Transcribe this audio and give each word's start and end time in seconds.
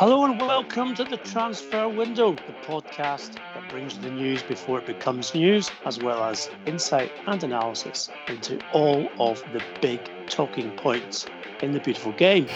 Hello 0.00 0.24
and 0.24 0.40
welcome 0.40 0.94
to 0.94 1.04
the 1.04 1.18
Transfer 1.18 1.86
Window, 1.86 2.32
the 2.32 2.54
podcast 2.64 3.34
that 3.34 3.68
brings 3.68 3.98
the 3.98 4.10
news 4.10 4.42
before 4.42 4.78
it 4.78 4.86
becomes 4.86 5.34
news, 5.34 5.70
as 5.84 5.98
well 5.98 6.24
as 6.24 6.48
insight 6.64 7.12
and 7.26 7.44
analysis 7.44 8.08
into 8.26 8.58
all 8.72 9.10
of 9.18 9.44
the 9.52 9.62
big 9.82 10.00
talking 10.26 10.70
points 10.70 11.26
in 11.60 11.72
the 11.72 11.80
beautiful 11.80 12.12
game. 12.12 12.46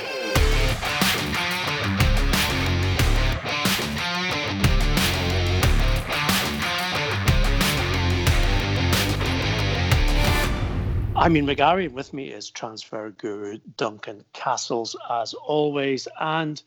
I'm 11.14 11.36
Ian 11.36 11.46
McGarry, 11.46 11.92
with 11.92 12.14
me 12.14 12.32
is 12.32 12.48
transfer 12.48 13.10
guru 13.10 13.58
Duncan 13.76 14.24
Castles, 14.32 14.96
as 15.10 15.34
always. 15.34 16.08
And 16.18 16.62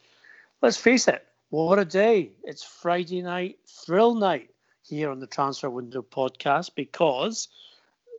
let's 0.61 0.77
face 0.77 1.07
it, 1.07 1.25
what 1.49 1.79
a 1.79 1.85
day! 1.85 2.31
It's 2.43 2.63
Friday 2.63 3.21
night, 3.21 3.59
thrill 3.67 4.15
night 4.15 4.49
here 4.83 5.11
on 5.11 5.19
the 5.19 5.27
Transfer 5.27 5.69
Window 5.69 6.01
podcast 6.01 6.71
because, 6.75 7.47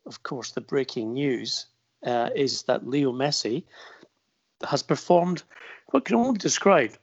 of 0.07 0.23
course, 0.23 0.53
the 0.53 0.61
breaking 0.61 1.13
news 1.13 1.67
uh, 2.07 2.31
is 2.35 2.63
that 2.63 2.87
Leo 2.87 3.13
Messi 3.13 3.65
has 4.69 4.83
performed 4.83 5.43
what 5.91 6.05
can 6.05 6.17
only 6.17 6.33
be 6.33 6.39
described 6.39 6.99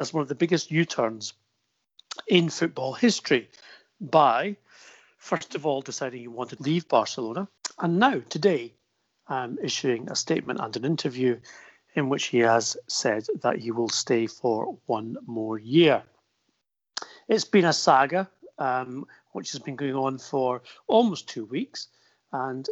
as 0.00 0.12
one 0.12 0.22
of 0.22 0.28
the 0.28 0.34
biggest 0.34 0.70
U 0.70 0.84
turns 0.84 1.34
in 2.26 2.48
football 2.48 2.94
history 2.94 3.48
by, 4.00 4.56
first 5.18 5.54
of 5.54 5.66
all, 5.66 5.82
deciding 5.82 6.20
he 6.20 6.28
wanted 6.28 6.56
to 6.56 6.62
leave 6.62 6.88
Barcelona 6.88 7.48
and 7.78 7.98
now 7.98 8.20
today 8.28 8.72
um, 9.28 9.58
issuing 9.62 10.08
a 10.10 10.16
statement 10.16 10.60
and 10.60 10.76
an 10.76 10.84
interview 10.84 11.38
in 11.94 12.08
which 12.08 12.26
he 12.26 12.38
has 12.38 12.76
said 12.86 13.26
that 13.42 13.58
he 13.58 13.70
will 13.70 13.88
stay 13.88 14.26
for 14.26 14.78
one 14.86 15.16
more 15.26 15.58
year. 15.58 16.02
It's 17.28 17.44
been 17.44 17.64
a 17.64 17.72
saga 17.72 18.28
um, 18.58 19.06
which 19.32 19.52
has 19.52 19.60
been 19.60 19.76
going 19.76 19.94
on 19.94 20.18
for 20.18 20.62
almost 20.86 21.28
two 21.28 21.44
weeks 21.46 21.88
and 22.32 22.68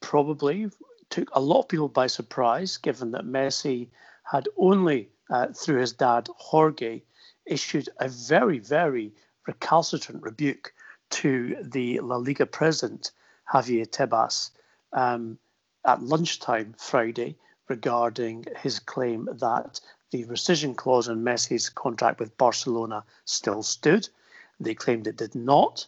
probably 0.00 0.70
took 1.10 1.28
a 1.32 1.40
lot 1.40 1.60
of 1.60 1.68
people 1.68 1.88
by 1.88 2.06
surprise 2.06 2.76
given 2.78 3.10
that 3.12 3.24
Messi 3.24 3.88
had 4.24 4.48
only 4.56 5.10
uh, 5.30 5.48
through 5.48 5.80
his 5.80 5.92
dad 5.92 6.28
Jorge 6.36 7.02
issued 7.46 7.88
a 7.98 8.08
very, 8.08 8.58
very 8.58 9.12
recalcitrant 9.46 10.22
rebuke 10.22 10.72
to 11.10 11.56
the 11.62 12.00
La 12.00 12.16
Liga 12.16 12.46
president 12.46 13.10
Javier 13.52 13.86
Tebas 13.86 14.50
um, 14.92 15.38
at 15.84 16.02
lunchtime 16.02 16.74
Friday 16.78 17.36
regarding 17.68 18.44
his 18.60 18.78
claim 18.78 19.28
that 19.32 19.80
the 20.10 20.24
rescission 20.24 20.76
clause 20.76 21.08
in 21.08 21.24
Messi's 21.24 21.68
contract 21.68 22.20
with 22.20 22.36
Barcelona 22.36 23.04
still 23.24 23.62
stood. 23.62 24.08
They 24.60 24.74
claimed 24.74 25.06
it 25.06 25.16
did 25.16 25.34
not. 25.34 25.86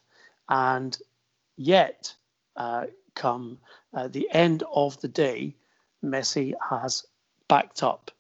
And 0.49 0.97
yet, 1.57 2.15
uh, 2.57 2.87
come 3.15 3.59
uh, 3.93 4.09
the 4.09 4.29
end 4.33 4.63
of 4.75 5.01
the 5.01 5.09
day, 5.09 5.55
Messi 6.03 6.55
has 6.71 7.07
backed 7.49 7.83
up. 7.83 8.11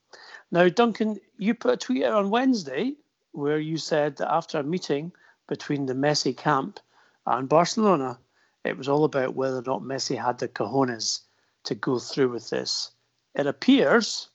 Now, 0.50 0.69
Duncan, 0.69 1.20
you 1.38 1.54
put 1.54 1.75
a 1.75 1.76
tweet 1.76 2.04
out 2.04 2.12
on 2.12 2.31
Wednesday 2.31 2.94
where 3.32 3.59
you 3.59 3.76
said 3.76 4.16
that 4.16 4.32
after 4.32 4.59
a 4.59 4.62
meeting 4.62 5.12
between 5.48 5.87
the 5.87 5.94
Messi 5.94 6.37
camp 6.37 6.81
and 7.26 7.48
Barcelona, 7.48 8.19
it 8.64 8.76
was 8.78 8.88
all 8.88 9.04
about 9.04 9.34
whether 9.34 9.59
or 9.59 9.62
not 9.62 9.82
Messi 9.82 10.16
had 10.22 10.38
the 10.38 10.48
cojones 10.48 11.20
to 11.64 11.75
go 11.75 11.98
through 11.98 12.31
with 12.31 12.50
this. 12.50 12.91
It 13.34 13.47
appears 13.47 14.28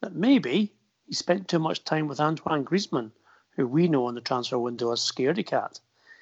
that 0.00 0.14
maybe 0.14 0.72
he 1.06 1.14
spent 1.14 1.48
too 1.48 1.58
much 1.58 1.84
time 1.84 2.08
with 2.08 2.20
Antoine 2.20 2.64
Griezmann, 2.64 3.12
who 3.56 3.66
we 3.66 3.88
know 3.88 4.06
on 4.06 4.14
the 4.14 4.20
transfer 4.20 4.58
window 4.58 4.92
as 4.92 5.00
Scaredy 5.00 5.44
Cat. 5.44 5.78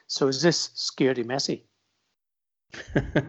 So 0.06 0.26
is 0.26 0.42
this 0.42 0.70
Scaredy 0.70 1.24
Messi? 1.24 1.62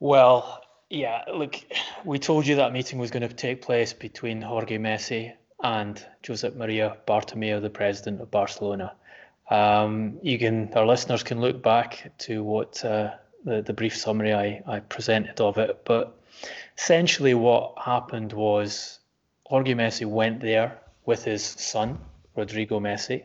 well, 0.00 0.60
yeah, 0.90 1.24
look, 1.32 1.56
we 2.04 2.18
told 2.18 2.46
you 2.46 2.56
that 2.56 2.72
meeting 2.72 2.98
was 2.98 3.10
going 3.10 3.26
to 3.26 3.34
take 3.34 3.62
place 3.62 3.92
between 3.92 4.42
Jorge 4.42 4.78
Messi 4.78 5.32
and 5.62 6.04
Josep 6.22 6.56
Maria 6.56 6.98
Bartomeu, 7.06 7.60
the 7.60 7.70
president 7.70 8.20
of 8.20 8.30
Barcelona. 8.30 8.94
Um, 9.50 10.18
you 10.22 10.38
can, 10.38 10.72
our 10.74 10.86
listeners 10.86 11.22
can 11.22 11.40
look 11.40 11.62
back 11.62 12.12
to 12.18 12.42
what 12.42 12.84
uh, 12.84 13.14
the, 13.44 13.62
the 13.62 13.72
brief 13.72 13.96
summary 13.96 14.34
I, 14.34 14.62
I 14.66 14.80
presented 14.80 15.40
of 15.40 15.58
it. 15.58 15.84
But 15.84 16.18
essentially, 16.76 17.34
what 17.34 17.74
happened 17.78 18.32
was 18.32 19.00
Jorge 19.46 19.74
Messi 19.74 20.06
went 20.06 20.40
there 20.40 20.78
with 21.06 21.24
his 21.24 21.44
son, 21.44 21.98
Rodrigo 22.36 22.80
Messi, 22.80 23.24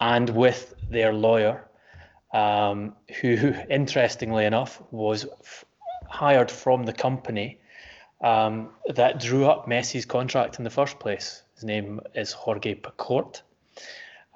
and 0.00 0.30
with 0.30 0.74
their 0.88 1.12
lawyer, 1.12 1.68
um, 2.32 2.94
who, 3.20 3.54
interestingly 3.70 4.44
enough, 4.44 4.82
was 4.90 5.26
f- 5.40 5.64
hired 6.08 6.50
from 6.50 6.84
the 6.84 6.92
company 6.92 7.58
um, 8.22 8.70
that 8.94 9.20
drew 9.20 9.46
up 9.46 9.66
Messi's 9.66 10.04
contract 10.04 10.58
in 10.58 10.64
the 10.64 10.70
first 10.70 10.98
place. 10.98 11.42
His 11.54 11.64
name 11.64 12.00
is 12.14 12.32
Jorge 12.32 12.74
Picault. 12.74 13.42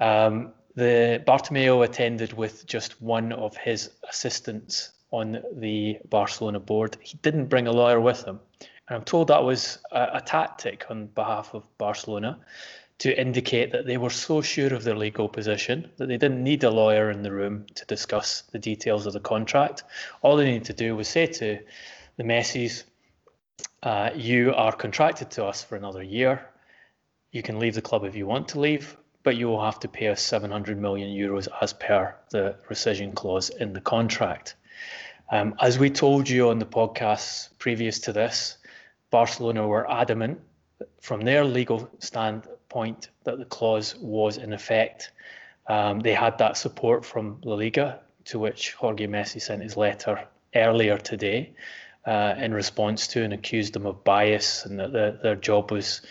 Um, 0.00 0.52
the 0.74 1.22
Bartomeu 1.26 1.84
attended 1.84 2.32
with 2.32 2.66
just 2.66 3.00
one 3.00 3.32
of 3.32 3.56
his 3.56 3.90
assistants 4.08 4.90
on 5.14 5.42
the 5.52 5.98
Barcelona 6.08 6.60
board. 6.60 6.96
He 7.00 7.18
didn't 7.22 7.46
bring 7.46 7.66
a 7.66 7.72
lawyer 7.72 8.00
with 8.00 8.24
him. 8.24 8.40
And 8.88 8.96
I'm 8.96 9.04
told 9.04 9.28
that 9.28 9.44
was 9.44 9.78
a, 9.92 10.08
a 10.14 10.20
tactic 10.20 10.86
on 10.90 11.06
behalf 11.06 11.54
of 11.54 11.62
Barcelona 11.78 12.38
to 12.98 13.20
indicate 13.20 13.72
that 13.72 13.86
they 13.86 13.96
were 13.96 14.10
so 14.10 14.40
sure 14.40 14.72
of 14.74 14.84
their 14.84 14.96
legal 14.96 15.28
position 15.28 15.90
that 15.96 16.06
they 16.06 16.16
didn't 16.16 16.42
need 16.42 16.62
a 16.64 16.70
lawyer 16.70 17.10
in 17.10 17.22
the 17.22 17.32
room 17.32 17.66
to 17.74 17.84
discuss 17.86 18.42
the 18.52 18.58
details 18.58 19.06
of 19.06 19.12
the 19.12 19.20
contract. 19.20 19.84
All 20.22 20.36
they 20.36 20.44
needed 20.44 20.64
to 20.66 20.72
do 20.72 20.96
was 20.96 21.08
say 21.08 21.26
to 21.26 21.58
the 22.16 22.24
Messis, 22.24 22.84
uh, 23.82 24.10
you 24.14 24.54
are 24.54 24.72
contracted 24.72 25.30
to 25.32 25.44
us 25.44 25.62
for 25.62 25.76
another 25.76 26.02
year. 26.02 26.48
You 27.32 27.42
can 27.42 27.58
leave 27.58 27.74
the 27.74 27.82
club 27.82 28.04
if 28.04 28.14
you 28.14 28.26
want 28.26 28.48
to 28.48 28.60
leave, 28.60 28.96
but 29.22 29.36
you 29.36 29.48
will 29.48 29.64
have 29.64 29.80
to 29.80 29.88
pay 29.88 30.08
us 30.08 30.22
700 30.22 30.78
million 30.78 31.08
euros 31.08 31.48
as 31.60 31.72
per 31.72 32.14
the 32.30 32.56
rescission 32.70 33.14
clause 33.14 33.50
in 33.50 33.72
the 33.72 33.80
contract. 33.80 34.54
Um, 35.30 35.54
as 35.60 35.78
we 35.78 35.90
told 35.90 36.28
you 36.28 36.50
on 36.50 36.58
the 36.58 36.66
podcasts 36.66 37.48
previous 37.58 37.98
to 38.00 38.12
this, 38.12 38.58
Barcelona 39.10 39.66
were 39.66 39.90
adamant 39.90 40.40
from 41.00 41.22
their 41.22 41.44
legal 41.44 41.88
standpoint 41.98 43.08
that 43.24 43.38
the 43.38 43.44
clause 43.44 43.94
was 43.96 44.36
in 44.36 44.52
effect. 44.52 45.12
Um, 45.66 46.00
they 46.00 46.12
had 46.12 46.38
that 46.38 46.56
support 46.56 47.04
from 47.04 47.40
La 47.44 47.54
Liga, 47.54 48.00
to 48.26 48.38
which 48.38 48.72
Jorge 48.72 49.06
Messi 49.06 49.40
sent 49.40 49.62
his 49.62 49.76
letter 49.76 50.26
earlier 50.54 50.98
today 50.98 51.52
uh, 52.06 52.34
in 52.38 52.52
response 52.52 53.06
to 53.08 53.22
and 53.22 53.32
accused 53.32 53.72
them 53.72 53.86
of 53.86 54.04
bias 54.04 54.66
and 54.66 54.78
that 54.78 54.92
the, 54.92 55.18
their 55.22 55.36
job 55.36 55.70
was, 55.70 56.02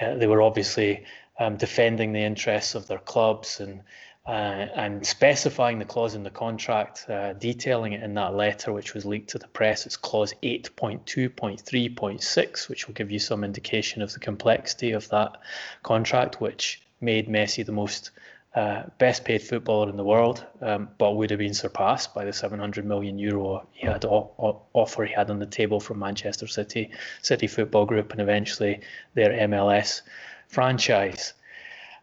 uh, 0.00 0.14
they 0.14 0.26
were 0.26 0.42
obviously 0.42 1.04
um, 1.38 1.56
defending 1.56 2.12
the 2.12 2.20
interests 2.20 2.74
of 2.74 2.86
their 2.86 2.98
clubs 2.98 3.60
and 3.60 3.82
uh, 4.26 4.30
and 4.30 5.06
specifying 5.06 5.78
the 5.78 5.84
clause 5.84 6.14
in 6.14 6.22
the 6.22 6.30
contract, 6.30 7.04
uh, 7.08 7.32
detailing 7.34 7.92
it 7.94 8.02
in 8.02 8.14
that 8.14 8.34
letter, 8.34 8.72
which 8.72 8.94
was 8.94 9.04
leaked 9.06 9.30
to 9.30 9.38
the 9.38 9.48
press. 9.48 9.86
It's 9.86 9.96
clause 9.96 10.34
8.2.3.6, 10.42 12.68
which 12.68 12.86
will 12.86 12.94
give 12.94 13.10
you 13.10 13.18
some 13.18 13.42
indication 13.44 14.02
of 14.02 14.12
the 14.12 14.20
complexity 14.20 14.92
of 14.92 15.08
that 15.08 15.38
contract, 15.82 16.40
which 16.40 16.82
made 17.00 17.28
Messi 17.28 17.64
the 17.64 17.72
most 17.72 18.10
uh, 18.54 18.82
best 18.98 19.24
paid 19.24 19.40
footballer 19.40 19.88
in 19.88 19.96
the 19.96 20.04
world, 20.04 20.44
um, 20.60 20.88
but 20.98 21.12
would 21.12 21.30
have 21.30 21.38
been 21.38 21.54
surpassed 21.54 22.12
by 22.14 22.24
the 22.24 22.32
700 22.32 22.84
million 22.84 23.16
euro 23.18 23.66
he 23.72 23.86
had 23.86 24.04
o- 24.04 24.32
o- 24.38 24.60
offer 24.74 25.04
he 25.04 25.14
had 25.14 25.30
on 25.30 25.38
the 25.38 25.46
table 25.46 25.80
from 25.80 26.00
Manchester 26.00 26.48
City, 26.48 26.90
City 27.22 27.46
Football 27.46 27.86
Group, 27.86 28.12
and 28.12 28.20
eventually 28.20 28.80
their 29.14 29.30
MLS 29.48 30.02
franchise. 30.48 31.32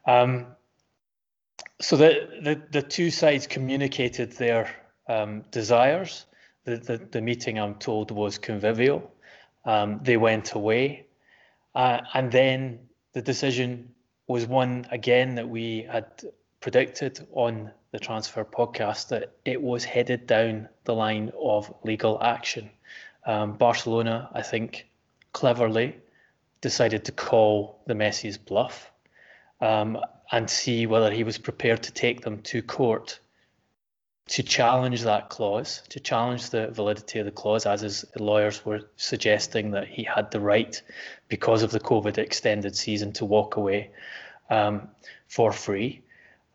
Um, 0.05 0.47
so 1.79 1.95
the, 1.95 2.27
the, 2.41 2.61
the 2.71 2.81
two 2.81 3.11
sides 3.11 3.47
communicated 3.47 4.31
their 4.33 4.69
um, 5.07 5.43
desires. 5.51 6.25
The, 6.65 6.77
the, 6.77 6.97
the 6.97 7.21
meeting, 7.21 7.59
I'm 7.59 7.75
told, 7.75 8.11
was 8.11 8.37
convivial. 8.37 9.11
Um, 9.65 9.99
they 10.03 10.17
went 10.17 10.53
away. 10.53 11.05
Uh, 11.75 12.01
and 12.13 12.31
then 12.31 12.79
the 13.13 13.21
decision 13.21 13.89
was 14.27 14.45
one 14.45 14.85
again 14.91 15.35
that 15.35 15.47
we 15.47 15.87
had 15.89 16.05
predicted 16.59 17.25
on 17.31 17.71
the 17.91 17.99
transfer 17.99 18.43
podcast 18.43 19.09
that 19.09 19.33
it 19.45 19.61
was 19.61 19.83
headed 19.83 20.27
down 20.27 20.67
the 20.83 20.93
line 20.93 21.31
of 21.39 21.73
legal 21.83 22.21
action. 22.21 22.69
Um, 23.25 23.53
Barcelona, 23.53 24.29
I 24.33 24.41
think, 24.41 24.87
cleverly 25.33 25.95
decided 26.61 27.05
to 27.05 27.11
call 27.11 27.79
the 27.85 27.93
Messi's 27.93 28.37
bluff 28.37 28.91
um, 29.61 29.97
and 30.31 30.49
see 30.49 30.85
whether 30.85 31.11
he 31.11 31.23
was 31.23 31.37
prepared 31.37 31.83
to 31.83 31.91
take 31.91 32.21
them 32.21 32.41
to 32.41 32.61
court 32.61 33.19
to 34.27 34.43
challenge 34.43 35.03
that 35.03 35.29
clause, 35.29 35.81
to 35.89 35.99
challenge 35.99 36.49
the 36.49 36.67
validity 36.67 37.19
of 37.19 37.25
the 37.25 37.31
clause, 37.31 37.65
as 37.65 37.81
his 37.81 38.05
lawyers 38.19 38.65
were 38.65 38.81
suggesting 38.97 39.71
that 39.71 39.87
he 39.87 40.03
had 40.03 40.29
the 40.31 40.39
right, 40.39 40.81
because 41.29 41.63
of 41.63 41.71
the 41.71 41.79
COVID 41.79 42.17
extended 42.17 42.75
season, 42.75 43.13
to 43.13 43.25
walk 43.25 43.55
away 43.55 43.89
um, 44.49 44.89
for 45.27 45.51
free, 45.51 46.01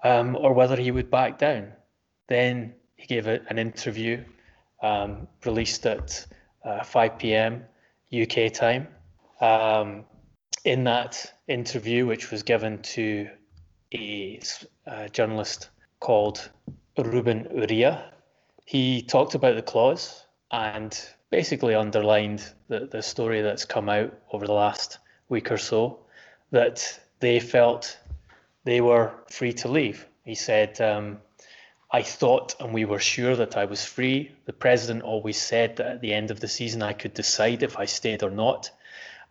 um, 0.04 0.36
or 0.36 0.52
whether 0.52 0.76
he 0.76 0.90
would 0.90 1.10
back 1.10 1.38
down. 1.38 1.72
Then 2.26 2.74
he 2.96 3.06
gave 3.06 3.26
a, 3.26 3.40
an 3.48 3.58
interview 3.58 4.22
um, 4.82 5.26
released 5.44 5.86
at 5.86 6.26
uh, 6.64 6.84
5 6.84 7.18
p.m. 7.18 7.64
UK 8.12 8.52
time. 8.52 8.86
Um, 9.40 10.04
in 10.64 10.84
that 10.84 11.32
interview, 11.48 12.06
which 12.06 12.30
was 12.30 12.42
given 12.42 12.80
to 12.82 13.28
a, 13.94 14.40
a 14.86 15.08
journalist 15.08 15.70
called 16.00 16.50
Ruben 16.96 17.44
Uria. 17.54 18.02
He 18.64 19.02
talked 19.02 19.34
about 19.34 19.56
the 19.56 19.62
clause 19.62 20.26
and 20.50 20.98
basically 21.30 21.74
underlined 21.74 22.44
the, 22.68 22.86
the 22.86 23.02
story 23.02 23.42
that's 23.42 23.64
come 23.64 23.88
out 23.88 24.12
over 24.32 24.46
the 24.46 24.52
last 24.52 24.98
week 25.28 25.50
or 25.50 25.58
so 25.58 25.98
that 26.50 27.00
they 27.20 27.40
felt 27.40 27.98
they 28.64 28.80
were 28.80 29.12
free 29.30 29.52
to 29.54 29.68
leave. 29.68 30.06
He 30.24 30.34
said, 30.34 30.80
um, 30.80 31.18
I 31.90 32.02
thought 32.02 32.54
and 32.60 32.72
we 32.72 32.84
were 32.84 32.98
sure 32.98 33.36
that 33.36 33.56
I 33.56 33.64
was 33.64 33.84
free. 33.84 34.32
The 34.46 34.52
president 34.52 35.02
always 35.02 35.40
said 35.40 35.76
that 35.76 35.86
at 35.86 36.00
the 36.00 36.12
end 36.14 36.30
of 36.30 36.40
the 36.40 36.48
season 36.48 36.82
I 36.82 36.92
could 36.92 37.14
decide 37.14 37.62
if 37.62 37.78
I 37.78 37.84
stayed 37.86 38.22
or 38.22 38.30
not. 38.30 38.70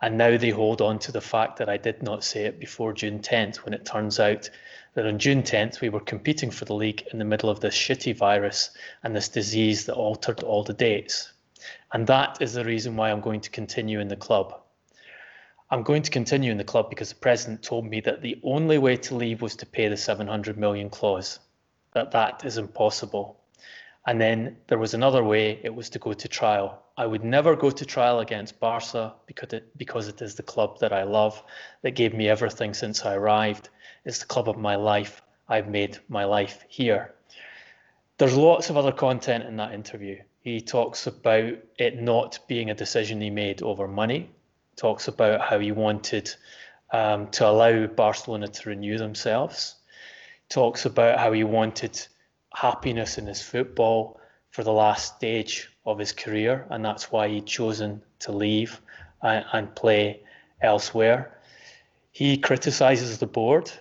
And 0.01 0.17
now 0.17 0.35
they 0.35 0.49
hold 0.49 0.81
on 0.81 0.97
to 0.99 1.11
the 1.11 1.21
fact 1.21 1.57
that 1.57 1.69
I 1.69 1.77
did 1.77 2.01
not 2.01 2.23
say 2.23 2.45
it 2.45 2.59
before 2.59 2.91
June 2.91 3.19
10th, 3.19 3.57
when 3.57 3.73
it 3.73 3.85
turns 3.85 4.19
out 4.19 4.49
that 4.95 5.05
on 5.05 5.19
June 5.19 5.43
10th 5.43 5.79
we 5.79 5.89
were 5.89 5.99
competing 5.99 6.49
for 6.49 6.65
the 6.65 6.73
league 6.73 7.03
in 7.13 7.19
the 7.19 7.25
middle 7.25 7.49
of 7.49 7.59
this 7.59 7.75
shitty 7.75 8.15
virus 8.15 8.71
and 9.03 9.15
this 9.15 9.29
disease 9.29 9.85
that 9.85 9.93
altered 9.93 10.41
all 10.41 10.63
the 10.63 10.73
dates. 10.73 11.31
And 11.93 12.07
that 12.07 12.41
is 12.41 12.53
the 12.53 12.65
reason 12.65 12.95
why 12.95 13.11
I'm 13.11 13.21
going 13.21 13.41
to 13.41 13.49
continue 13.51 13.99
in 13.99 14.07
the 14.07 14.15
club. 14.15 14.59
I'm 15.69 15.83
going 15.83 16.01
to 16.01 16.11
continue 16.11 16.51
in 16.51 16.57
the 16.57 16.63
club 16.63 16.89
because 16.89 17.09
the 17.09 17.15
president 17.15 17.63
told 17.63 17.85
me 17.85 18.01
that 18.01 18.21
the 18.21 18.39
only 18.43 18.77
way 18.77 18.97
to 18.97 19.15
leave 19.15 19.41
was 19.41 19.55
to 19.57 19.65
pay 19.65 19.87
the 19.87 19.95
700 19.95 20.57
million 20.57 20.89
clause, 20.89 21.39
that 21.93 22.11
that 22.11 22.43
is 22.43 22.57
impossible. 22.57 23.39
And 24.05 24.19
then 24.19 24.57
there 24.67 24.79
was 24.79 24.93
another 24.93 25.23
way, 25.23 25.59
it 25.63 25.73
was 25.73 25.89
to 25.91 25.99
go 25.99 26.11
to 26.11 26.27
trial. 26.27 26.80
I 26.97 27.05
would 27.05 27.23
never 27.23 27.55
go 27.55 27.71
to 27.71 27.85
trial 27.85 28.19
against 28.19 28.59
Barca 28.59 29.13
because 29.25 29.53
it, 29.53 29.77
because 29.77 30.07
it 30.07 30.21
is 30.21 30.35
the 30.35 30.43
club 30.43 30.79
that 30.79 30.91
I 30.91 31.03
love, 31.03 31.41
that 31.83 31.91
gave 31.91 32.13
me 32.13 32.27
everything 32.27 32.73
since 32.73 33.05
I 33.05 33.15
arrived. 33.15 33.69
It's 34.03 34.19
the 34.19 34.25
club 34.25 34.49
of 34.49 34.57
my 34.57 34.75
life. 34.75 35.21
I've 35.47 35.69
made 35.69 35.99
my 36.09 36.25
life 36.25 36.65
here. 36.67 37.13
There's 38.17 38.35
lots 38.35 38.69
of 38.69 38.77
other 38.77 38.91
content 38.91 39.45
in 39.45 39.55
that 39.57 39.73
interview. 39.73 40.21
He 40.41 40.59
talks 40.59 41.07
about 41.07 41.53
it 41.77 42.01
not 42.01 42.39
being 42.47 42.69
a 42.69 42.75
decision 42.75 43.21
he 43.21 43.29
made 43.29 43.61
over 43.61 43.87
money, 43.87 44.29
talks 44.75 45.07
about 45.07 45.41
how 45.41 45.59
he 45.59 45.71
wanted 45.71 46.33
um, 46.91 47.29
to 47.31 47.47
allow 47.47 47.87
Barcelona 47.87 48.47
to 48.47 48.69
renew 48.69 48.97
themselves, 48.97 49.75
talks 50.49 50.85
about 50.85 51.19
how 51.19 51.31
he 51.31 51.43
wanted 51.43 52.05
happiness 52.53 53.17
in 53.17 53.27
his 53.27 53.41
football 53.41 54.19
for 54.49 54.63
the 54.63 54.73
last 54.73 55.15
stage 55.15 55.70
of 55.85 55.97
his 55.97 56.11
career, 56.11 56.65
and 56.69 56.85
that's 56.85 57.11
why 57.11 57.27
he'd 57.27 57.45
chosen 57.45 58.01
to 58.19 58.31
leave 58.31 58.79
and, 59.21 59.45
and 59.53 59.75
play 59.75 60.21
elsewhere. 60.61 61.37
He 62.11 62.37
criticises 62.37 63.17
the 63.17 63.27
board 63.27 63.71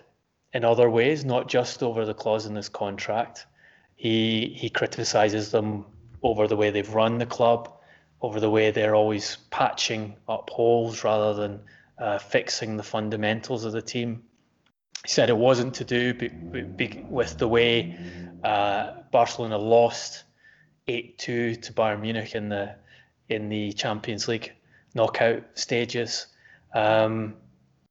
in 0.52 0.64
other 0.64 0.88
ways, 0.88 1.24
not 1.24 1.48
just 1.48 1.82
over 1.82 2.04
the 2.04 2.14
clause 2.14 2.46
in 2.46 2.54
this 2.54 2.68
contract. 2.68 3.46
He 3.96 4.54
he 4.56 4.70
criticises 4.70 5.50
them 5.50 5.84
over 6.22 6.46
the 6.46 6.56
way 6.56 6.70
they've 6.70 6.94
run 6.94 7.18
the 7.18 7.26
club, 7.26 7.72
over 8.22 8.40
the 8.40 8.50
way 8.50 8.70
they're 8.70 8.94
always 8.94 9.36
patching 9.50 10.16
up 10.28 10.50
holes 10.50 11.04
rather 11.04 11.34
than 11.34 11.60
uh, 11.98 12.18
fixing 12.18 12.76
the 12.76 12.82
fundamentals 12.82 13.64
of 13.64 13.72
the 13.72 13.82
team. 13.82 14.22
He 15.04 15.08
said 15.08 15.28
it 15.28 15.36
wasn't 15.36 15.74
to 15.74 15.84
do 15.84 16.14
be, 16.14 16.28
be, 16.28 17.04
with 17.08 17.38
the 17.38 17.48
way 17.48 17.98
uh, 18.42 18.92
Barcelona 19.12 19.58
lost 19.58 20.24
8-2 20.88 21.62
to 21.62 21.72
Bayern 21.72 22.00
Munich 22.00 22.34
in 22.34 22.48
the 22.48 22.74
in 23.28 23.48
the 23.48 23.72
Champions 23.72 24.26
League 24.28 24.52
knockout 24.94 25.44
stages. 25.54 26.26
Um, 26.74 27.36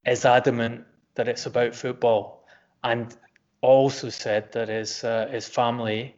is 0.06 0.26
adamant 0.26 0.86
that 1.16 1.28
it's 1.28 1.46
about 1.46 1.76
football, 1.76 2.46
and 2.84 3.16
also 3.62 4.10
said 4.10 4.52
that 4.54 4.70
his 4.70 5.04
uh, 5.04 5.28
his 5.30 5.48
family 5.48 6.16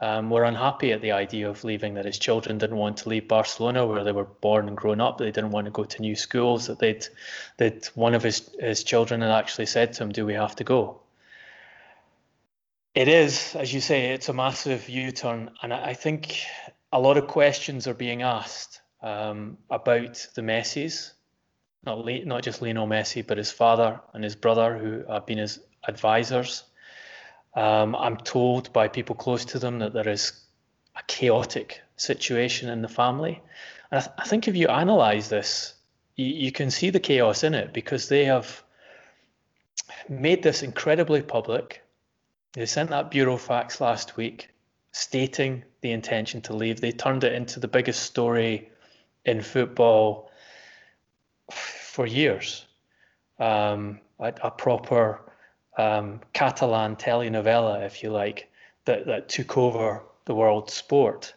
um, 0.00 0.28
were 0.28 0.44
unhappy 0.44 0.92
at 0.92 1.00
the 1.00 1.12
idea 1.12 1.48
of 1.48 1.64
leaving. 1.64 1.94
That 1.94 2.04
his 2.04 2.18
children 2.18 2.58
didn't 2.58 2.76
want 2.76 2.98
to 2.98 3.08
leave 3.08 3.28
Barcelona, 3.28 3.86
where 3.86 4.04
they 4.04 4.12
were 4.12 4.24
born 4.24 4.68
and 4.68 4.76
grown 4.76 5.00
up. 5.00 5.18
They 5.18 5.30
didn't 5.30 5.50
want 5.50 5.64
to 5.66 5.70
go 5.70 5.84
to 5.84 6.02
new 6.02 6.14
schools. 6.14 6.66
That 6.66 6.78
they'd 6.78 7.06
that 7.56 7.90
one 7.94 8.14
of 8.14 8.22
his 8.22 8.50
his 8.60 8.84
children 8.84 9.20
had 9.20 9.30
actually 9.30 9.66
said 9.66 9.94
to 9.94 10.02
him, 10.04 10.12
"Do 10.12 10.26
we 10.26 10.34
have 10.34 10.56
to 10.56 10.64
go?" 10.64 11.00
It 12.94 13.08
is, 13.08 13.56
as 13.56 13.74
you 13.74 13.80
say, 13.80 14.10
it's 14.12 14.28
a 14.28 14.32
massive 14.32 14.88
U-turn, 14.88 15.50
and 15.60 15.74
I 15.74 15.94
think 15.94 16.38
a 16.92 17.00
lot 17.00 17.16
of 17.16 17.26
questions 17.26 17.88
are 17.88 17.94
being 17.94 18.22
asked 18.22 18.82
um, 19.02 19.58
about 19.68 20.28
the 20.36 20.42
Messis, 20.42 21.12
not 21.84 22.04
Le- 22.04 22.24
not 22.24 22.44
just 22.44 22.62
Lionel 22.62 22.86
Messi, 22.86 23.26
but 23.26 23.36
his 23.36 23.50
father 23.50 24.00
and 24.12 24.22
his 24.22 24.36
brother, 24.36 24.78
who 24.78 25.02
have 25.12 25.26
been 25.26 25.38
his 25.38 25.58
advisors. 25.88 26.62
Um, 27.54 27.96
I'm 27.96 28.16
told 28.16 28.72
by 28.72 28.86
people 28.86 29.16
close 29.16 29.44
to 29.46 29.58
them 29.58 29.80
that 29.80 29.92
there 29.92 30.08
is 30.08 30.32
a 30.94 31.02
chaotic 31.08 31.82
situation 31.96 32.68
in 32.68 32.80
the 32.80 32.88
family, 32.88 33.42
and 33.90 33.98
I, 33.98 34.02
th- 34.02 34.14
I 34.18 34.24
think 34.28 34.46
if 34.46 34.54
you 34.54 34.68
analyse 34.68 35.28
this, 35.28 35.74
you, 36.14 36.26
you 36.26 36.52
can 36.52 36.70
see 36.70 36.90
the 36.90 37.00
chaos 37.00 37.42
in 37.42 37.54
it 37.54 37.72
because 37.72 38.08
they 38.08 38.24
have 38.26 38.62
made 40.08 40.44
this 40.44 40.62
incredibly 40.62 41.22
public 41.22 41.83
they 42.54 42.66
sent 42.66 42.90
that 42.90 43.10
Burofax 43.10 43.80
last 43.80 44.16
week 44.16 44.48
stating 44.92 45.64
the 45.80 45.90
intention 45.90 46.40
to 46.42 46.54
leave. 46.54 46.80
They 46.80 46.92
turned 46.92 47.24
it 47.24 47.32
into 47.32 47.58
the 47.58 47.68
biggest 47.68 48.02
story 48.04 48.70
in 49.24 49.42
football 49.42 50.30
for 51.50 52.06
years. 52.06 52.64
Um, 53.40 54.00
a, 54.20 54.32
a, 54.42 54.50
proper 54.52 55.20
um, 55.76 56.20
Catalan 56.32 56.94
telenovela, 56.94 57.84
if 57.84 58.04
you 58.04 58.10
like, 58.10 58.48
that, 58.84 59.06
that 59.06 59.28
took 59.28 59.58
over 59.58 60.04
the 60.24 60.34
world 60.34 60.70
sport. 60.70 61.34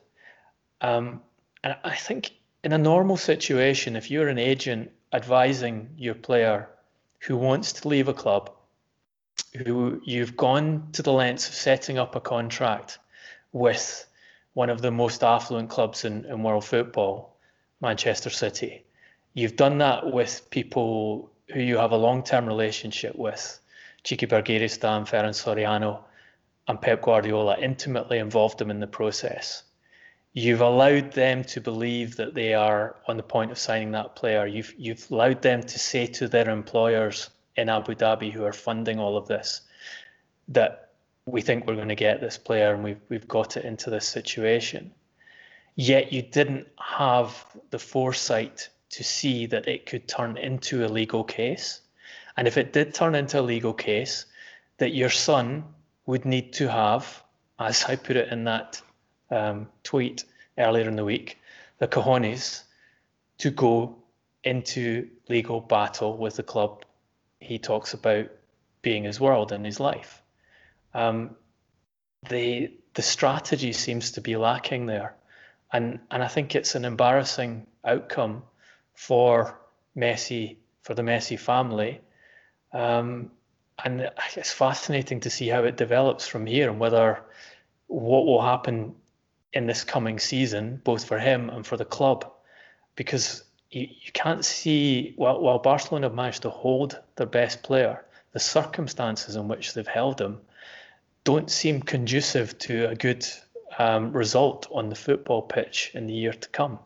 Um, 0.81 1.21
and 1.63 1.75
I 1.83 1.95
think 1.95 2.31
in 2.63 2.73
a 2.73 2.77
normal 2.77 3.17
situation, 3.17 3.95
if 3.95 4.11
you're 4.11 4.27
an 4.27 4.37
agent 4.37 4.91
advising 5.11 5.89
your 5.97 6.13
player 6.13 6.69
who 7.19 7.35
wants 7.35 7.73
to 7.73 7.87
leave 7.87 8.07
a 8.07 8.13
club, 8.13 8.51
who 9.55 10.01
you've 10.03 10.35
gone 10.35 10.87
to 10.93 11.01
the 11.01 11.13
lengths 11.13 11.47
of 11.47 11.53
setting 11.53 11.97
up 11.97 12.15
a 12.15 12.21
contract 12.21 12.99
with 13.51 14.07
one 14.53 14.69
of 14.69 14.81
the 14.81 14.91
most 14.91 15.23
affluent 15.23 15.69
clubs 15.69 16.05
in, 16.05 16.25
in 16.25 16.43
world 16.43 16.65
football, 16.65 17.37
Manchester 17.81 18.29
City. 18.29 18.83
You've 19.33 19.55
done 19.55 19.77
that 19.79 20.11
with 20.11 20.49
people 20.49 21.31
who 21.53 21.61
you 21.61 21.77
have 21.77 21.91
a 21.91 21.97
long-term 21.97 22.45
relationship 22.45 23.15
with, 23.15 23.59
Txiki 24.03 24.27
Begiristain, 24.27 25.07
Ferran 25.07 25.33
Soriano, 25.33 25.99
and 26.67 26.81
Pep 26.81 27.01
Guardiola 27.01 27.57
intimately 27.59 28.17
involved 28.17 28.57
them 28.57 28.71
in 28.71 28.79
the 28.79 28.87
process. 28.87 29.63
You've 30.33 30.61
allowed 30.61 31.13
them 31.13 31.43
to 31.45 31.61
believe 31.61 32.17
that 32.17 32.33
they 32.33 32.53
are 32.53 32.95
on 33.07 33.17
the 33.17 33.23
point 33.23 33.51
of 33.51 33.57
signing 33.57 33.91
that 33.91 34.15
player. 34.15 34.45
You've 34.45 34.73
you've 34.77 35.09
allowed 35.09 35.41
them 35.41 35.63
to 35.63 35.79
say 35.79 36.05
to 36.07 36.27
their 36.27 36.49
employers, 36.49 37.29
in 37.57 37.69
Abu 37.69 37.95
Dhabi 37.95 38.31
who 38.31 38.45
are 38.45 38.53
funding 38.53 38.99
all 38.99 39.17
of 39.17 39.27
this 39.27 39.61
that 40.47 40.91
we 41.25 41.41
think 41.41 41.67
we're 41.67 41.75
going 41.75 41.89
to 41.89 41.95
get 41.95 42.21
this 42.21 42.37
player 42.37 42.73
and 42.73 42.83
we've 42.83 43.01
we've 43.09 43.27
got 43.27 43.57
it 43.57 43.65
into 43.65 43.89
this 43.89 44.07
situation. 44.07 44.91
Yet 45.75 46.11
you 46.11 46.21
didn't 46.21 46.67
have 46.79 47.45
the 47.69 47.79
foresight 47.79 48.69
to 48.89 49.03
see 49.03 49.45
that 49.47 49.67
it 49.67 49.85
could 49.85 50.07
turn 50.07 50.37
into 50.37 50.85
a 50.85 50.87
legal 50.87 51.23
case. 51.23 51.81
And 52.37 52.47
if 52.47 52.57
it 52.57 52.73
did 52.73 52.93
turn 52.93 53.15
into 53.15 53.39
a 53.39 53.41
legal 53.41 53.73
case, 53.73 54.25
that 54.77 54.93
your 54.93 55.09
son 55.09 55.63
would 56.05 56.25
need 56.25 56.53
to 56.53 56.69
have, 56.69 57.23
as 57.59 57.83
I 57.85 57.95
put 57.95 58.15
it 58.15 58.31
in 58.31 58.45
that 58.45 58.81
um, 59.29 59.67
tweet 59.83 60.23
earlier 60.57 60.87
in 60.87 60.95
the 60.95 61.05
week, 61.05 61.37
the 61.79 61.87
cojones 61.87 62.63
to 63.39 63.51
go 63.51 63.95
into 64.43 65.07
legal 65.29 65.59
battle 65.59 66.17
with 66.17 66.37
the 66.37 66.43
club 66.43 66.85
he 67.39 67.59
talks 67.59 67.93
about 67.93 68.27
being 68.81 69.03
his 69.03 69.19
world 69.19 69.51
and 69.51 69.65
his 69.65 69.79
life. 69.79 70.21
Um, 70.93 71.35
the 72.29 72.71
the 72.93 73.01
strategy 73.01 73.73
seems 73.73 74.11
to 74.11 74.21
be 74.21 74.37
lacking 74.37 74.85
there, 74.85 75.15
and 75.71 75.99
and 76.09 76.23
I 76.23 76.27
think 76.27 76.55
it's 76.55 76.75
an 76.75 76.85
embarrassing 76.85 77.67
outcome 77.85 78.43
for 78.93 79.59
Messi 79.95 80.57
for 80.81 80.93
the 80.93 81.03
Messi 81.03 81.39
family. 81.39 82.01
Um, 82.73 83.31
and 83.83 84.09
it's 84.35 84.51
fascinating 84.51 85.19
to 85.21 85.29
see 85.29 85.47
how 85.47 85.63
it 85.63 85.77
develops 85.77 86.27
from 86.27 86.45
here 86.45 86.69
and 86.69 86.79
whether 86.79 87.23
what 87.87 88.25
will 88.25 88.41
happen 88.41 88.95
in 89.53 89.67
this 89.67 89.83
coming 89.83 90.19
season, 90.19 90.81
both 90.83 91.05
for 91.05 91.19
him 91.19 91.49
and 91.49 91.65
for 91.65 91.77
the 91.77 91.85
club, 91.85 92.31
because 92.95 93.43
you, 93.71 93.81
you 93.81 94.11
can't 94.13 94.45
see 94.45 95.13
while, 95.15 95.41
while 95.41 95.59
Barcelona 95.59 96.07
have 96.07 96.15
managed 96.15 96.43
to 96.43 96.49
hold 96.49 96.99
their 97.15 97.27
best 97.27 97.63
player, 97.63 98.05
the 98.33 98.39
circumstances 98.39 99.35
in 99.35 99.47
which 99.47 99.73
they've 99.73 99.87
held 99.87 100.19
him 100.21 100.39
don't 101.23 101.51
seem 101.51 101.81
conducive 101.81 102.57
to 102.59 102.89
a 102.89 102.95
good 102.95 103.25
um, 103.77 104.11
result 104.13 104.67
on 104.71 104.89
the 104.89 104.95
football 104.95 105.41
pitch 105.41 105.91
in 105.93 106.07
the 106.07 106.13
year 106.13 106.33
to 106.33 106.49
come. 106.49 106.79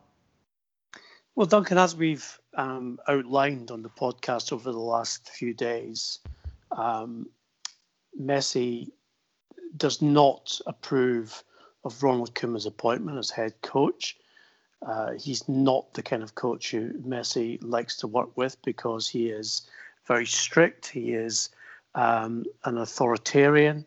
Well, 1.35 1.47
Duncan, 1.47 1.77
as 1.77 1.95
we've 1.95 2.39
um, 2.55 2.99
outlined 3.07 3.71
on 3.71 3.83
the 3.83 3.89
podcast 3.89 4.51
over 4.51 4.71
the 4.71 4.79
last 4.79 5.29
few 5.29 5.53
days, 5.53 6.19
um, 6.71 7.27
Messi 8.19 8.89
does 9.77 10.01
not 10.01 10.59
approve 10.67 11.43
of 11.83 12.03
Ronald 12.03 12.35
Koeman's 12.35 12.65
appointment 12.65 13.17
as 13.17 13.29
head 13.29 13.53
coach. 13.61 14.17
Uh, 14.85 15.11
he's 15.13 15.47
not 15.47 15.93
the 15.93 16.01
kind 16.01 16.23
of 16.23 16.35
coach 16.35 16.71
who 16.71 16.91
Messi 16.93 17.59
likes 17.61 17.97
to 17.97 18.07
work 18.07 18.35
with 18.35 18.59
because 18.63 19.07
he 19.07 19.29
is 19.29 19.61
very 20.07 20.25
strict. 20.25 20.87
He 20.87 21.13
is 21.13 21.49
um, 21.93 22.45
an 22.65 22.77
authoritarian. 22.77 23.85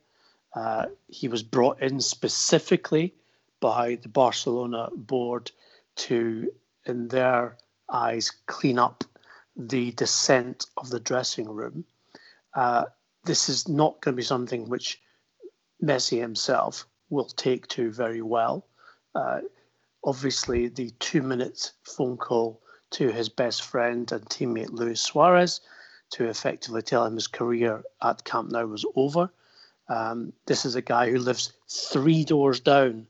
Uh, 0.55 0.87
he 1.09 1.27
was 1.27 1.43
brought 1.43 1.81
in 1.83 2.01
specifically 2.01 3.13
by 3.61 3.97
the 3.97 4.09
Barcelona 4.09 4.89
board 4.95 5.51
to, 5.97 6.53
in 6.87 7.09
their 7.09 7.57
eyes, 7.89 8.31
clean 8.47 8.79
up 8.79 9.05
the 9.57 9.93
descent 9.93 10.67
of 10.77 10.91
the 10.91 11.01
dressing 11.01 11.49
room. 11.49 11.85
Uh, 12.55 12.85
this 13.25 13.49
is 13.49 13.69
not 13.69 14.01
going 14.01 14.15
to 14.15 14.17
be 14.17 14.23
something 14.23 14.69
which 14.69 15.01
Messi 15.83 16.21
himself 16.21 16.87
will 17.11 17.25
take 17.25 17.67
to 17.69 17.91
very 17.91 18.23
well. 18.23 18.67
Uh, 19.15 19.41
obviously, 20.05 20.69
the 20.69 20.91
two 21.01 21.23
minute 21.23 21.73
phone 21.83 22.17
call 22.17 22.61
to 22.91 23.11
his 23.11 23.29
best 23.29 23.63
friend 23.63 24.11
and 24.13 24.25
teammate 24.27 24.71
Luis 24.71 25.01
Suarez 25.01 25.61
to 26.11 26.29
effectively 26.29 26.83
tell 26.83 27.05
him 27.05 27.15
his 27.15 27.27
career 27.27 27.83
at 28.03 28.25
Camp 28.25 28.51
Nou 28.51 28.67
was 28.67 28.85
over. 28.95 29.31
Um, 29.89 30.33
this 30.47 30.65
is 30.65 30.77
a 30.77 30.83
guy 30.83 31.11
who 31.11 31.19
lives 31.19 31.53
three 31.69 32.25
doors 32.25 32.61
down 32.61 33.07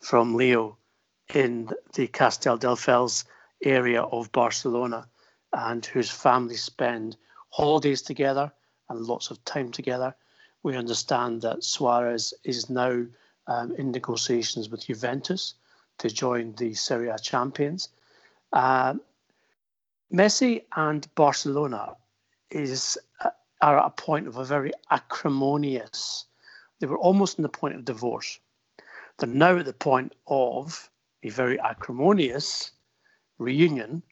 from 0.00 0.34
Leo 0.34 0.76
in 1.34 1.70
the 1.94 2.08
Castelldefels 2.08 3.24
area 3.62 4.02
of 4.02 4.32
Barcelona 4.32 5.06
and 5.52 5.84
whose 5.84 6.10
family 6.10 6.56
spend 6.56 7.16
holidays 7.50 8.02
together 8.02 8.52
and 8.88 9.06
lots 9.06 9.30
of 9.30 9.44
time 9.44 9.70
together. 9.70 10.14
We 10.62 10.76
understand 10.76 11.42
that 11.42 11.64
Suarez 11.64 12.34
is 12.44 12.68
now 12.68 13.06
um, 13.46 13.74
in 13.76 13.90
negotiations 13.90 14.68
with 14.68 14.86
Juventus 14.86 15.54
to 15.98 16.08
join 16.08 16.54
the 16.54 16.74
Serie 16.74 17.08
A 17.08 17.18
champions. 17.18 17.88
Uh, 18.52 18.94
Messi 20.12 20.64
and 20.74 21.06
Barcelona 21.14 21.96
is 22.50 22.98
uh, 23.22 23.30
are 23.60 23.78
at 23.78 23.86
a 23.86 23.90
point 23.90 24.26
of 24.26 24.36
a 24.36 24.44
very 24.44 24.72
acrimonious. 24.90 26.24
They 26.80 26.86
were 26.86 26.98
almost 26.98 27.38
in 27.38 27.42
the 27.42 27.48
point 27.48 27.74
of 27.74 27.84
divorce. 27.84 28.38
They're 29.18 29.28
now 29.28 29.58
at 29.58 29.66
the 29.66 29.72
point 29.72 30.14
of 30.26 30.88
a 31.22 31.30
very 31.30 31.60
acrimonious 31.60 32.70
reunion 33.38 34.02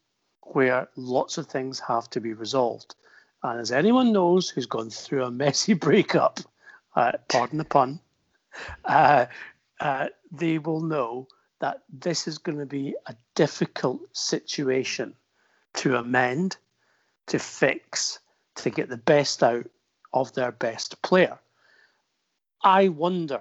where 0.43 0.89
lots 0.97 1.39
of 1.39 1.47
things 1.47 1.81
have 1.81 2.11
to 2.11 2.21
be 2.21 2.33
resolved. 2.33 2.95
And 3.43 3.61
as 3.61 3.71
anyone 3.71 4.13
knows 4.13 4.49
who's 4.49 4.67
gone 4.67 4.91
through 4.91 5.25
a 5.25 5.31
messy 5.31 5.75
breakup, 5.87 6.41
uh, 6.95 7.13
pardon 7.29 7.59
the 7.59 7.65
pun, 7.65 8.01
uh, 8.85 9.27
uh, 9.81 10.09
they 10.33 10.59
will 10.59 10.81
know 10.81 11.29
that 11.61 11.83
this 11.93 12.29
is 12.29 12.39
going 12.39 12.59
to 12.59 12.67
be 12.67 12.95
a 13.07 13.17
difficult 13.35 14.01
situation 14.13 15.15
to 15.75 15.97
amend, 15.97 16.57
to 17.27 17.39
fix, 17.39 18.19
to 18.57 18.71
get 18.71 18.89
the 18.89 18.97
best 18.97 19.43
out 19.43 19.67
of 20.13 20.33
their 20.35 20.53
best 20.53 21.01
player. 21.03 21.39
I 22.63 22.89
wonder 22.89 23.41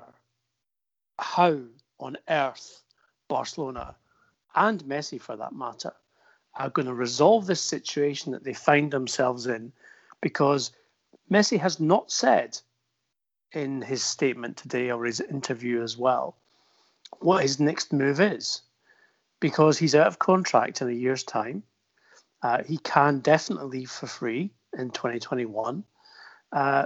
how 1.20 1.60
on 2.00 2.18
earth 2.30 2.84
Barcelona 3.28 3.96
and 4.56 4.84
Messi, 4.84 5.20
for 5.20 5.36
that 5.36 5.54
matter, 5.54 5.94
are 6.56 6.70
going 6.70 6.88
to 6.88 6.94
resolve 6.94 7.46
this 7.46 7.62
situation 7.62 8.32
that 8.32 8.44
they 8.44 8.54
find 8.54 8.92
themselves 8.92 9.48
in 9.48 9.74
because 10.22 10.72
Messi 11.30 11.60
has 11.60 11.80
not 11.80 12.12
said 12.12 12.58
in 13.52 13.82
his 13.82 14.04
statement 14.04 14.58
today 14.58 14.92
or 14.92 15.06
his 15.06 15.20
interview 15.22 15.82
as 15.82 15.98
well 15.98 16.38
what 17.20 17.44
his 17.44 17.60
next 17.60 17.94
move 17.94 18.20
is 18.20 18.62
because 19.40 19.78
he's 19.78 19.96
out 19.96 20.08
of 20.08 20.20
contract 20.20 20.82
in 20.82 20.90
a 20.90 20.94
year's 20.94 21.24
time. 21.24 21.64
Uh, 22.42 22.64
he 22.64 22.78
can 22.78 23.20
definitely 23.20 23.80
leave 23.80 23.92
for 23.92 24.08
free 24.08 24.52
in 24.78 24.90
2021. 24.92 25.84
Uh, 26.52 26.86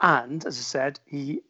and 0.00 0.44
as 0.44 0.58
I 0.58 0.62
said, 0.62 1.00
he 1.04 1.42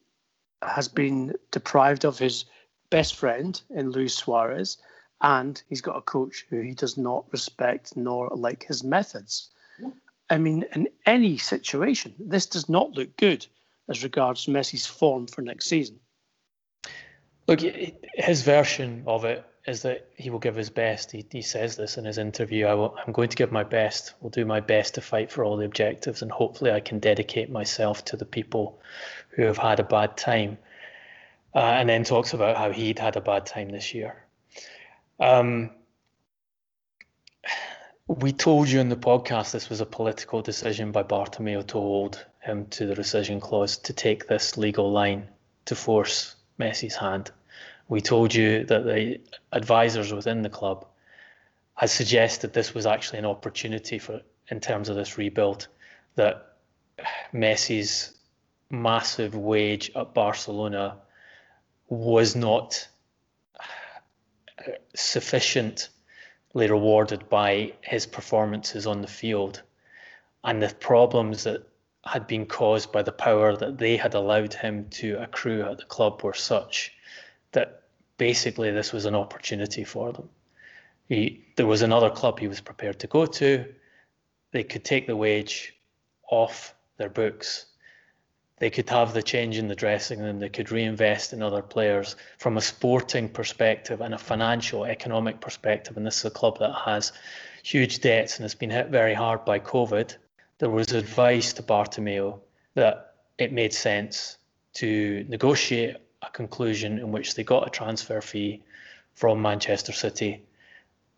has 0.62 0.88
been 0.88 1.34
deprived 1.50 2.04
of 2.04 2.18
his 2.18 2.44
best 2.90 3.16
friend 3.16 3.60
in 3.70 3.90
Luis 3.90 4.14
Suarez, 4.14 4.78
and 5.20 5.62
he's 5.68 5.80
got 5.80 5.96
a 5.96 6.02
coach 6.02 6.46
who 6.48 6.60
he 6.60 6.74
does 6.74 6.96
not 6.96 7.30
respect 7.32 7.96
nor 7.96 8.28
like 8.28 8.64
his 8.64 8.84
methods. 8.84 9.50
I 10.28 10.38
mean, 10.38 10.64
in 10.74 10.88
any 11.04 11.38
situation, 11.38 12.14
this 12.18 12.46
does 12.46 12.68
not 12.68 12.92
look 12.92 13.16
good 13.16 13.46
as 13.88 14.02
regards 14.02 14.46
Messi's 14.46 14.86
form 14.86 15.26
for 15.26 15.42
next 15.42 15.68
season. 15.68 16.00
Look, 17.48 17.60
his 17.60 18.42
version 18.42 19.04
of 19.06 19.24
it 19.24 19.44
is 19.66 19.82
that 19.82 20.08
he 20.16 20.30
will 20.30 20.38
give 20.38 20.56
his 20.56 20.70
best. 20.70 21.12
He, 21.12 21.24
he 21.30 21.42
says 21.42 21.76
this 21.76 21.96
in 21.96 22.04
his 22.04 22.18
interview. 22.18 22.66
I 22.66 22.74
will, 22.74 22.96
I'm 23.04 23.12
going 23.12 23.28
to 23.28 23.36
give 23.36 23.52
my 23.52 23.64
best. 23.64 24.14
We'll 24.20 24.30
do 24.30 24.44
my 24.44 24.60
best 24.60 24.94
to 24.94 25.00
fight 25.00 25.30
for 25.30 25.44
all 25.44 25.56
the 25.56 25.64
objectives, 25.64 26.22
and 26.22 26.30
hopefully, 26.30 26.72
I 26.72 26.80
can 26.80 26.98
dedicate 26.98 27.50
myself 27.50 28.04
to 28.06 28.16
the 28.16 28.24
people 28.24 28.80
who 29.30 29.42
have 29.42 29.58
had 29.58 29.80
a 29.80 29.84
bad 29.84 30.16
time. 30.16 30.58
Uh, 31.54 31.60
and 31.60 31.88
then 31.88 32.04
talks 32.04 32.34
about 32.34 32.56
how 32.56 32.70
he'd 32.70 32.98
had 32.98 33.16
a 33.16 33.20
bad 33.20 33.46
time 33.46 33.70
this 33.70 33.94
year. 33.94 34.24
Um, 35.18 35.70
we 38.08 38.32
told 38.32 38.68
you 38.68 38.78
in 38.80 38.88
the 38.88 38.96
podcast 38.96 39.52
this 39.52 39.70
was 39.70 39.80
a 39.80 39.86
political 39.86 40.42
decision 40.42 40.92
by 40.92 41.02
Bartomeu 41.02 41.66
to 41.68 41.78
hold 41.78 42.24
him 42.40 42.66
to 42.66 42.86
the 42.86 42.94
rescission 42.94 43.40
clause 43.40 43.78
to 43.78 43.92
take 43.92 44.26
this 44.26 44.58
legal 44.58 44.92
line 44.92 45.28
to 45.64 45.74
force 45.74 46.36
Messi's 46.58 46.94
hand. 46.94 47.30
We 47.88 48.00
told 48.00 48.34
you 48.34 48.64
that 48.64 48.84
the 48.84 49.20
advisors 49.52 50.12
within 50.12 50.42
the 50.42 50.50
club 50.50 50.86
had 51.74 51.90
suggested 51.90 52.52
this 52.52 52.74
was 52.74 52.86
actually 52.86 53.20
an 53.20 53.26
opportunity 53.26 53.98
for 53.98 54.22
in 54.48 54.60
terms 54.60 54.88
of 54.88 54.96
this 54.96 55.18
rebuild 55.18 55.68
that 56.16 56.56
Messi's 57.32 58.16
massive 58.70 59.34
wage 59.36 59.90
at 59.94 60.14
Barcelona 60.14 60.96
was 61.88 62.34
not 62.34 62.88
sufficiently 64.94 65.90
rewarded 66.54 67.28
by 67.28 67.72
his 67.82 68.06
performances 68.06 68.86
on 68.86 69.02
the 69.02 69.08
field. 69.08 69.62
And 70.42 70.62
the 70.62 70.74
problems 70.74 71.44
that 71.44 71.62
had 72.04 72.26
been 72.26 72.46
caused 72.46 72.90
by 72.90 73.02
the 73.02 73.12
power 73.12 73.56
that 73.56 73.78
they 73.78 73.96
had 73.96 74.14
allowed 74.14 74.54
him 74.54 74.88
to 74.90 75.20
accrue 75.22 75.62
at 75.62 75.78
the 75.78 75.84
club 75.84 76.22
were 76.22 76.34
such 76.34 76.92
basically 78.18 78.70
this 78.70 78.92
was 78.92 79.04
an 79.04 79.14
opportunity 79.14 79.84
for 79.84 80.12
them. 80.12 80.28
He, 81.08 81.44
there 81.56 81.66
was 81.66 81.82
another 81.82 82.10
club 82.10 82.38
he 82.38 82.48
was 82.48 82.60
prepared 82.60 82.98
to 83.00 83.06
go 83.06 83.26
to. 83.26 83.64
They 84.50 84.64
could 84.64 84.84
take 84.84 85.06
the 85.06 85.16
wage 85.16 85.74
off 86.28 86.74
their 86.96 87.08
books 87.08 87.66
they 88.58 88.70
could 88.70 88.88
have 88.88 89.12
the 89.12 89.22
change 89.22 89.58
in 89.58 89.68
the 89.68 89.74
dressing 89.74 90.20
room, 90.20 90.38
they 90.38 90.48
could 90.48 90.70
reinvest 90.70 91.32
in 91.32 91.42
other 91.42 91.60
players 91.60 92.16
from 92.38 92.56
a 92.56 92.60
sporting 92.60 93.28
perspective 93.28 94.00
and 94.00 94.14
a 94.14 94.18
financial, 94.18 94.86
economic 94.86 95.40
perspective. 95.40 95.96
And 95.96 96.06
this 96.06 96.18
is 96.18 96.24
a 96.24 96.30
club 96.30 96.58
that 96.60 96.72
has 96.72 97.12
huge 97.62 98.00
debts 98.00 98.36
and 98.36 98.44
has 98.44 98.54
been 98.54 98.70
hit 98.70 98.88
very 98.88 99.12
hard 99.12 99.44
by 99.44 99.58
COVID. 99.58 100.16
There 100.58 100.70
was 100.70 100.92
advice 100.92 101.52
to 101.54 101.62
Bartomeu 101.62 102.38
that 102.74 103.14
it 103.36 103.52
made 103.52 103.74
sense 103.74 104.38
to 104.74 105.26
negotiate 105.28 105.96
a 106.26 106.30
conclusion 106.30 106.98
in 106.98 107.12
which 107.12 107.34
they 107.34 107.44
got 107.44 107.66
a 107.66 107.70
transfer 107.70 108.20
fee 108.20 108.62
from 109.14 109.40
Manchester 109.40 109.92
City 109.92 110.42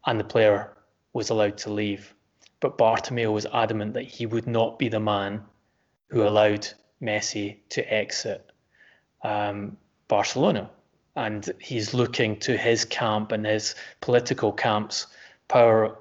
and 0.07 0.19
the 0.19 0.25
player 0.25 0.77
was 1.13 1.31
allowed 1.31 1.59
to 1.59 1.73
leave. 1.73 2.15
But 2.61 2.79
Bartomeu 2.79 3.33
was 3.33 3.47
adamant 3.47 3.95
that 3.95 4.05
he 4.05 4.27
would 4.27 4.47
not 4.47 4.79
be 4.79 4.89
the 4.89 5.01
man 5.01 5.43
who 6.09 6.23
allowed 6.23 6.69
Messi 7.03 7.59
to 7.71 7.83
exit 7.93 8.51
um, 9.23 9.77
Barcelona. 10.09 10.71
And 11.15 11.51
he's 11.61 11.95
looking 11.95 12.39
to 12.41 12.57
his 12.57 12.85
camp 12.85 13.33
and 13.33 13.45
his 13.45 13.75
political 14.01 14.53
camp's 14.53 15.07
power 15.49 15.99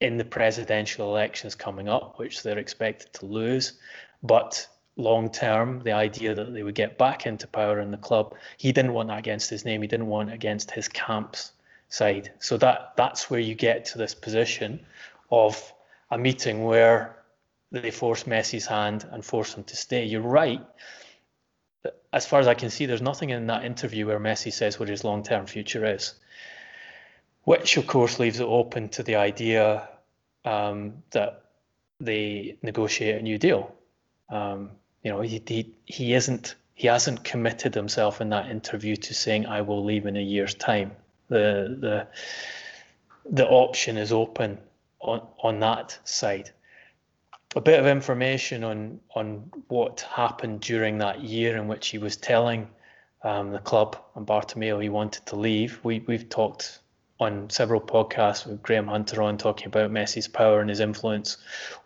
in 0.00 0.16
the 0.16 0.24
presidential 0.24 1.08
elections 1.08 1.54
coming 1.54 1.88
up, 1.88 2.18
which 2.18 2.42
they're 2.42 2.58
expected 2.58 3.12
to 3.14 3.26
lose. 3.26 3.74
But 4.22 4.66
long 4.96 5.30
term, 5.30 5.80
the 5.80 5.92
idea 5.92 6.34
that 6.34 6.52
they 6.52 6.62
would 6.62 6.74
get 6.74 6.98
back 6.98 7.26
into 7.26 7.46
power 7.46 7.80
in 7.80 7.90
the 7.90 7.96
club, 7.96 8.34
he 8.56 8.72
didn't 8.72 8.94
want 8.94 9.08
that 9.08 9.18
against 9.18 9.50
his 9.50 9.64
name. 9.64 9.82
He 9.82 9.88
didn't 9.88 10.06
want 10.06 10.32
against 10.32 10.70
his 10.70 10.88
camp's 10.88 11.52
side. 11.88 12.32
So 12.38 12.56
that 12.58 12.92
that's 12.96 13.30
where 13.30 13.40
you 13.40 13.54
get 13.54 13.84
to 13.86 13.98
this 13.98 14.14
position 14.14 14.80
of 15.30 15.72
a 16.10 16.18
meeting 16.18 16.64
where 16.64 17.16
they 17.72 17.90
force 17.90 18.24
Messi's 18.24 18.66
hand 18.66 19.06
and 19.10 19.24
force 19.24 19.54
him 19.54 19.64
to 19.64 19.76
stay. 19.76 20.04
You're 20.04 20.22
right. 20.22 20.64
As 22.12 22.26
far 22.26 22.40
as 22.40 22.46
I 22.46 22.54
can 22.54 22.70
see, 22.70 22.86
there's 22.86 23.02
nothing 23.02 23.30
in 23.30 23.46
that 23.48 23.64
interview 23.64 24.06
where 24.06 24.18
Messi 24.18 24.52
says 24.52 24.78
what 24.78 24.88
his 24.88 25.04
long 25.04 25.22
term 25.22 25.46
future 25.46 25.84
is, 25.84 26.14
which 27.44 27.76
of 27.76 27.86
course 27.86 28.18
leaves 28.18 28.40
it 28.40 28.46
open 28.46 28.88
to 28.90 29.02
the 29.02 29.16
idea 29.16 29.88
um, 30.44 31.02
that 31.10 31.44
they 32.00 32.56
negotiate 32.62 33.16
a 33.16 33.22
new 33.22 33.38
deal. 33.38 33.74
Um, 34.28 34.70
you 35.02 35.10
know, 35.10 35.20
he, 35.20 35.42
he 35.46 35.74
he 35.84 36.14
isn't 36.14 36.54
he 36.74 36.88
hasn't 36.88 37.24
committed 37.24 37.74
himself 37.74 38.20
in 38.20 38.28
that 38.30 38.50
interview 38.50 38.96
to 38.96 39.14
saying 39.14 39.46
I 39.46 39.62
will 39.62 39.84
leave 39.84 40.06
in 40.06 40.16
a 40.16 40.22
year's 40.22 40.54
time. 40.54 40.92
The 41.28 41.76
the 41.80 42.08
the 43.30 43.48
option 43.48 43.96
is 43.96 44.12
open 44.12 44.58
on 45.00 45.20
on 45.42 45.60
that 45.60 45.98
side 46.04 46.50
a 47.56 47.60
bit 47.60 47.80
of 47.80 47.86
information 47.86 48.62
on 48.62 49.00
on 49.14 49.50
what 49.68 50.02
happened 50.02 50.60
during 50.60 50.98
that 50.98 51.22
year 51.22 51.56
in 51.56 51.66
which 51.66 51.88
he 51.88 51.98
was 51.98 52.16
telling 52.16 52.68
um, 53.22 53.50
the 53.50 53.58
club 53.58 53.96
and 54.14 54.26
Bartomeu 54.26 54.80
he 54.80 54.90
wanted 54.90 55.24
to 55.26 55.36
leave. 55.36 55.80
We 55.82 56.04
we've 56.06 56.28
talked 56.28 56.80
on 57.18 57.48
several 57.48 57.80
podcasts 57.80 58.46
with 58.46 58.62
Graham 58.62 58.86
Hunter 58.86 59.22
on 59.22 59.38
talking 59.38 59.68
about 59.68 59.90
Messi's 59.90 60.28
power 60.28 60.60
and 60.60 60.68
his 60.68 60.80
influence 60.80 61.38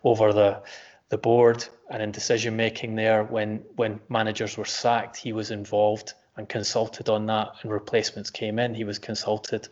over 0.03 0.33
the 0.33 0.61
the 1.07 1.17
board 1.17 1.65
and 1.91 2.01
in 2.01 2.11
decision 2.11 2.55
making 2.55 2.95
there 2.95 3.23
when 3.23 3.63
when 3.75 3.99
managers 4.09 4.57
were 4.57 4.65
sacked 4.65 5.17
he 5.17 5.33
was 5.33 5.51
involved 5.51 6.13
and 6.37 6.47
consulted 6.47 7.09
on 7.09 7.25
that 7.25 7.49
and 7.61 7.71
replacements 7.71 8.29
came 8.29 8.57
in 8.57 8.73
he 8.73 8.85
was 8.85 8.97
consulted 8.97 9.67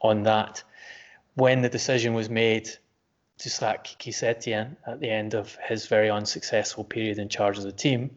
on 0.00 0.22
that 0.22 0.62
when 1.34 1.62
the 1.62 1.68
decision 1.68 2.14
was 2.14 2.30
made 2.30 2.70
to 3.38 3.50
sack 3.50 3.84
Quique 3.84 4.14
Setien 4.14 4.76
at 4.86 5.00
the 5.00 5.10
end 5.10 5.34
of 5.34 5.56
his 5.66 5.86
very 5.86 6.08
unsuccessful 6.08 6.84
period 6.84 7.18
in 7.18 7.28
charge 7.28 7.58
of 7.58 7.64
the 7.64 7.72
team. 7.72 8.10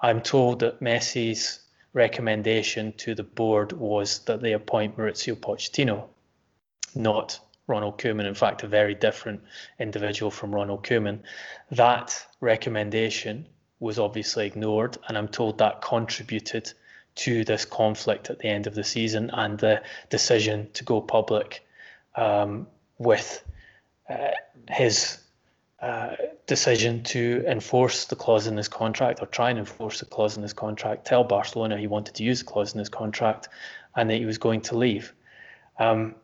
I'm 0.00 0.22
told 0.22 0.60
that 0.60 0.80
Messi's 0.80 1.60
recommendation 1.92 2.92
to 2.94 3.14
the 3.14 3.22
board 3.22 3.72
was 3.72 4.20
that 4.20 4.40
they 4.40 4.52
appoint 4.52 4.96
Mauricio 4.96 5.36
Pochettino, 5.36 6.08
not 6.94 7.38
Ronald 7.66 7.98
Koeman. 7.98 8.26
In 8.26 8.34
fact, 8.34 8.62
a 8.62 8.68
very 8.68 8.94
different 8.94 9.42
individual 9.78 10.30
from 10.30 10.54
Ronald 10.54 10.84
Koeman. 10.84 11.20
That 11.70 12.26
recommendation 12.40 13.46
was 13.80 13.98
obviously 13.98 14.46
ignored, 14.46 14.98
and 15.08 15.16
I'm 15.16 15.28
told 15.28 15.58
that 15.58 15.82
contributed 15.82 16.72
to 17.16 17.44
this 17.44 17.64
conflict 17.64 18.30
at 18.30 18.38
the 18.40 18.48
end 18.48 18.66
of 18.66 18.74
the 18.74 18.84
season 18.84 19.30
and 19.32 19.58
the 19.58 19.82
decision 20.10 20.68
to 20.74 20.84
go 20.84 21.00
public 21.00 21.64
um, 22.16 22.66
with 22.98 23.44
uh, 24.08 24.30
his 24.68 25.18
uh, 25.80 26.16
decision 26.46 27.02
to 27.02 27.44
enforce 27.46 28.06
the 28.06 28.16
clause 28.16 28.46
in 28.46 28.56
his 28.56 28.68
contract 28.68 29.20
or 29.22 29.26
try 29.26 29.50
and 29.50 29.58
enforce 29.58 30.00
the 30.00 30.06
clause 30.06 30.36
in 30.36 30.42
his 30.42 30.52
contract, 30.52 31.04
tell 31.04 31.24
Barcelona 31.24 31.76
he 31.78 31.86
wanted 31.86 32.14
to 32.14 32.24
use 32.24 32.40
the 32.40 32.44
clause 32.44 32.72
in 32.72 32.78
his 32.78 32.88
contract 32.88 33.48
and 33.94 34.10
that 34.10 34.16
he 34.16 34.26
was 34.26 34.38
going 34.38 34.60
to 34.62 34.76
leave. 34.76 35.12
Um, 35.78 36.14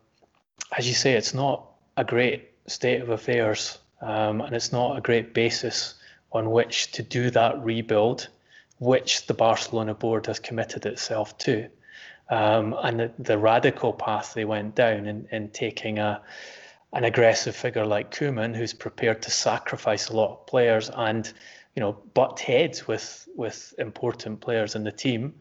as 0.77 0.87
you 0.87 0.93
say, 0.93 1.13
it's 1.13 1.33
not 1.33 1.65
a 1.97 2.03
great 2.03 2.49
state 2.67 3.01
of 3.01 3.09
affairs 3.09 3.79
um, 4.01 4.41
and 4.41 4.55
it's 4.55 4.71
not 4.71 4.97
a 4.97 5.01
great 5.01 5.33
basis 5.33 5.95
on 6.31 6.51
which 6.51 6.91
to 6.93 7.03
do 7.03 7.29
that 7.29 7.61
rebuild, 7.63 8.27
which 8.79 9.27
the 9.27 9.33
Barcelona 9.33 9.93
board 9.93 10.25
has 10.25 10.39
committed 10.39 10.85
itself 10.85 11.37
to. 11.39 11.69
Um, 12.29 12.75
and 12.81 12.99
the, 12.99 13.11
the, 13.19 13.37
radical 13.37 13.91
path 13.91 14.33
they 14.33 14.45
went 14.45 14.73
down 14.73 15.05
in, 15.05 15.27
in 15.31 15.49
taking 15.49 15.99
a 15.99 16.21
an 16.93 17.03
aggressive 17.05 17.55
figure 17.55 17.85
like 17.85 18.11
Koeman, 18.11 18.55
who's 18.55 18.73
prepared 18.73 19.21
to 19.23 19.31
sacrifice 19.31 20.09
a 20.09 20.15
lot 20.15 20.31
of 20.31 20.47
players 20.47 20.89
and 20.95 21.31
you 21.75 21.81
know 21.81 21.93
butt 22.13 22.39
heads 22.39 22.87
with 22.87 23.27
with 23.35 23.73
important 23.77 24.39
players 24.39 24.75
in 24.75 24.83
the 24.83 24.91
team 24.91 25.33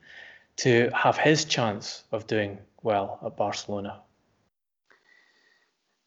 to 0.56 0.90
have 0.92 1.16
his 1.16 1.44
chance 1.44 2.02
of 2.10 2.26
doing 2.26 2.58
well 2.82 3.20
at 3.24 3.36
Barcelona. 3.36 4.00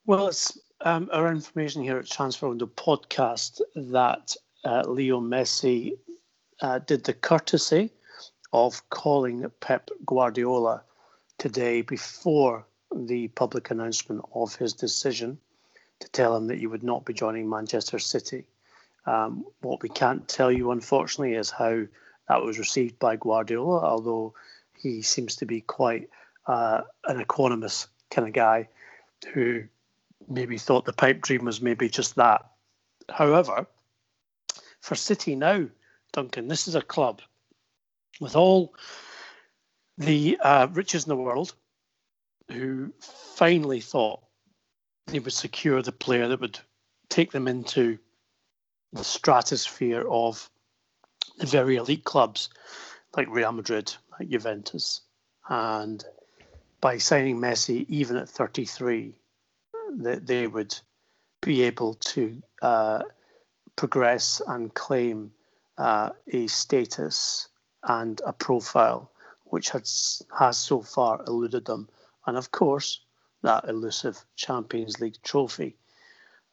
Well, 0.05 0.27
it's 0.27 0.57
um, 0.81 1.09
our 1.13 1.31
information 1.31 1.81
here 1.81 1.97
at 1.97 2.07
Transfer 2.07 2.49
Window 2.49 2.65
podcast 2.65 3.61
that 3.73 4.35
uh, 4.65 4.83
Leo 4.85 5.21
Messi 5.21 5.93
uh, 6.61 6.79
did 6.79 7.05
the 7.05 7.13
courtesy 7.13 7.89
of 8.51 8.89
calling 8.89 9.49
Pep 9.61 9.89
Guardiola 10.05 10.83
today 11.37 11.83
before 11.83 12.65
the 12.93 13.29
public 13.29 13.71
announcement 13.71 14.25
of 14.35 14.53
his 14.55 14.73
decision 14.73 15.37
to 16.01 16.09
tell 16.09 16.35
him 16.35 16.47
that 16.47 16.57
he 16.57 16.67
would 16.67 16.83
not 16.83 17.05
be 17.05 17.13
joining 17.13 17.49
Manchester 17.49 17.97
City. 17.97 18.45
Um, 19.05 19.45
what 19.61 19.81
we 19.81 19.87
can't 19.87 20.27
tell 20.27 20.51
you, 20.51 20.71
unfortunately, 20.71 21.35
is 21.35 21.49
how 21.49 21.85
that 22.27 22.41
was 22.41 22.59
received 22.59 22.99
by 22.99 23.15
Guardiola, 23.15 23.79
although 23.79 24.33
he 24.77 25.01
seems 25.01 25.37
to 25.37 25.45
be 25.45 25.61
quite 25.61 26.09
uh, 26.45 26.81
an 27.05 27.23
equanimous 27.23 27.87
kind 28.11 28.27
of 28.27 28.33
guy 28.33 28.67
who 29.33 29.63
maybe 30.29 30.57
thought 30.57 30.85
the 30.85 30.93
pipe 30.93 31.21
dream 31.21 31.45
was 31.45 31.61
maybe 31.61 31.89
just 31.89 32.15
that. 32.15 32.45
However, 33.09 33.67
for 34.81 34.95
City 34.95 35.35
now, 35.35 35.67
Duncan, 36.11 36.47
this 36.47 36.67
is 36.67 36.75
a 36.75 36.81
club 36.81 37.21
with 38.19 38.35
all 38.35 38.75
the 39.97 40.37
uh, 40.41 40.67
riches 40.71 41.05
in 41.05 41.09
the 41.09 41.15
world, 41.15 41.53
who 42.51 42.91
finally 43.35 43.81
thought 43.81 44.21
they 45.07 45.19
would 45.19 45.33
secure 45.33 45.81
the 45.81 45.91
player 45.91 46.27
that 46.27 46.41
would 46.41 46.59
take 47.09 47.31
them 47.31 47.47
into 47.47 47.97
the 48.93 49.03
stratosphere 49.03 50.05
of 50.07 50.49
the 51.37 51.45
very 51.45 51.77
elite 51.77 52.03
clubs 52.03 52.49
like 53.15 53.27
Real 53.29 53.51
Madrid, 53.51 53.93
like 54.19 54.29
Juventus. 54.29 55.01
And 55.49 56.03
by 56.81 56.97
signing 56.97 57.39
Messi, 57.39 57.85
even 57.89 58.17
at 58.17 58.29
33, 58.29 59.15
that 59.99 60.25
they 60.27 60.47
would 60.47 60.77
be 61.41 61.63
able 61.63 61.95
to 61.95 62.41
uh, 62.61 63.03
progress 63.75 64.41
and 64.47 64.73
claim 64.73 65.31
uh, 65.77 66.09
a 66.27 66.47
status 66.47 67.47
and 67.83 68.21
a 68.25 68.33
profile 68.33 69.11
which 69.45 69.69
has, 69.69 70.21
has 70.37 70.57
so 70.57 70.81
far 70.81 71.23
eluded 71.27 71.65
them 71.65 71.87
and 72.25 72.37
of 72.37 72.51
course, 72.51 73.01
that 73.41 73.65
elusive 73.67 74.23
Champions 74.35 74.99
League 74.99 75.21
trophy. 75.23 75.75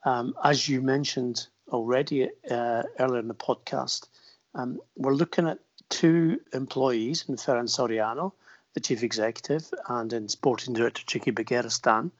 Um, 0.05 0.35
as 0.43 0.69
you 0.69 0.81
mentioned 0.81 1.47
already 1.69 2.29
uh, 2.51 2.83
earlier 2.99 3.21
in 3.21 3.29
the 3.29 3.35
podcast, 3.35 4.09
um, 4.55 4.81
we're 4.97 5.15
looking 5.15 5.47
at 5.47 5.61
two 5.89 6.41
employees 6.53 7.25
in 7.29 7.37
Ferran 7.37 7.69
Soriano, 7.69 8.33
the 8.75 8.81
chief 8.81 9.03
executive, 9.03 9.73
and 9.89 10.13
in 10.13 10.29
sporting 10.29 10.75
director 10.75 11.03
Txiki 11.05 11.33
Begiristain, 11.33 12.11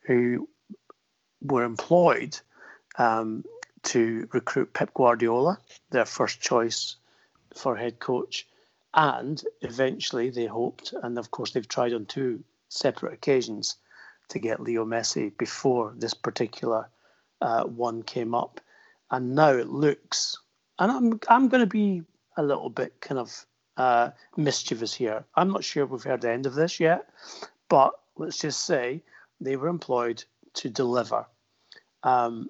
who 0.00 0.48
were 1.42 1.64
employed 1.64 2.38
um, 2.96 3.44
to 3.82 4.28
recruit 4.32 4.72
Pep 4.72 4.94
Guardiola, 4.94 5.58
their 5.90 6.04
first 6.04 6.40
choice 6.40 6.96
for 7.54 7.76
head 7.76 7.98
coach. 7.98 8.46
And 8.94 9.42
eventually 9.62 10.30
they 10.30 10.46
hoped, 10.46 10.92
and 11.02 11.18
of 11.18 11.30
course 11.30 11.52
they've 11.52 11.68
tried 11.68 11.94
on 11.94 12.06
two 12.06 12.44
separate 12.68 13.14
occasions 13.14 13.76
to 14.28 14.38
get 14.38 14.60
Leo 14.60 14.84
Messi 14.84 15.36
before 15.36 15.94
this 15.96 16.14
particular 16.14 16.88
uh, 17.40 17.64
one 17.64 18.02
came 18.02 18.34
up. 18.34 18.60
And 19.10 19.34
now 19.34 19.50
it 19.50 19.68
looks, 19.68 20.38
and 20.78 20.90
I'm 20.90 21.20
I'm 21.28 21.48
going 21.48 21.60
to 21.60 21.66
be 21.66 22.02
a 22.36 22.42
little 22.42 22.70
bit 22.70 23.00
kind 23.00 23.18
of 23.18 23.46
uh, 23.76 24.10
mischievous 24.36 24.94
here. 24.94 25.24
I'm 25.34 25.50
not 25.50 25.64
sure 25.64 25.84
we've 25.86 26.02
heard 26.02 26.22
the 26.22 26.30
end 26.30 26.46
of 26.46 26.54
this 26.54 26.80
yet, 26.80 27.08
but 27.68 27.92
let's 28.16 28.38
just 28.38 28.64
say 28.64 29.02
they 29.40 29.56
were 29.56 29.68
employed 29.68 30.24
to 30.54 30.68
deliver. 30.68 31.26
Um, 32.02 32.48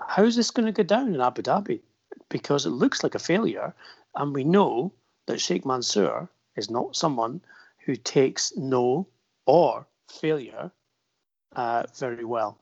how's 0.00 0.36
this 0.36 0.50
going 0.50 0.66
to 0.66 0.72
go 0.72 0.82
down 0.82 1.14
in 1.14 1.20
Abu 1.20 1.42
Dhabi? 1.42 1.80
Because 2.28 2.66
it 2.66 2.70
looks 2.70 3.02
like 3.02 3.14
a 3.14 3.20
failure, 3.20 3.74
and 4.14 4.34
we 4.34 4.44
know 4.44 4.92
that 5.26 5.40
Sheikh 5.40 5.64
Mansour 5.64 6.28
is 6.56 6.70
not 6.70 6.96
someone 6.96 7.40
who 7.84 7.96
takes 7.96 8.56
no 8.56 9.06
or 9.46 9.86
failure 10.08 10.70
uh, 11.54 11.84
very 11.98 12.24
well. 12.24 12.58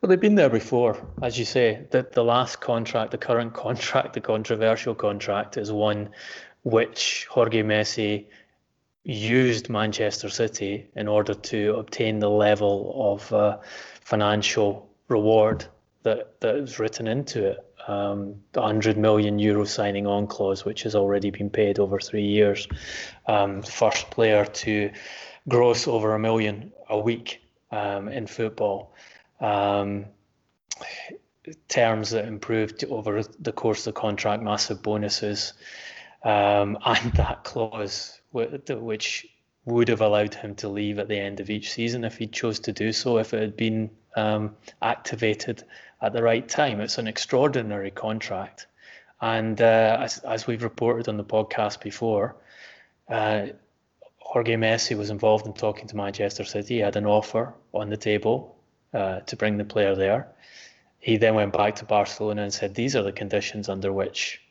Well, 0.00 0.10
they've 0.10 0.20
been 0.20 0.34
there 0.34 0.50
before, 0.50 0.96
as 1.22 1.38
you 1.38 1.44
say. 1.44 1.86
The, 1.90 2.06
the 2.12 2.22
last 2.22 2.60
contract, 2.60 3.10
the 3.10 3.18
current 3.18 3.54
contract, 3.64 4.12
the 4.12 4.20
controversial 4.20 4.94
contract, 4.94 5.56
is 5.56 5.72
one 5.72 6.10
which 6.64 7.26
Jorge 7.30 7.62
Messi 7.62 8.26
used 9.06 9.70
Manchester 9.70 10.28
City 10.28 10.88
in 10.96 11.06
order 11.06 11.32
to 11.32 11.76
obtain 11.76 12.18
the 12.18 12.28
level 12.28 12.92
of 13.12 13.32
uh, 13.32 13.58
financial 14.00 14.90
reward 15.08 15.64
that, 16.02 16.40
that 16.40 16.56
is 16.56 16.80
written 16.80 17.06
into 17.06 17.46
it. 17.46 17.58
Um, 17.86 18.34
the 18.50 18.60
100 18.60 18.98
million 18.98 19.38
euro 19.38 19.64
signing 19.64 20.08
on 20.08 20.26
clause, 20.26 20.64
which 20.64 20.82
has 20.82 20.96
already 20.96 21.30
been 21.30 21.50
paid 21.50 21.78
over 21.78 22.00
three 22.00 22.24
years. 22.26 22.66
Um, 23.26 23.62
first 23.62 24.10
player 24.10 24.44
to 24.44 24.90
gross 25.48 25.86
over 25.86 26.14
a 26.14 26.18
million 26.18 26.72
a 26.90 26.98
week 26.98 27.42
um, 27.70 28.08
in 28.08 28.26
football. 28.26 28.92
Um, 29.40 30.06
terms 31.68 32.10
that 32.10 32.24
improved 32.24 32.84
over 32.86 33.22
the 33.38 33.52
course 33.52 33.86
of 33.86 33.94
the 33.94 34.00
contract, 34.00 34.42
massive 34.42 34.82
bonuses, 34.82 35.52
um, 36.24 36.76
and 36.84 37.12
that 37.12 37.44
clause 37.44 38.20
which 38.36 39.26
would 39.64 39.88
have 39.88 40.00
allowed 40.00 40.34
him 40.34 40.54
to 40.54 40.68
leave 40.68 40.98
at 40.98 41.08
the 41.08 41.18
end 41.18 41.40
of 41.40 41.50
each 41.50 41.72
season 41.72 42.04
if 42.04 42.16
he 42.16 42.26
chose 42.26 42.60
to 42.60 42.72
do 42.72 42.92
so, 42.92 43.18
if 43.18 43.34
it 43.34 43.40
had 43.40 43.56
been 43.56 43.90
um, 44.16 44.54
activated 44.80 45.64
at 46.00 46.12
the 46.12 46.22
right 46.22 46.48
time. 46.48 46.80
It's 46.80 46.98
an 46.98 47.08
extraordinary 47.08 47.90
contract. 47.90 48.66
And 49.20 49.60
uh, 49.60 49.98
as, 50.00 50.18
as 50.18 50.46
we've 50.46 50.62
reported 50.62 51.08
on 51.08 51.16
the 51.16 51.24
podcast 51.24 51.80
before, 51.80 52.36
uh, 53.08 53.46
Jorge 54.20 54.56
Messi 54.56 54.96
was 54.96 55.10
involved 55.10 55.46
in 55.46 55.52
talking 55.52 55.86
to 55.88 55.96
Manchester 55.96 56.44
City. 56.44 56.74
He 56.74 56.80
had 56.80 56.96
an 56.96 57.06
offer 57.06 57.54
on 57.72 57.88
the 57.88 57.96
table 57.96 58.56
uh, 58.92 59.20
to 59.20 59.36
bring 59.36 59.56
the 59.56 59.64
player 59.64 59.94
there. 59.94 60.28
He 60.98 61.16
then 61.16 61.34
went 61.34 61.52
back 61.52 61.76
to 61.76 61.84
Barcelona 61.84 62.42
and 62.42 62.52
said, 62.52 62.74
"These 62.74 62.96
are 62.96 63.02
the 63.02 63.12
conditions 63.12 63.68
under 63.68 63.92
which 63.92 64.42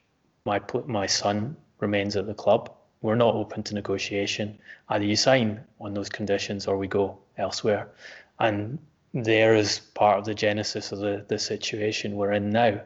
my 0.45 0.61
my 0.85 1.05
son 1.05 1.57
remains 1.79 2.15
at 2.15 2.25
the 2.25 2.33
club. 2.33 2.74
We're 3.05 3.15
not 3.15 3.35
open 3.35 3.61
to 3.63 3.75
negotiation. 3.75 4.57
Either 4.89 5.05
you 5.05 5.15
sign 5.15 5.63
on 5.79 5.93
those 5.93 6.09
conditions 6.09 6.67
or 6.67 6.75
we 6.77 6.87
go 6.87 7.17
elsewhere." 7.37 7.87
And 8.39 8.79
there 9.13 9.55
is 9.55 9.79
part 9.79 10.17
of 10.19 10.25
the 10.25 10.33
genesis 10.33 10.91
of 10.91 10.99
the, 10.99 11.23
the 11.27 11.39
situation 11.39 12.15
we're 12.15 12.33
in 12.33 12.49
now. 12.49 12.81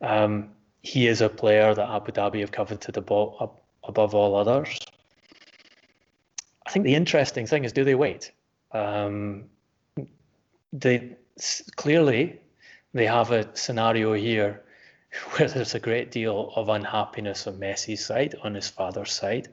Um, 0.00 0.50
he 0.82 1.06
is 1.06 1.20
a 1.20 1.28
player 1.28 1.74
that 1.74 1.88
Abu 1.88 2.12
Dhabi 2.12 2.40
have 2.40 2.50
coveted 2.50 2.96
above, 2.96 4.14
all 4.14 4.34
others. 4.34 4.80
I 6.66 6.70
think 6.70 6.84
the 6.84 6.94
interesting 6.94 7.46
thing 7.46 7.64
is, 7.64 7.72
do 7.72 7.84
they 7.84 7.94
wait? 7.94 8.32
Um, 8.72 9.44
they 10.72 11.16
clearly 11.76 12.40
they 12.94 13.06
have 13.06 13.30
a 13.30 13.54
scenario 13.54 14.14
here 14.14 14.62
where 15.32 15.48
there's 15.48 15.74
a 15.74 15.80
great 15.80 16.10
deal 16.10 16.52
of 16.56 16.68
unhappiness 16.68 17.46
on 17.46 17.58
Messi's 17.58 18.04
side, 18.04 18.34
on 18.42 18.54
his 18.54 18.68
father's 18.68 19.12
side, 19.12 19.48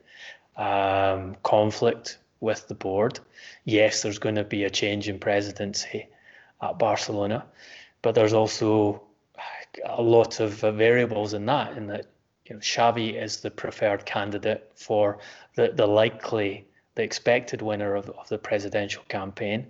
um, 0.57 1.35
conflict 1.43 2.17
with 2.39 2.67
the 2.67 2.75
board. 2.75 3.19
Yes, 3.65 4.01
there's 4.01 4.19
going 4.19 4.35
to 4.35 4.43
be 4.43 4.63
a 4.63 4.69
change 4.69 5.09
in 5.09 5.19
presidency 5.19 6.07
at 6.61 6.79
Barcelona, 6.79 7.45
but 8.01 8.15
there's 8.15 8.33
also 8.33 9.03
a 9.85 10.01
lot 10.01 10.39
of 10.39 10.53
variables 10.53 11.33
in 11.33 11.45
that. 11.45 11.77
In 11.77 11.87
that, 11.87 12.05
you 12.45 12.55
know, 12.55 12.61
Xavi 12.61 13.21
is 13.21 13.37
the 13.37 13.51
preferred 13.51 14.05
candidate 14.05 14.71
for 14.75 15.19
the 15.55 15.71
the 15.75 15.85
likely, 15.85 16.65
the 16.95 17.03
expected 17.03 17.61
winner 17.61 17.95
of, 17.95 18.09
of 18.09 18.27
the 18.29 18.37
presidential 18.37 19.03
campaign. 19.09 19.67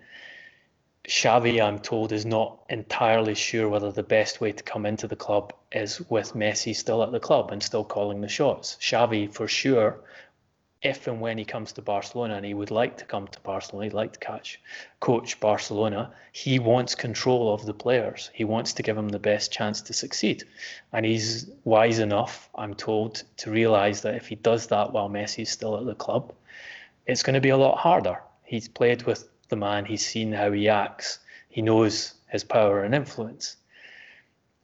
Xavi, 1.09 1.59
I'm 1.59 1.79
told, 1.79 2.11
is 2.11 2.23
not 2.23 2.59
entirely 2.69 3.33
sure 3.33 3.67
whether 3.67 3.91
the 3.91 4.03
best 4.03 4.39
way 4.39 4.51
to 4.51 4.63
come 4.63 4.85
into 4.85 5.07
the 5.07 5.15
club 5.15 5.53
is 5.71 5.99
with 6.07 6.33
Messi 6.33 6.75
still 6.75 7.01
at 7.01 7.11
the 7.11 7.19
club 7.19 7.51
and 7.51 7.63
still 7.63 7.83
calling 7.83 8.21
the 8.21 8.27
shots. 8.27 8.77
Xavi, 8.79 9.33
for 9.33 9.47
sure, 9.47 10.01
if 10.83 11.07
and 11.07 11.19
when 11.19 11.39
he 11.39 11.45
comes 11.45 11.71
to 11.73 11.81
Barcelona, 11.81 12.35
and 12.35 12.45
he 12.45 12.53
would 12.53 12.69
like 12.69 12.97
to 12.97 13.05
come 13.05 13.27
to 13.27 13.39
Barcelona, 13.39 13.85
he'd 13.85 13.93
like 13.93 14.13
to 14.13 14.19
catch, 14.19 14.61
coach 14.99 15.39
Barcelona, 15.39 16.13
he 16.31 16.59
wants 16.59 16.93
control 16.93 17.55
of 17.55 17.65
the 17.65 17.73
players. 17.73 18.29
He 18.31 18.43
wants 18.43 18.73
to 18.73 18.83
give 18.83 18.95
them 18.95 19.09
the 19.09 19.17
best 19.17 19.51
chance 19.51 19.81
to 19.81 19.93
succeed. 19.93 20.43
And 20.93 21.07
he's 21.07 21.49
wise 21.63 21.97
enough, 21.97 22.49
I'm 22.53 22.75
told, 22.75 23.23
to 23.37 23.49
realise 23.49 24.01
that 24.01 24.13
if 24.13 24.27
he 24.27 24.35
does 24.35 24.67
that 24.67 24.93
while 24.93 25.09
Messi's 25.09 25.49
still 25.49 25.75
at 25.75 25.87
the 25.87 25.95
club, 25.95 26.33
it's 27.07 27.23
going 27.23 27.33
to 27.33 27.41
be 27.41 27.49
a 27.49 27.57
lot 27.57 27.79
harder. 27.79 28.21
He's 28.43 28.67
played 28.67 29.03
with 29.03 29.27
the 29.49 29.55
man, 29.55 29.85
he's 29.85 30.05
seen 30.05 30.31
how 30.31 30.51
he 30.51 30.69
acts, 30.69 31.19
he 31.49 31.61
knows 31.61 32.13
his 32.27 32.43
power 32.43 32.83
and 32.83 32.95
influence. 32.95 33.57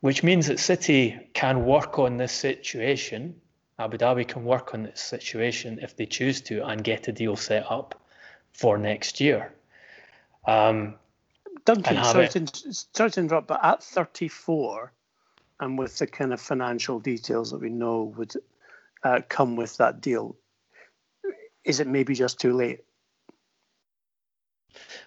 Which 0.01 0.23
means 0.23 0.47
that 0.47 0.59
City 0.59 1.29
can 1.33 1.65
work 1.65 1.97
on 1.97 2.17
this 2.17 2.31
situation. 2.31 3.41
Abu 3.79 3.97
Dhabi 3.97 4.27
can 4.27 4.45
work 4.45 4.73
on 4.73 4.83
this 4.83 5.01
situation 5.01 5.79
if 5.81 5.97
they 5.97 6.05
choose 6.05 6.41
to 6.41 6.63
and 6.65 6.83
get 6.83 7.07
a 7.07 7.11
deal 7.11 7.35
set 7.35 7.69
up 7.69 7.99
for 8.53 8.77
next 8.77 9.19
year. 9.19 9.51
Um, 10.47 10.95
Duncan, 11.65 12.03
sorry, 12.03 12.27
to, 12.29 12.73
sorry 12.93 13.11
to 13.11 13.19
interrupt, 13.19 13.47
but 13.47 13.59
at 13.63 13.83
34, 13.83 14.91
and 15.59 15.79
with 15.79 15.97
the 15.97 16.05
kind 16.05 16.31
of 16.31 16.39
financial 16.39 16.99
details 16.99 17.51
that 17.51 17.59
we 17.59 17.69
know 17.69 18.13
would 18.15 18.33
uh, 19.03 19.21
come 19.27 19.55
with 19.55 19.75
that 19.77 20.01
deal, 20.01 20.35
is 21.63 21.79
it 21.79 21.87
maybe 21.87 22.13
just 22.13 22.39
too 22.39 22.53
late? 22.53 22.83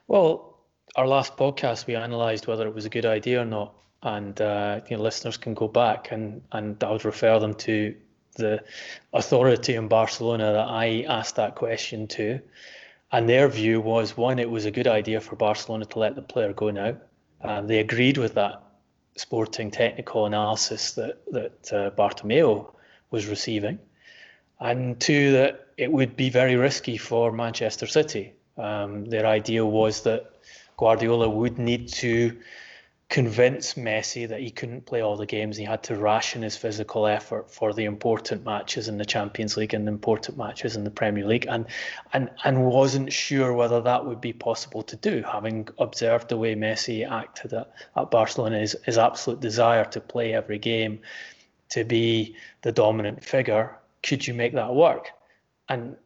Well, 0.09 0.57
our 0.97 1.07
last 1.07 1.37
podcast, 1.37 1.87
we 1.87 1.95
analysed 1.95 2.47
whether 2.47 2.67
it 2.67 2.75
was 2.75 2.87
a 2.87 2.89
good 2.89 3.05
idea 3.05 3.43
or 3.43 3.45
not, 3.45 3.75
and 4.03 4.41
uh, 4.41 4.81
you 4.89 4.97
know, 4.97 5.03
listeners 5.03 5.37
can 5.37 5.53
go 5.53 5.69
back 5.69 6.13
and 6.13 6.41
and 6.51 6.83
I 6.83 6.93
would 6.93 7.05
refer 7.05 7.39
them 7.39 7.53
to 7.67 7.95
the 8.37 8.65
authority 9.13 9.75
in 9.75 9.87
Barcelona 9.87 10.53
that 10.53 10.67
I 10.67 11.05
asked 11.07 11.37
that 11.37 11.57
question 11.57 12.07
to, 12.09 12.41
and 13.13 13.29
their 13.29 13.49
view 13.49 13.83
was 13.83 14.17
one, 14.17 14.39
it 14.39 14.49
was 14.49 14.65
a 14.65 14.71
good 14.71 14.87
idea 14.87 15.21
for 15.21 15.37
Barcelona 15.37 15.85
to 15.85 15.99
let 15.99 16.15
the 16.15 16.23
player 16.23 16.55
go 16.55 16.71
now. 16.71 16.97
Uh, 17.43 17.61
they 17.61 17.79
agreed 17.79 18.17
with 18.17 18.33
that 18.35 18.63
sporting 19.17 19.71
technical 19.71 20.25
analysis 20.25 20.93
that 20.93 21.23
that 21.33 21.71
uh, 21.71 21.91
Bartomeu 21.91 22.73
was 23.11 23.27
receiving, 23.27 23.79
and 24.59 24.99
two 24.99 25.33
that 25.33 25.67
it 25.77 25.93
would 25.93 26.17
be 26.17 26.31
very 26.31 26.57
risky 26.57 26.97
for 26.97 27.31
Manchester 27.31 27.87
City 27.87 28.33
um, 28.59 29.05
their 29.07 29.27
idea 29.27 29.65
was 29.65 30.03
that 30.03 30.31
Guardiola 30.77 31.29
would 31.29 31.59
need 31.59 31.89
to 31.89 32.37
convince 33.09 33.75
Messi 33.75 34.29
that 34.29 34.41
he 34.41 34.51
couldn't 34.51 34.85
play 34.85 35.01
all 35.01 35.17
the 35.17 35.25
games. 35.25 35.57
He 35.57 35.65
had 35.65 35.83
to 35.85 35.97
ration 35.97 36.43
his 36.43 36.57
physical 36.57 37.07
effort 37.07 37.51
for 37.51 37.73
the 37.73 37.85
important 37.85 38.45
matches 38.45 38.87
in 38.87 38.99
the 38.99 39.05
Champions 39.05 39.57
League 39.57 39.73
and 39.73 39.87
the 39.87 39.93
important 39.93 40.37
matches 40.37 40.77
in 40.77 40.85
the 40.85 40.91
Premier 40.91 41.27
League, 41.27 41.47
and 41.49 41.65
and 42.13 42.31
and 42.45 42.67
wasn't 42.67 43.13
sure 43.13 43.55
whether 43.55 43.81
that 43.81 44.05
would 44.05 44.21
be 44.21 44.35
possible 44.35 44.83
to 44.83 44.97
do. 44.97 45.23
Having 45.23 45.69
observed 45.79 46.29
the 46.29 46.37
way 46.37 46.55
Messi 46.55 47.11
acted 47.11 47.55
at, 47.55 47.73
at 47.97 48.11
Barcelona, 48.11 48.59
his, 48.59 48.77
his 48.85 48.99
absolute 48.99 49.41
desire 49.41 49.87
to 49.87 50.01
play 50.01 50.35
every 50.35 50.59
game, 50.59 51.01
to 51.71 51.85
be 51.85 52.37
the 52.63 52.73
dominant 52.73 53.25
figure, 53.25 53.79
could 54.03 54.27
you 54.27 54.35
make 54.35 54.53
that 54.53 54.75
work? 54.75 55.11
And 55.71 55.97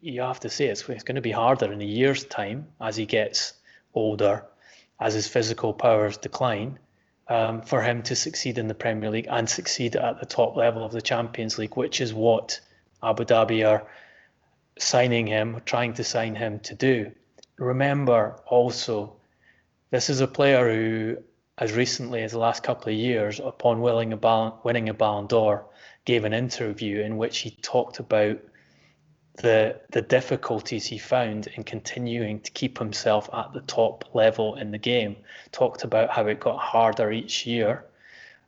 you 0.00 0.20
have 0.20 0.40
to 0.40 0.48
say 0.48 0.66
it's, 0.66 0.88
it's 0.88 1.04
going 1.04 1.16
to 1.16 1.20
be 1.20 1.30
harder 1.30 1.72
in 1.72 1.80
a 1.80 1.84
year's 1.84 2.24
time 2.24 2.68
as 2.80 2.96
he 2.96 3.06
gets 3.06 3.54
older, 3.94 4.44
as 5.00 5.14
his 5.14 5.28
physical 5.28 5.72
powers 5.72 6.16
decline, 6.16 6.78
um, 7.28 7.62
for 7.62 7.82
him 7.82 8.02
to 8.02 8.16
succeed 8.16 8.58
in 8.58 8.68
the 8.68 8.74
Premier 8.74 9.10
League 9.10 9.28
and 9.30 9.48
succeed 9.48 9.96
at 9.96 10.20
the 10.20 10.26
top 10.26 10.56
level 10.56 10.84
of 10.84 10.92
the 10.92 11.02
Champions 11.02 11.58
League, 11.58 11.76
which 11.76 12.00
is 12.00 12.12
what 12.12 12.60
Abu 13.02 13.24
Dhabi 13.24 13.66
are 13.66 13.86
signing 14.78 15.26
him, 15.26 15.60
trying 15.64 15.94
to 15.94 16.04
sign 16.04 16.34
him 16.34 16.60
to 16.60 16.74
do. 16.74 17.12
Remember 17.58 18.40
also, 18.46 19.16
this 19.90 20.10
is 20.10 20.20
a 20.20 20.26
player 20.26 20.72
who, 20.72 21.16
as 21.58 21.72
recently 21.72 22.22
as 22.22 22.32
the 22.32 22.38
last 22.38 22.62
couple 22.62 22.92
of 22.92 22.98
years, 22.98 23.40
upon 23.40 23.80
winning 23.80 24.12
a 24.12 24.16
Ballon, 24.16 24.52
winning 24.64 24.88
a 24.88 24.94
Ballon 24.94 25.26
d'Or, 25.26 25.66
gave 26.04 26.24
an 26.24 26.34
interview 26.34 27.00
in 27.00 27.16
which 27.16 27.38
he 27.38 27.50
talked 27.50 28.00
about 28.00 28.40
the 29.36 29.80
the 29.90 30.02
difficulties 30.02 30.86
he 30.86 30.98
found 30.98 31.48
in 31.56 31.64
continuing 31.64 32.40
to 32.40 32.50
keep 32.52 32.78
himself 32.78 33.28
at 33.32 33.52
the 33.52 33.60
top 33.62 34.14
level 34.14 34.54
in 34.56 34.70
the 34.70 34.78
game. 34.78 35.16
Talked 35.50 35.84
about 35.84 36.10
how 36.10 36.26
it 36.26 36.40
got 36.40 36.58
harder 36.58 37.10
each 37.10 37.46
year 37.46 37.84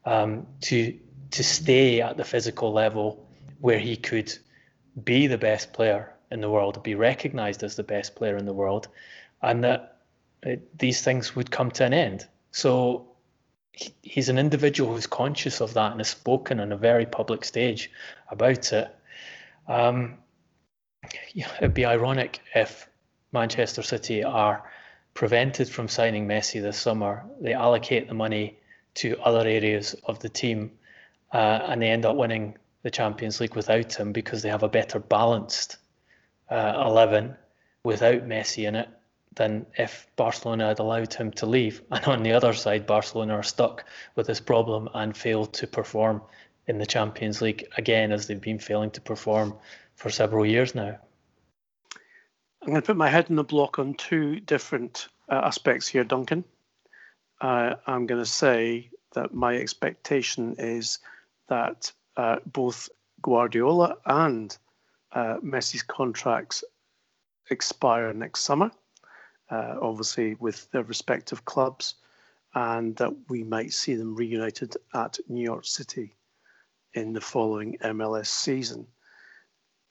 um, 0.05 0.47
to 0.63 0.97
to 1.33 1.43
stay 1.43 2.01
at 2.01 2.17
the 2.17 2.25
physical 2.25 2.73
level 2.73 3.27
where 3.61 3.79
he 3.79 3.97
could 3.97 4.33
be 5.05 5.27
the 5.27 5.39
best 5.39 5.73
player 5.73 6.15
in 6.31 6.41
the 6.41 6.51
world, 6.51 6.83
be 6.83 6.95
recognised 6.95 7.63
as 7.63 7.77
the 7.77 7.83
best 7.83 8.15
player 8.15 8.37
in 8.37 8.47
the 8.47 8.53
world, 8.53 8.89
and 9.43 9.65
that 9.65 9.99
it, 10.43 10.79
these 10.79 11.03
things 11.03 11.35
would 11.35 11.51
come 11.51 11.71
to 11.73 11.85
an 11.85 11.93
end. 11.93 12.27
So 12.53 13.09
he, 13.73 13.93
he's 14.03 14.29
an 14.29 14.39
individual 14.39 14.95
who's 14.95 15.07
conscious 15.07 15.61
of 15.61 15.75
that 15.75 15.91
and 15.91 16.01
has 16.01 16.09
spoken 16.09 16.61
on 16.61 16.73
a 16.73 16.77
very 16.77 17.07
public 17.07 17.45
stage 17.45 17.91
about 18.31 18.73
it. 18.73 18.95
Um, 19.69 20.19
it'd 21.35 21.75
be 21.75 21.85
ironic 21.85 22.41
if 22.55 22.89
Manchester 23.33 23.83
City 23.83 24.25
are 24.25 24.63
prevented 25.15 25.69
from 25.69 25.89
signing 25.89 26.27
Messi 26.27 26.61
this 26.61 26.79
summer. 26.79 27.25
They 27.41 27.55
allocate 27.55 28.09
the 28.09 28.15
money 28.15 28.59
to 28.97 29.19
other 29.21 29.47
areas 29.47 29.95
of 30.05 30.19
the 30.21 30.29
team, 30.29 30.73
uh, 31.33 31.61
and 31.67 31.81
they 31.81 31.89
end 31.89 32.07
up 32.07 32.17
winning 32.17 32.57
the 32.83 32.91
Champions 32.91 33.41
League 33.41 33.57
without 33.57 33.95
him 33.95 34.13
because 34.13 34.43
they 34.43 34.49
have 34.49 34.63
a 34.63 34.69
better 34.69 34.99
balanced 34.99 35.77
uh, 36.51 36.85
11 36.87 37.37
without 37.83 38.27
Messi 38.27 38.67
in 38.67 38.77
it 38.77 38.89
than 39.35 39.67
if 39.77 40.07
Barcelona 40.17 40.69
had 40.69 40.79
allowed 40.79 41.13
him 41.13 41.31
to 41.33 41.47
leave. 41.47 41.83
And 41.91 42.05
on 42.07 42.23
the 42.23 42.33
other 42.33 42.53
side, 42.53 42.87
Barcelona 42.87 43.35
are 43.35 43.43
stuck 43.43 43.85
with 44.15 44.27
this 44.27 44.41
problem 44.41 44.89
and 44.95 45.17
fail 45.17 45.47
to 45.47 45.67
perform 45.67 46.23
in 46.67 46.79
the 46.79 46.87
Champions 46.87 47.43
League 47.43 47.69
again, 47.77 48.13
as 48.13 48.27
they've 48.27 48.41
been 48.41 48.59
failing 48.59 48.91
to 48.93 49.01
perform 49.01 49.55
for 49.97 50.11
several 50.11 50.47
years 50.47 50.75
now. 50.75 50.99
I'm 52.63 52.69
going 52.69 52.81
to 52.81 52.87
put 52.87 52.97
my 52.97 53.09
head 53.09 53.31
in 53.31 53.37
the 53.37 53.45
block 53.45 53.79
on 53.79 53.95
two 53.95 54.41
different 54.41 55.09
uh, 55.29 55.41
aspects 55.45 55.89
here, 55.89 56.05
Duncan. 56.05 56.45
Uh, 57.41 57.75
I'm 57.87 58.07
going 58.07 58.23
to 58.23 58.31
say 58.31 58.91
that 59.15 59.35
my 59.35 59.57
expectation 59.57 60.57
is 60.59 60.99
that 61.49 61.93
uh, 62.17 62.37
both 62.47 62.89
Guardiola 63.23 63.97
and 64.05 64.57
uh, 65.13 65.39
Messi's 65.43 65.83
contracts 65.83 66.65
expire 67.51 68.13
next 68.13 68.41
summer, 68.41 68.71
uh, 69.51 69.77
obviously 69.81 70.35
with 70.35 70.71
their 70.73 70.83
respective 70.83 71.45
clubs, 71.45 71.95
and 72.55 72.97
that 72.97 73.15
we 73.29 73.45
might 73.45 73.73
see 73.73 73.95
them 73.95 74.15
reunited 74.15 74.77
at 74.95 75.19
New 75.29 75.43
York 75.43 75.65
City 75.65 76.17
in 76.95 77.13
the 77.13 77.21
following 77.21 77.77
MLS 77.83 78.27
season. 78.27 78.87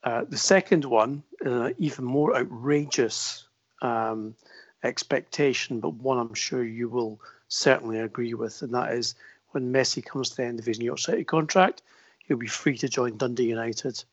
Uh, 0.05 0.23
the 0.29 0.37
second 0.37 0.85
one, 0.85 1.23
uh, 1.43 1.71
even 1.79 2.05
more 2.05 2.37
outrageous 2.37 3.47
um, 3.81 4.35
expectation, 4.83 5.79
but 5.79 5.95
one 5.95 6.19
I'm 6.19 6.35
sure 6.35 6.63
you 6.63 6.87
will 6.87 7.19
certainly 7.47 7.99
agree 7.99 8.35
with, 8.35 8.61
and 8.61 8.71
that 8.75 8.93
is 8.93 9.15
when 9.49 9.73
Messi 9.73 10.05
comes 10.05 10.29
to 10.29 10.35
the 10.37 10.45
end 10.45 10.59
of 10.59 10.65
his 10.65 10.77
New 10.77 10.85
York 10.85 10.99
City 10.99 11.23
contract, 11.23 11.81
he'll 12.19 12.37
be 12.37 12.45
free 12.45 12.77
to 12.77 12.87
join 12.87 13.17
Dundee 13.17 13.49
United, 13.49 14.03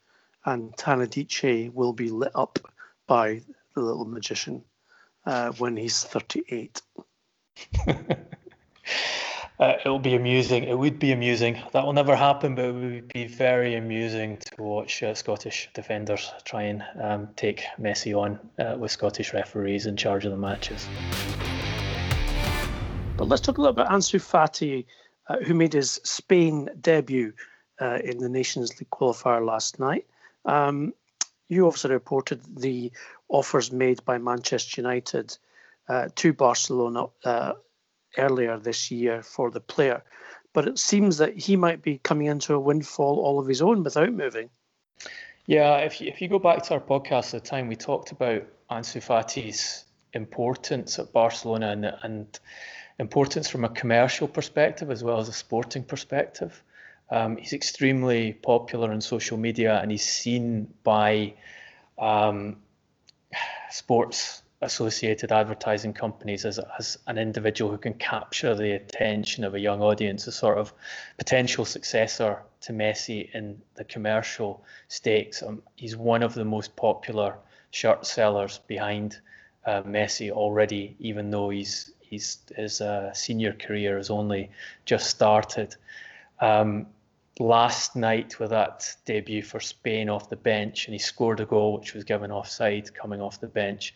and 0.46 0.74
Tannadice 0.78 1.70
will 1.74 1.92
be 1.92 2.08
lit 2.08 2.32
up 2.34 2.58
by 3.06 3.42
the 3.74 3.82
little 3.82 4.06
magician 4.06 4.64
uh, 5.26 5.52
when 5.52 5.76
he's 5.76 6.02
38. 6.02 6.80
Uh, 9.60 9.74
it'll 9.80 9.98
be 9.98 10.14
amusing. 10.14 10.64
It 10.64 10.76
would 10.76 10.98
be 10.98 11.12
amusing. 11.12 11.62
That 11.72 11.84
will 11.84 11.92
never 11.92 12.16
happen, 12.16 12.54
but 12.54 12.64
it 12.64 12.72
would 12.72 13.12
be 13.12 13.26
very 13.26 13.76
amusing 13.76 14.38
to 14.38 14.62
watch 14.62 15.02
uh, 15.02 15.14
Scottish 15.14 15.68
defenders 15.74 16.32
try 16.44 16.62
and 16.62 16.82
um, 17.00 17.28
take 17.36 17.64
Messi 17.78 18.14
on 18.14 18.40
uh, 18.58 18.76
with 18.76 18.90
Scottish 18.90 19.32
referees 19.32 19.86
in 19.86 19.96
charge 19.96 20.24
of 20.24 20.32
the 20.32 20.38
matches. 20.38 20.86
But 23.16 23.28
let's 23.28 23.42
talk 23.42 23.58
a 23.58 23.60
little 23.60 23.78
about 23.78 23.92
Ansu 23.92 24.18
Fati, 24.18 24.86
uh, 25.28 25.36
who 25.44 25.54
made 25.54 25.74
his 25.74 26.00
Spain 26.02 26.68
debut 26.80 27.32
uh, 27.80 27.98
in 28.02 28.18
the 28.18 28.28
Nations 28.28 28.80
League 28.80 28.90
qualifier 28.90 29.44
last 29.44 29.78
night. 29.78 30.06
Um, 30.44 30.94
you 31.48 31.66
also 31.66 31.88
reported 31.90 32.40
the 32.58 32.90
offers 33.28 33.70
made 33.70 34.04
by 34.04 34.18
Manchester 34.18 34.80
United 34.80 35.36
uh, 35.88 36.08
to 36.16 36.32
Barcelona 36.32 37.06
earlier 38.18 38.58
this 38.58 38.90
year 38.90 39.22
for 39.22 39.50
the 39.50 39.60
player. 39.60 40.02
But 40.52 40.68
it 40.68 40.78
seems 40.78 41.16
that 41.18 41.36
he 41.36 41.56
might 41.56 41.82
be 41.82 41.98
coming 41.98 42.26
into 42.26 42.54
a 42.54 42.60
windfall 42.60 43.18
all 43.20 43.38
of 43.38 43.46
his 43.46 43.62
own 43.62 43.82
without 43.82 44.12
moving. 44.12 44.50
Yeah, 45.46 45.78
if 45.78 46.00
you, 46.00 46.08
if 46.08 46.20
you 46.20 46.28
go 46.28 46.38
back 46.38 46.62
to 46.64 46.74
our 46.74 46.80
podcast 46.80 47.34
at 47.34 47.42
the 47.42 47.48
time, 47.48 47.68
we 47.68 47.76
talked 47.76 48.12
about 48.12 48.42
Ansu 48.70 49.02
Fati's 49.02 49.84
importance 50.12 50.98
at 50.98 51.12
Barcelona 51.12 51.70
and, 51.70 51.92
and 52.02 52.40
importance 52.98 53.48
from 53.48 53.64
a 53.64 53.68
commercial 53.68 54.28
perspective 54.28 54.90
as 54.90 55.02
well 55.02 55.18
as 55.18 55.28
a 55.28 55.32
sporting 55.32 55.84
perspective. 55.84 56.62
Um, 57.10 57.36
he's 57.36 57.52
extremely 57.52 58.32
popular 58.32 58.90
on 58.90 59.00
social 59.00 59.36
media 59.36 59.78
and 59.80 59.90
he's 59.90 60.04
seen 60.04 60.72
by 60.84 61.34
um, 61.98 62.56
sports 63.70 64.41
associated 64.62 65.32
advertising 65.32 65.92
companies 65.92 66.44
as, 66.44 66.60
as 66.78 66.96
an 67.08 67.18
individual 67.18 67.70
who 67.70 67.78
can 67.78 67.94
capture 67.94 68.54
the 68.54 68.72
attention 68.72 69.44
of 69.44 69.54
a 69.54 69.60
young 69.60 69.82
audience, 69.82 70.26
a 70.26 70.32
sort 70.32 70.56
of 70.56 70.72
potential 71.18 71.64
successor 71.64 72.42
to 72.60 72.72
Messi 72.72 73.28
in 73.34 73.60
the 73.74 73.84
commercial 73.84 74.64
stakes. 74.88 75.42
Um, 75.42 75.62
he's 75.76 75.96
one 75.96 76.22
of 76.22 76.34
the 76.34 76.44
most 76.44 76.76
popular 76.76 77.36
shirt 77.70 78.06
sellers 78.06 78.60
behind 78.68 79.20
uh, 79.66 79.82
Messi 79.82 80.30
already, 80.30 80.96
even 81.00 81.30
though 81.30 81.50
he's, 81.50 81.92
he's 82.00 82.38
his 82.56 82.80
uh, 82.80 83.12
senior 83.12 83.52
career 83.52 83.96
has 83.96 84.10
only 84.10 84.50
just 84.84 85.10
started. 85.10 85.74
Um, 86.40 86.86
last 87.38 87.96
night 87.96 88.38
with 88.38 88.50
that 88.50 88.94
debut 89.04 89.42
for 89.42 89.60
Spain 89.60 90.08
off 90.08 90.28
the 90.28 90.36
bench, 90.36 90.86
and 90.86 90.94
he 90.94 90.98
scored 90.98 91.40
a 91.40 91.46
goal 91.46 91.78
which 91.78 91.94
was 91.94 92.04
given 92.04 92.30
offside 92.30 92.94
coming 92.94 93.20
off 93.20 93.40
the 93.40 93.48
bench. 93.48 93.94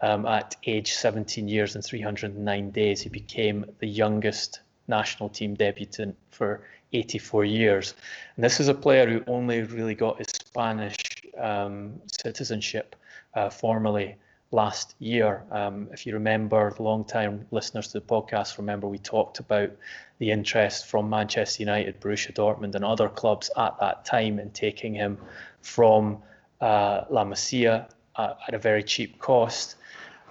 Um, 0.00 0.26
at 0.26 0.54
age 0.64 0.92
17 0.92 1.48
years 1.48 1.74
and 1.74 1.84
309 1.84 2.70
days, 2.70 3.00
he 3.00 3.08
became 3.08 3.66
the 3.80 3.88
youngest 3.88 4.60
national 4.86 5.28
team 5.28 5.54
debutant 5.54 6.16
for 6.30 6.62
84 6.92 7.44
years. 7.44 7.94
And 8.36 8.44
this 8.44 8.60
is 8.60 8.68
a 8.68 8.74
player 8.74 9.08
who 9.08 9.24
only 9.26 9.62
really 9.62 9.94
got 9.94 10.18
his 10.18 10.28
Spanish 10.28 10.96
um, 11.36 12.00
citizenship 12.22 12.96
uh, 13.34 13.50
formally 13.50 14.16
last 14.50 14.94
year. 14.98 15.42
Um, 15.50 15.88
if 15.92 16.06
you 16.06 16.14
remember, 16.14 16.74
long-time 16.78 17.46
listeners 17.50 17.88
to 17.88 18.00
the 18.00 18.06
podcast 18.06 18.56
remember 18.56 18.88
we 18.88 18.98
talked 18.98 19.40
about 19.40 19.70
the 20.18 20.30
interest 20.30 20.86
from 20.86 21.10
Manchester 21.10 21.62
United, 21.62 22.00
Borussia 22.00 22.32
Dortmund, 22.32 22.74
and 22.74 22.84
other 22.84 23.08
clubs 23.08 23.50
at 23.56 23.78
that 23.80 24.04
time 24.04 24.38
in 24.38 24.50
taking 24.50 24.94
him 24.94 25.18
from 25.60 26.18
uh, 26.60 27.04
La 27.10 27.24
Masia 27.24 27.88
uh, 28.16 28.34
at 28.46 28.54
a 28.54 28.58
very 28.58 28.82
cheap 28.82 29.18
cost 29.18 29.76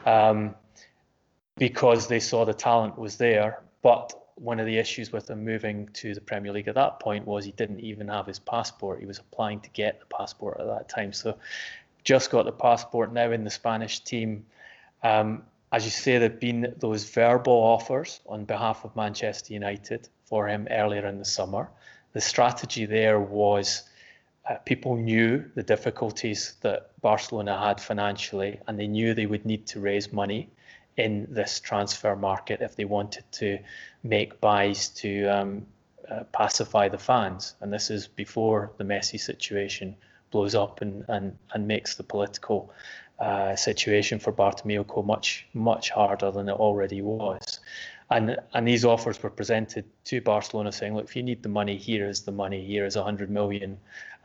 um, 0.08 0.56
because 1.58 2.08
they 2.08 2.20
saw 2.20 2.46
the 2.46 2.54
talent 2.54 2.98
was 2.98 3.18
there. 3.18 3.62
But 3.84 4.14
one 4.36 4.60
of 4.60 4.66
the 4.66 4.78
issues 4.78 5.12
with 5.12 5.30
him 5.30 5.44
moving 5.44 5.90
to 5.94 6.16
the 6.16 6.22
Premier 6.22 6.52
League 6.52 6.68
at 6.68 6.76
that 6.76 7.00
point 7.00 7.28
was 7.28 7.44
he 7.44 7.52
didn't 7.52 7.82
even 7.82 8.08
have 8.08 8.26
his 8.26 8.40
passport. 8.40 9.00
He 9.00 9.06
was 9.06 9.20
applying 9.20 9.60
to 9.62 9.70
get 9.72 10.00
the 10.00 10.06
passport 10.06 10.60
at 10.60 10.68
that 10.68 10.90
time. 10.90 11.12
So 11.12 11.38
just 12.04 12.32
got 12.32 12.46
the 12.46 12.52
passport 12.52 13.12
now 13.12 13.32
in 13.32 13.44
the 13.44 13.50
Spanish 13.50 14.00
team. 14.00 14.46
Um, 15.04 15.44
as 15.74 15.84
you 15.84 15.92
say, 15.92 16.18
there've 16.18 16.40
been 16.40 16.74
those 16.78 17.04
verbal 17.10 17.54
offers 17.54 18.22
on 18.28 18.46
behalf 18.46 18.86
of 18.86 18.96
Manchester 18.96 19.54
United 19.54 20.08
for 20.26 20.48
him 20.48 20.68
earlier 20.72 21.06
in 21.06 21.20
the 21.20 21.26
summer. 21.26 21.70
The 22.14 22.22
strategy 22.22 22.86
there 22.86 23.20
was 23.20 23.84
uh, 24.50 24.56
people 24.66 24.96
knew 24.96 25.44
the 25.56 25.64
difficulties 25.64 26.56
that 26.62 26.90
Barcelona 27.02 27.60
had 27.60 27.82
financially, 27.82 28.60
and 28.68 28.80
they 28.80 28.88
knew 28.88 29.14
they 29.14 29.26
would 29.26 29.46
need 29.46 29.68
to 29.68 29.80
raise 29.80 30.14
money 30.14 30.50
in 30.96 31.28
this 31.30 31.60
transfer 31.60 32.16
market 32.16 32.62
if 32.62 32.76
they 32.76 32.86
wanted 32.86 33.24
to 33.32 33.60
make 34.04 34.42
buys 34.42 34.90
to 34.90 35.26
um, 35.26 35.66
uh, 36.10 36.24
pacify 36.32 36.88
the 36.88 36.98
fans. 36.98 37.56
And 37.62 37.72
this 37.72 37.90
is 37.90 38.08
before 38.08 38.72
the 38.78 38.84
Messi 38.84 39.20
situation 39.20 39.96
blows 40.32 40.56
up 40.56 40.82
and, 40.82 41.06
and, 41.08 41.38
and 41.54 41.68
makes 41.68 41.96
the 41.96 42.04
political 42.04 42.72
uh, 43.20 43.56
situation 43.56 44.20
for 44.20 44.32
Bartomeu 44.32 45.06
much, 45.06 45.48
much 45.54 45.90
harder 45.90 46.32
than 46.32 46.50
it 46.50 46.54
already 46.54 47.02
was. 47.02 47.60
And, 48.10 48.38
and 48.54 48.68
these 48.68 48.86
offers 48.86 49.22
were 49.22 49.30
presented 49.30 49.84
to 50.06 50.22
Barcelona 50.22 50.72
saying, 50.72 50.96
look, 50.96 51.06
if 51.06 51.16
you 51.16 51.24
need 51.24 51.44
the 51.44 51.50
money, 51.50 51.76
here 51.76 52.08
is 52.08 52.22
the 52.22 52.32
money. 52.32 52.66
Here 52.66 52.86
is 52.86 52.96
100 52.96 53.30
million 53.30 53.78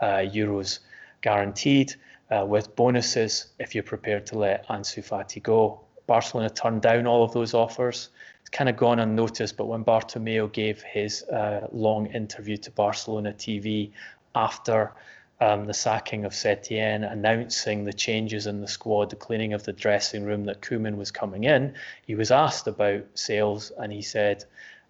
euros 0.03 0.81
guaranteed 1.21 1.95
uh, 2.31 2.45
with 2.45 2.75
bonuses 2.77 3.47
if 3.59 3.75
you're 3.75 3.85
prepared 3.85 4.27
to 4.27 4.39
let 4.39 4.67
Ansu 4.69 5.05
Fati 5.05 5.43
go. 5.43 5.81
Barcelona 6.07 6.51
turned 6.51 6.83
down 6.83 7.07
all 7.07 7.23
of 7.23 7.33
those 7.33 7.55
offers. 7.55 8.11
It's 8.41 8.51
kind 8.51 8.69
of 8.69 8.77
gone 8.77 8.99
unnoticed, 8.99 9.57
but 9.57 9.67
when 9.67 9.85
Bartomeu 9.85 10.53
gave 10.53 10.83
his 10.83 11.23
uh, 11.25 11.69
long 11.73 12.07
interview 12.07 12.57
to 12.59 12.71
Barcelona 12.71 13.33
TV 13.33 13.93
after 14.35 14.93
um, 15.41 15.67
the 15.67 15.75
sacking 15.75 16.25
of 16.25 16.33
Setien, 16.33 17.11
announcing 17.11 17.85
the 17.85 17.93
changes 17.93 18.47
in 18.47 18.61
the 18.61 18.69
squad, 18.69 19.11
the 19.11 19.17
cleaning 19.17 19.53
of 19.53 19.65
the 19.65 19.73
dressing 19.73 20.25
room, 20.25 20.45
that 20.45 20.63
Koeman 20.63 20.97
was 20.97 21.11
coming 21.11 21.45
in, 21.45 21.75
he 22.07 22.15
was 22.15 22.31
asked 22.31 22.67
about 22.67 23.05
sales 23.15 23.73
and 23.79 23.93
he 23.93 24.03
said, 24.03 24.45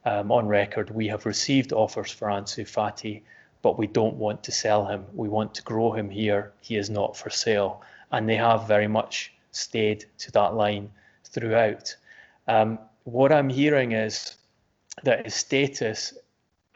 um, 0.05 0.33
on 0.33 0.49
record, 0.49 0.91
we 0.91 1.09
have 1.09 1.27
received 1.27 1.73
offers 1.73 2.11
for 2.11 2.29
Ansu 2.29 2.65
Fati, 2.65 3.23
but 3.63 3.79
we 3.79 3.87
don't 3.87 4.17
want 4.17 4.43
to 4.45 4.53
sell 4.53 4.85
him. 4.87 5.05
We 5.15 5.29
want 5.29 5.55
to 5.55 5.63
grow 5.63 5.93
him 5.93 6.11
here. 6.11 6.53
He 6.61 6.77
is 6.77 6.91
not 6.91 7.17
for 7.17 7.31
sale. 7.31 7.83
And 8.11 8.29
they 8.29 8.37
have 8.37 8.69
very 8.69 8.89
much 8.89 9.33
stayed 9.53 10.05
to 10.19 10.33
that 10.33 10.55
line 10.55 10.91
throughout. 11.25 11.95
Um, 12.49 12.79
what 13.05 13.33
I'm 13.33 13.49
hearing 13.49 13.93
is 13.93 14.37
that 15.05 15.25
his 15.25 15.35
status, 15.35 16.15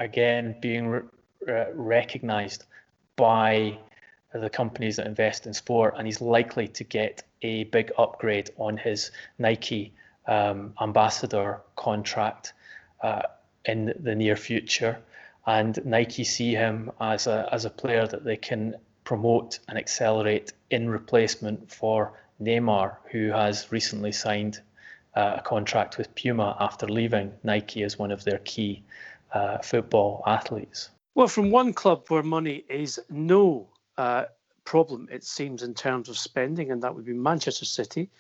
again, 0.01 0.57
being 0.61 0.88
re- 0.88 1.03
re- 1.46 1.66
recognized 1.75 2.64
by 3.16 3.79
the 4.33 4.51
companies 4.51 4.96
that 4.96 5.07
invest 5.07 5.46
in 5.46 5.55
sport, 5.55 5.94
and 5.96 6.07
he's 6.07 6.20
likely 6.20 6.68
to 6.68 6.85
get 6.85 7.22
a 7.42 7.64
big 7.64 7.92
upgrade 7.99 8.51
on 8.59 8.77
his 8.77 9.11
Nike 9.38 9.92
um, 10.27 10.75
ambassador 10.81 11.61
contract 11.77 12.53
uh, 13.03 13.22
in 13.64 13.94
the 14.01 14.14
near 14.14 14.37
future, 14.37 14.99
and 15.46 15.78
Nike 15.85 16.24
see 16.24 16.54
him 16.54 16.90
as 17.00 17.26
a 17.26 17.48
as 17.52 17.64
a 17.64 17.70
player 17.70 18.06
that 18.06 18.24
they 18.24 18.37
can 18.37 18.76
promote 19.04 19.61
and 19.68 19.78
accelerate 19.78 20.52
in 20.70 20.90
replacement 20.90 21.70
for 21.70 22.12
Neymar, 22.40 22.96
who 23.11 23.30
has 23.30 23.70
recently 23.70 24.12
signed 24.12 24.61
uh, 25.14 25.37
a 25.38 25.42
contract 25.42 25.96
with 25.96 26.14
Puma 26.14 26.56
after 26.61 26.87
leaving 26.87 27.32
Nike 27.42 27.82
as 27.82 27.98
one 27.98 28.11
of 28.11 28.24
their 28.24 28.38
key 28.38 28.82
uh, 29.32 29.59
football 29.59 30.22
athletes. 30.26 30.90
Well, 31.14 31.28
from 31.28 31.50
one 31.50 31.72
club 31.72 32.04
where 32.09 32.22
money 32.22 32.64
is 32.68 33.00
no 33.09 33.68
uh, 33.96 34.24
problem, 34.64 35.09
it 35.11 35.24
seems, 35.24 35.62
in 35.62 35.72
terms 35.72 36.09
of 36.09 36.18
spending, 36.18 36.70
and 36.70 36.82
that 36.82 36.94
would 36.94 37.06
be 37.06 37.14
Manchester 37.14 37.64
City, 37.64 38.11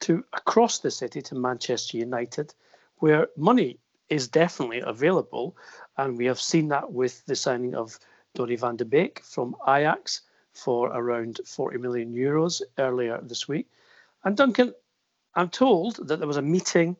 to 0.00 0.24
across 0.32 0.78
the 0.78 0.90
city 0.90 1.20
to 1.22 1.34
Manchester 1.34 1.98
United, 1.98 2.54
where 2.98 3.28
money 3.36 3.78
is 4.08 4.28
definitely 4.28 4.80
available. 4.80 5.56
And 5.96 6.16
we 6.16 6.26
have 6.26 6.40
seen 6.40 6.68
that 6.68 6.92
with 6.92 7.24
the 7.26 7.36
signing 7.36 7.74
of 7.74 7.98
Donny 8.34 8.56
van 8.56 8.76
de 8.76 8.84
Beek 8.84 9.22
from 9.24 9.56
Ajax 9.66 10.22
for 10.52 10.88
around 10.88 11.40
40 11.44 11.78
million 11.78 12.14
euros 12.14 12.62
earlier 12.78 13.20
this 13.22 13.48
week. 13.48 13.68
And 14.24 14.36
Duncan, 14.36 14.74
I'm 15.34 15.50
told 15.50 16.06
that 16.08 16.18
there 16.18 16.28
was 16.28 16.36
a 16.36 16.42
meeting 16.42 16.96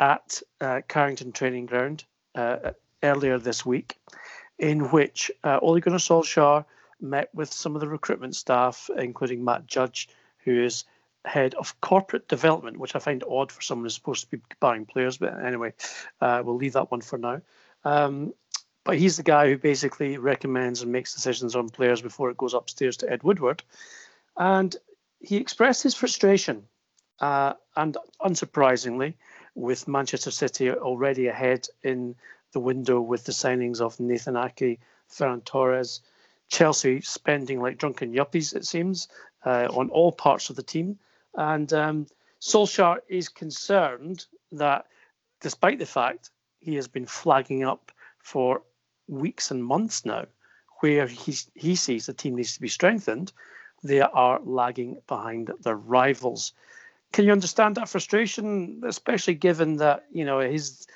at 0.00 0.42
uh, 0.60 0.80
Carrington 0.88 1.32
Training 1.32 1.66
Ground 1.66 2.04
uh, 2.34 2.72
earlier 3.02 3.38
this 3.38 3.64
week 3.64 3.98
in 4.58 4.90
which 4.90 5.30
uh, 5.42 5.58
Ole 5.60 5.80
Gunnar 5.80 5.98
Solskjaer 5.98 6.64
met 7.00 7.28
with 7.34 7.52
some 7.52 7.74
of 7.74 7.80
the 7.80 7.88
recruitment 7.88 8.34
staff, 8.36 8.88
including 8.96 9.44
Matt 9.44 9.66
Judge, 9.66 10.08
who 10.44 10.64
is 10.64 10.84
head 11.24 11.54
of 11.54 11.80
corporate 11.80 12.28
development, 12.28 12.78
which 12.78 12.94
I 12.94 12.98
find 12.98 13.24
odd 13.28 13.50
for 13.50 13.62
someone 13.62 13.84
who's 13.84 13.94
supposed 13.94 14.24
to 14.24 14.36
be 14.36 14.42
buying 14.60 14.86
players. 14.86 15.18
But 15.18 15.42
anyway, 15.44 15.72
uh, 16.20 16.42
we'll 16.44 16.56
leave 16.56 16.74
that 16.74 16.90
one 16.90 17.00
for 17.00 17.18
now. 17.18 17.40
Um, 17.84 18.34
but 18.84 18.98
he's 18.98 19.16
the 19.16 19.22
guy 19.22 19.48
who 19.48 19.56
basically 19.56 20.18
recommends 20.18 20.82
and 20.82 20.92
makes 20.92 21.14
decisions 21.14 21.56
on 21.56 21.70
players 21.70 22.02
before 22.02 22.30
it 22.30 22.36
goes 22.36 22.54
upstairs 22.54 22.98
to 22.98 23.10
Ed 23.10 23.22
Woodward. 23.22 23.62
And 24.36 24.76
he 25.20 25.36
expressed 25.36 25.82
his 25.82 25.94
frustration, 25.94 26.64
uh, 27.20 27.54
and 27.76 27.96
unsurprisingly, 28.20 29.14
with 29.54 29.88
Manchester 29.88 30.30
City 30.30 30.70
already 30.70 31.28
ahead 31.28 31.66
in 31.82 32.14
the 32.52 32.60
window 32.60 33.00
with 33.00 33.24
the 33.24 33.32
signings 33.32 33.80
of 33.80 33.98
Nathan 33.98 34.36
Ake, 34.36 34.80
Ferran 35.10 35.44
Torres, 35.44 36.00
Chelsea 36.48 37.00
spending 37.00 37.60
like 37.60 37.78
drunken 37.78 38.12
yuppies, 38.12 38.54
it 38.54 38.66
seems, 38.66 39.08
uh, 39.44 39.68
on 39.70 39.88
all 39.90 40.12
parts 40.12 40.50
of 40.50 40.56
the 40.56 40.62
team. 40.62 40.98
And 41.36 41.72
um, 41.72 42.06
Solskjaer 42.40 42.98
is 43.08 43.28
concerned 43.28 44.26
that 44.52 44.86
despite 45.40 45.78
the 45.78 45.86
fact 45.86 46.30
he 46.60 46.74
has 46.76 46.88
been 46.88 47.06
flagging 47.06 47.64
up 47.64 47.92
for 48.18 48.62
weeks 49.08 49.50
and 49.50 49.64
months 49.64 50.04
now, 50.04 50.26
where 50.80 51.06
he 51.06 51.76
sees 51.76 52.06
the 52.06 52.12
team 52.12 52.36
needs 52.36 52.54
to 52.54 52.60
be 52.60 52.68
strengthened, 52.68 53.32
they 53.82 54.00
are 54.00 54.40
lagging 54.44 55.00
behind 55.06 55.50
their 55.60 55.76
rivals. 55.76 56.52
Can 57.12 57.24
you 57.24 57.32
understand 57.32 57.76
that 57.76 57.88
frustration, 57.88 58.82
especially 58.86 59.34
given 59.34 59.76
that 59.76 60.04
you 60.10 60.24
know 60.24 60.40
his 60.40 60.86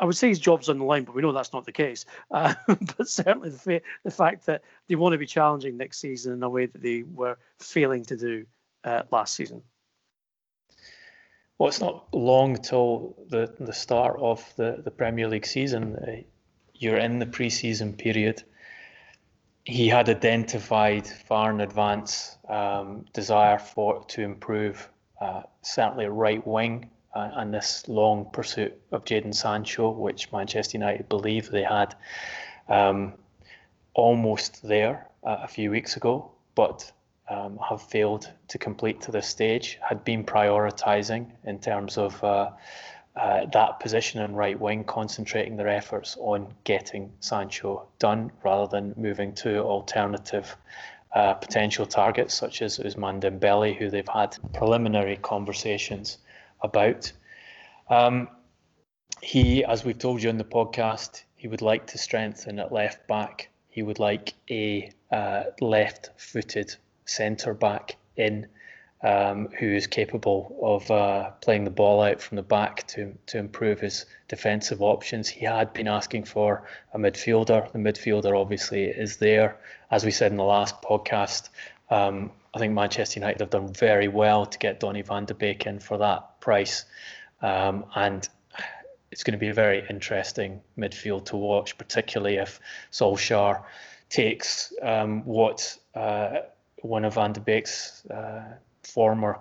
I 0.00 0.04
would 0.04 0.16
say 0.16 0.28
his 0.28 0.38
job's 0.38 0.68
on 0.68 0.78
the 0.78 0.84
line, 0.84 1.04
but 1.04 1.14
we 1.14 1.22
know 1.22 1.32
that's 1.32 1.52
not 1.52 1.64
the 1.64 1.72
case. 1.72 2.04
Uh, 2.30 2.54
but 2.66 3.08
certainly 3.08 3.50
the, 3.50 3.58
fa- 3.58 3.80
the 4.04 4.10
fact 4.10 4.46
that 4.46 4.62
they 4.86 4.94
want 4.94 5.12
to 5.12 5.18
be 5.18 5.26
challenging 5.26 5.76
next 5.76 5.98
season 5.98 6.32
in 6.34 6.42
a 6.42 6.48
way 6.48 6.66
that 6.66 6.82
they 6.82 7.02
were 7.02 7.38
failing 7.58 8.04
to 8.04 8.16
do 8.16 8.46
uh, 8.84 9.02
last 9.10 9.34
season. 9.34 9.62
Well, 11.58 11.68
it's 11.68 11.80
not 11.80 12.06
long 12.14 12.56
till 12.56 13.16
the, 13.28 13.52
the 13.58 13.72
start 13.72 14.16
of 14.20 14.44
the, 14.56 14.80
the 14.84 14.92
Premier 14.92 15.26
League 15.26 15.46
season. 15.46 15.96
Uh, 15.96 16.22
you're 16.74 16.98
in 16.98 17.18
the 17.18 17.26
pre-season 17.26 17.94
period. 17.94 18.44
He 19.64 19.88
had 19.88 20.08
identified 20.08 21.06
far 21.06 21.50
in 21.50 21.60
advance 21.60 22.38
um, 22.48 23.04
desire 23.12 23.58
for 23.58 24.04
to 24.04 24.22
improve, 24.22 24.88
uh, 25.20 25.42
certainly 25.62 26.06
right 26.06 26.46
wing 26.46 26.90
uh, 27.14 27.30
and 27.34 27.52
this 27.52 27.88
long 27.88 28.26
pursuit 28.32 28.80
of 28.92 29.04
Jadon 29.04 29.34
Sancho, 29.34 29.90
which 29.90 30.30
Manchester 30.30 30.78
United 30.78 31.08
believe 31.08 31.50
they 31.50 31.64
had 31.64 31.96
um, 32.68 33.14
almost 33.94 34.62
there 34.62 35.08
uh, 35.24 35.38
a 35.42 35.48
few 35.48 35.72
weeks 35.72 35.96
ago, 35.96 36.30
but 36.54 36.92
um, 37.30 37.58
have 37.68 37.82
failed 37.82 38.30
to 38.48 38.58
complete 38.58 39.00
to 39.02 39.12
this 39.12 39.26
stage, 39.26 39.78
had 39.86 40.04
been 40.04 40.24
prioritising 40.24 41.30
in 41.44 41.58
terms 41.58 41.98
of 41.98 42.22
uh, 42.24 42.50
uh, 43.16 43.46
that 43.52 43.80
position 43.80 44.22
in 44.22 44.34
right 44.34 44.58
wing, 44.58 44.84
concentrating 44.84 45.56
their 45.56 45.68
efforts 45.68 46.16
on 46.20 46.46
getting 46.64 47.12
Sancho 47.20 47.88
done 47.98 48.30
rather 48.44 48.68
than 48.68 48.94
moving 48.96 49.34
to 49.34 49.58
alternative 49.58 50.56
uh, 51.14 51.34
potential 51.34 51.86
targets 51.86 52.34
such 52.34 52.62
as 52.62 52.78
Ousmane 52.78 53.20
Dembele, 53.20 53.76
who 53.76 53.90
they've 53.90 54.08
had 54.08 54.36
preliminary 54.52 55.16
conversations 55.16 56.18
about. 56.62 57.10
Um, 57.90 58.28
he, 59.22 59.64
as 59.64 59.84
we've 59.84 59.98
told 59.98 60.22
you 60.22 60.30
in 60.30 60.38
the 60.38 60.44
podcast, 60.44 61.24
he 61.34 61.48
would 61.48 61.62
like 61.62 61.86
to 61.88 61.98
strengthen 61.98 62.58
at 62.58 62.72
left 62.72 63.06
back. 63.08 63.48
He 63.68 63.82
would 63.82 63.98
like 63.98 64.34
a 64.50 64.92
uh, 65.10 65.44
left 65.60 66.10
footed 66.16 66.76
centre 67.08 67.54
back 67.54 67.96
in 68.16 68.46
um, 69.02 69.48
who 69.58 69.66
is 69.66 69.86
capable 69.86 70.58
of 70.62 70.90
uh, 70.90 71.30
playing 71.40 71.64
the 71.64 71.70
ball 71.70 72.02
out 72.02 72.20
from 72.20 72.36
the 72.36 72.42
back 72.42 72.86
to, 72.88 73.16
to 73.26 73.38
improve 73.38 73.80
his 73.80 74.06
defensive 74.26 74.82
options. 74.82 75.28
He 75.28 75.44
had 75.44 75.72
been 75.72 75.86
asking 75.86 76.24
for 76.24 76.64
a 76.92 76.98
midfielder. 76.98 77.70
The 77.70 77.78
midfielder 77.78 78.38
obviously 78.38 78.84
is 78.84 79.18
there. 79.18 79.56
As 79.90 80.04
we 80.04 80.10
said 80.10 80.32
in 80.32 80.36
the 80.36 80.44
last 80.44 80.82
podcast, 80.82 81.48
um, 81.90 82.32
I 82.52 82.58
think 82.58 82.74
Manchester 82.74 83.20
United 83.20 83.40
have 83.40 83.50
done 83.50 83.72
very 83.72 84.08
well 84.08 84.46
to 84.46 84.58
get 84.58 84.80
Donny 84.80 85.02
van 85.02 85.26
de 85.26 85.34
Beek 85.34 85.66
in 85.66 85.78
for 85.78 85.98
that 85.98 86.40
price. 86.40 86.84
Um, 87.40 87.84
and 87.94 88.28
it's 89.12 89.22
going 89.22 89.32
to 89.32 89.38
be 89.38 89.48
a 89.48 89.54
very 89.54 89.86
interesting 89.88 90.60
midfield 90.76 91.26
to 91.26 91.36
watch, 91.36 91.78
particularly 91.78 92.36
if 92.36 92.58
Solskjaer 92.90 93.62
takes 94.10 94.72
um, 94.82 95.24
what 95.24 95.76
uh, 95.94 96.40
one 96.82 97.04
of 97.04 97.14
Van 97.14 97.32
de 97.32 97.40
Beek's 97.40 98.04
uh, 98.06 98.44
former 98.82 99.38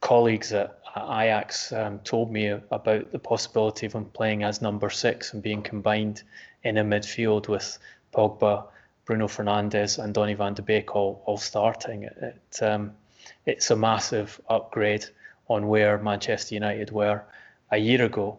colleagues 0.00 0.52
at 0.52 0.78
Ajax 0.96 1.72
um, 1.72 1.98
told 2.00 2.30
me 2.30 2.48
about 2.48 3.10
the 3.12 3.18
possibility 3.18 3.86
of 3.86 3.92
him 3.94 4.06
playing 4.06 4.42
as 4.42 4.62
number 4.62 4.90
six 4.90 5.32
and 5.32 5.42
being 5.42 5.62
combined 5.62 6.22
in 6.64 6.78
a 6.78 6.84
midfield 6.84 7.48
with 7.48 7.78
Pogba, 8.12 8.64
Bruno 9.04 9.26
Fernandes, 9.26 10.02
and 10.02 10.14
Donny 10.14 10.34
van 10.34 10.54
de 10.54 10.62
Beek 10.62 10.94
all, 10.94 11.22
all 11.26 11.36
starting. 11.36 12.04
It, 12.04 12.62
um, 12.62 12.92
it's 13.46 13.70
a 13.70 13.76
massive 13.76 14.40
upgrade 14.48 15.04
on 15.48 15.68
where 15.68 15.98
Manchester 15.98 16.54
United 16.54 16.90
were 16.90 17.22
a 17.70 17.78
year 17.78 18.04
ago. 18.04 18.38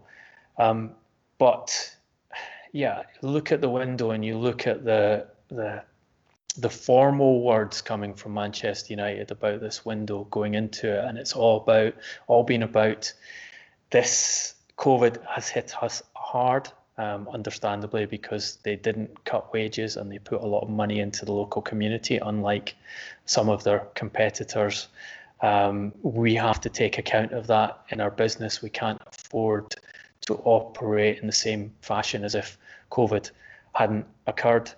Um, 0.58 0.92
but 1.38 1.96
yeah, 2.72 3.04
look 3.22 3.52
at 3.52 3.62
the 3.62 3.70
window 3.70 4.12
and 4.12 4.24
you 4.24 4.38
look 4.38 4.68
at 4.68 4.84
the 4.84 5.28
the 5.50 5.82
the 6.62 6.70
formal 6.70 7.42
words 7.42 7.82
coming 7.82 8.14
from 8.14 8.34
Manchester 8.34 8.94
United 8.94 9.32
about 9.32 9.62
this 9.62 9.86
window 9.86 10.26
going 10.26 10.56
into 10.56 10.94
it, 10.94 11.06
and 11.06 11.18
it's 11.18 11.34
all 11.34 11.62
about 11.62 11.94
all 12.28 12.44
been 12.44 12.64
about 12.64 13.12
this 13.90 14.56
COVID 14.78 15.24
has 15.26 15.50
hit 15.50 15.74
us 15.84 16.02
hard, 16.14 16.70
um, 16.98 17.28
understandably, 17.34 18.06
because 18.06 18.58
they 18.64 18.76
didn't 18.76 19.26
cut 19.26 19.52
wages 19.54 19.98
and 19.98 20.12
they 20.12 20.20
put 20.20 20.42
a 20.42 20.46
lot 20.46 20.64
of 20.64 20.70
money 20.70 21.00
into 21.00 21.26
the 21.26 21.34
local 21.34 21.62
community, 21.62 22.18
unlike 22.18 22.76
some 23.26 23.50
of 23.50 23.64
their 23.64 23.80
competitors. 23.96 24.88
Um, 25.42 25.94
we 26.02 26.36
have 26.36 26.62
to 26.62 26.70
take 26.70 26.98
account 26.98 27.32
of 27.32 27.48
that 27.48 27.80
in 27.90 28.00
our 28.02 28.12
business. 28.12 28.62
We 28.62 28.70
can't 28.70 29.02
afford 29.06 29.76
to 30.22 30.36
operate 30.44 31.20
in 31.20 31.28
the 31.28 31.34
same 31.34 31.74
fashion 31.82 32.24
as 32.24 32.36
if 32.36 32.58
COVID 32.92 33.32
hadn't 33.74 34.06
occurred. 34.28 34.72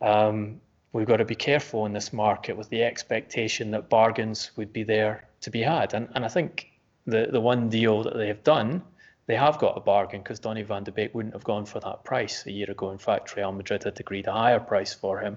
Um, 0.00 0.60
we've 0.96 1.06
got 1.06 1.18
to 1.18 1.26
be 1.26 1.34
careful 1.34 1.84
in 1.84 1.92
this 1.92 2.10
market 2.10 2.56
with 2.56 2.70
the 2.70 2.82
expectation 2.82 3.70
that 3.70 3.90
bargains 3.90 4.50
would 4.56 4.72
be 4.72 4.82
there 4.82 5.28
to 5.42 5.50
be 5.50 5.60
had. 5.60 5.92
And, 5.92 6.08
and 6.14 6.24
I 6.24 6.28
think 6.28 6.70
the, 7.06 7.28
the 7.30 7.40
one 7.40 7.68
deal 7.68 8.02
that 8.04 8.16
they 8.16 8.28
have 8.28 8.42
done, 8.42 8.82
they 9.26 9.36
have 9.36 9.58
got 9.58 9.76
a 9.76 9.80
bargain 9.80 10.22
because 10.22 10.40
Donny 10.40 10.62
van 10.62 10.84
de 10.84 10.92
Beek 10.92 11.14
wouldn't 11.14 11.34
have 11.34 11.44
gone 11.44 11.66
for 11.66 11.80
that 11.80 12.02
price 12.02 12.46
a 12.46 12.50
year 12.50 12.70
ago. 12.70 12.90
In 12.92 12.98
fact, 12.98 13.36
Real 13.36 13.52
Madrid 13.52 13.84
had 13.84 14.00
agreed 14.00 14.26
a 14.26 14.32
higher 14.32 14.58
price 14.58 14.94
for 14.94 15.20
him 15.20 15.36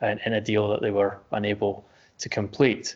in, 0.00 0.20
in 0.24 0.34
a 0.34 0.40
deal 0.40 0.68
that 0.68 0.80
they 0.80 0.92
were 0.92 1.18
unable 1.32 1.84
to 2.18 2.28
complete. 2.28 2.94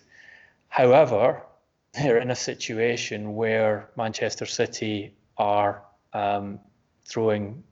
However, 0.69 1.43
they're 1.93 2.19
in 2.19 2.31
a 2.31 2.37
situation 2.37 3.35
where 3.35 3.91
Manchester 3.97 4.47
City 4.47 5.13
are 5.39 5.83
um, 6.13 6.61
throwing 7.05 7.65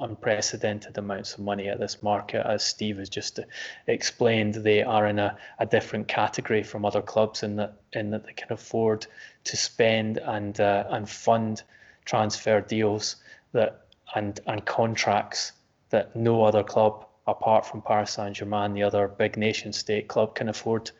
unprecedented 0.00 0.96
amounts 0.98 1.34
of 1.34 1.40
money 1.40 1.68
at 1.68 1.78
this 1.78 2.02
market. 2.02 2.46
As 2.46 2.64
Steve 2.64 2.98
has 2.98 3.08
just 3.08 3.40
explained, 3.86 4.54
they 4.54 4.82
are 4.82 5.06
in 5.06 5.18
a, 5.18 5.36
a 5.58 5.66
different 5.66 6.08
category 6.08 6.62
from 6.62 6.84
other 6.84 7.02
clubs 7.02 7.42
in 7.42 7.56
that 7.56 7.74
in 7.92 8.10
that 8.10 8.24
they 8.24 8.32
can 8.32 8.52
afford 8.52 9.06
to 9.44 9.56
spend 9.56 10.18
and 10.18 10.60
uh, 10.60 10.84
and 10.90 11.08
fund 11.08 11.62
transfer 12.04 12.60
deals 12.60 13.16
that 13.52 13.86
and 14.14 14.40
and 14.46 14.64
contracts 14.64 15.52
that 15.90 16.14
no 16.16 16.44
other 16.44 16.62
club 16.62 17.06
apart 17.26 17.64
from 17.66 17.82
Paris 17.82 18.12
Saint 18.12 18.36
Germain, 18.36 18.74
the 18.74 18.82
other 18.82 19.08
big 19.08 19.36
nation 19.36 19.72
state 19.72 20.08
club, 20.08 20.34
can 20.34 20.48
afford 20.48 20.90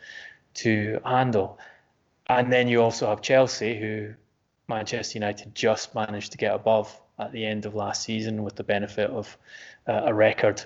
to 0.54 1.00
handle. 1.04 1.58
And 2.28 2.52
then 2.52 2.68
you 2.68 2.82
also 2.82 3.08
have 3.08 3.22
Chelsea, 3.22 3.78
who 3.78 4.14
Manchester 4.68 5.18
United 5.18 5.54
just 5.54 5.94
managed 5.94 6.32
to 6.32 6.38
get 6.38 6.54
above 6.54 6.99
at 7.20 7.32
the 7.32 7.44
end 7.44 7.66
of 7.66 7.74
last 7.74 8.02
season 8.02 8.42
with 8.42 8.56
the 8.56 8.64
benefit 8.64 9.10
of 9.10 9.36
uh, 9.86 10.02
a 10.06 10.14
record 10.14 10.62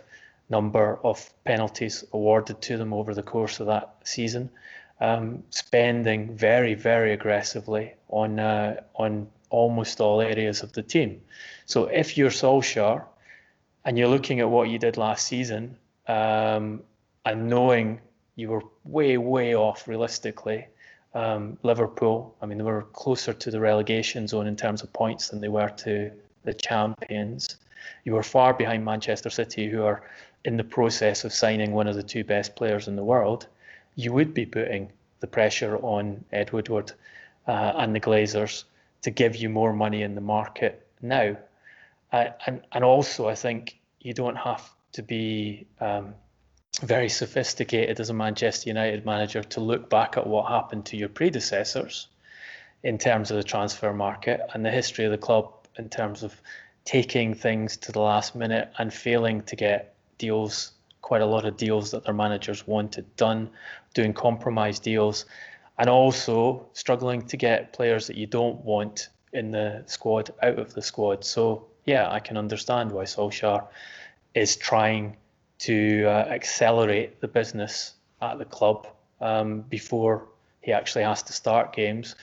number 0.49 0.99
of 1.03 1.31
penalties 1.45 2.05
awarded 2.13 2.61
to 2.63 2.77
them 2.77 2.93
over 2.93 3.15
the 3.15 3.23
course 3.23 3.61
of 3.61 3.67
that 3.67 3.97
season, 4.05 4.51
um, 5.01 5.43
spending 5.51 6.37
very, 6.37 6.75
very 6.75 7.13
aggressively 7.13 7.95
on 8.09 8.39
uh, 8.39 8.81
on 8.95 9.29
almost 9.51 10.01
all 10.01 10.21
areas 10.21 10.63
of 10.63 10.73
the 10.73 10.83
team. 10.83 11.21
So 11.67 11.85
if 11.87 12.17
you're 12.17 12.31
Solskjaer 12.31 13.05
and 13.85 13.99
you're 13.99 14.09
looking 14.09 14.41
at 14.41 14.51
what 14.51 14.69
you 14.69 14.79
did 14.79 14.97
last 14.97 15.27
season 15.27 15.77
um, 16.09 16.83
and 17.25 17.49
knowing 17.49 18.01
you 18.37 18.49
were 18.49 18.63
way, 18.85 19.17
way 19.17 19.55
off 19.55 19.89
realistically. 19.89 20.67
Um, 21.15 21.59
Liverpool, 21.63 22.35
I 22.43 22.47
mean, 22.47 22.59
they 22.59 22.65
were 22.65 22.83
closer 22.93 23.33
to 23.33 23.51
the 23.51 23.61
relegation 23.61 24.27
zone 24.27 24.49
in 24.49 24.57
terms 24.57 24.83
of 24.83 24.93
points 24.93 25.29
than 25.29 25.41
they 25.41 25.49
were 25.49 25.69
to 25.69 26.11
the 26.45 26.55
champions. 26.55 27.57
You 28.05 28.13
were 28.13 28.23
far 28.23 28.55
behind 28.55 28.85
Manchester 28.85 29.31
City, 29.31 29.69
who 29.69 29.83
are 29.83 30.03
in 30.45 30.57
the 30.57 30.65
process 30.65 31.25
of 31.25 31.33
signing 31.33 31.73
one 31.73 31.89
of 31.89 31.97
the 31.97 32.03
two 32.03 32.25
best 32.25 32.55
players 32.55 32.89
in 32.89 32.97
the 32.97 33.05
world. 33.05 33.47
You 33.97 34.13
would 34.13 34.35
be 34.35 34.47
putting 34.47 34.93
the 35.21 35.27
pressure 35.27 35.77
on 35.79 36.25
Ed 36.33 36.53
Woodward 36.53 36.93
uh, 37.49 37.73
and 37.77 37.95
the 37.95 38.01
Glazers 38.01 38.65
to 39.03 39.11
give 39.11 39.37
you 39.37 39.49
more 39.49 39.73
money 39.73 40.03
in 40.03 40.15
the 40.15 40.21
market 40.21 40.87
now. 41.01 41.37
Uh, 42.13 42.27
and, 42.47 42.63
and 42.73 42.85
also, 42.85 43.29
I 43.29 43.35
think 43.35 43.79
you 44.01 44.13
don't 44.13 44.37
have 44.37 44.71
to 44.93 45.03
be 45.03 45.67
um, 45.81 46.15
very 46.83 47.09
sophisticated 47.09 48.01
as 48.01 48.11
a 48.11 48.15
Manchester 48.15 48.69
United 48.69 49.07
manager 49.07 49.43
to 49.43 49.61
look 49.61 49.89
back 49.89 50.17
at 50.17 50.27
what 50.27 50.51
happened 50.51 50.85
to 50.87 50.97
your 50.97 51.09
predecessors 51.09 52.09
in 52.83 52.99
terms 52.99 53.31
of 53.31 53.39
the 53.39 53.43
transfer 53.43 53.93
market 53.93 54.41
and 54.53 54.65
the 54.65 54.71
history 54.71 55.05
of 55.07 55.11
the 55.11 55.19
club 55.19 55.54
in 55.79 55.89
terms 55.89 56.23
of 56.23 56.41
taking 56.85 57.35
things 57.35 57.77
to 57.79 57.93
the 57.93 58.01
last 58.01 58.35
minute 58.35 58.71
and 58.79 58.93
failing 58.93 59.43
to 59.43 59.57
get 59.57 59.95
deals, 60.19 60.73
quite 61.03 61.23
a 61.23 61.27
lot 61.27 61.45
of 61.45 61.57
deals 61.57 61.91
that 61.91 62.05
their 62.05 62.15
managers 62.15 62.67
wanted 62.67 63.05
done, 63.17 63.51
doing 63.95 64.13
compromise 64.13 64.79
deals, 64.79 65.25
and 65.79 65.89
also 65.89 66.67
struggling 66.73 67.23
to 67.23 67.37
get 67.37 67.73
players 67.73 68.07
that 68.07 68.17
you 68.17 68.27
don't 68.27 68.65
want 68.65 69.09
in 69.33 69.51
the 69.51 69.83
squad 69.87 70.31
out 70.43 70.59
of 70.59 70.73
the 70.75 70.83
squad. 70.83 71.25
So, 71.25 71.67
yeah, 71.85 72.11
I 72.11 72.21
can 72.21 72.37
understand 72.37 72.93
why 72.93 73.05
Solskjaer 73.05 73.67
is 74.35 74.57
trying 74.57 75.17
to 75.61 76.05
uh, 76.07 76.11
accelerate 76.31 77.21
the 77.21 77.29
business 77.29 77.95
at 78.21 78.39
the 78.39 78.45
club 78.45 78.87
um, 79.21 79.63
before 79.63 80.29
he 80.61 80.73
actually 80.73 81.05
has 81.05 81.23
to 81.25 81.33
start 81.33 81.75
games, 81.75 82.17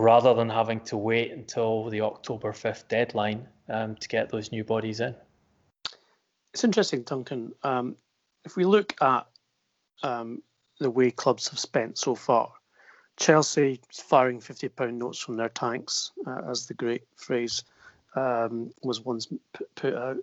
rather 0.00 0.32
than 0.34 0.48
having 0.48 0.80
to 0.80 0.96
wait 0.96 1.30
until 1.30 1.90
the 1.90 2.00
October 2.00 2.52
5th 2.52 2.88
deadline 2.88 3.46
um, 3.68 3.94
to 3.96 4.08
get 4.08 4.30
those 4.30 4.50
new 4.50 4.64
bodies 4.64 5.00
in. 5.00 5.14
It's 6.54 6.64
interesting, 6.64 7.02
Duncan. 7.02 7.52
Um, 7.62 7.96
if 8.44 8.56
we 8.56 8.64
look 8.64 8.94
at 9.02 9.26
um, 10.02 10.42
the 10.78 10.90
way 10.90 11.10
clubs 11.10 11.48
have 11.48 11.58
spent 11.58 11.98
so 11.98 12.14
far, 12.14 12.50
Chelsea 13.18 13.80
firing 13.92 14.40
£50 14.40 14.94
notes 14.94 15.18
from 15.18 15.36
their 15.36 15.50
tanks, 15.50 16.12
uh, 16.26 16.40
as 16.48 16.66
the 16.66 16.74
great 16.74 17.02
phrase 17.16 17.62
um, 18.16 18.72
was 18.82 19.04
once 19.04 19.28
put 19.74 19.94
out. 19.94 20.16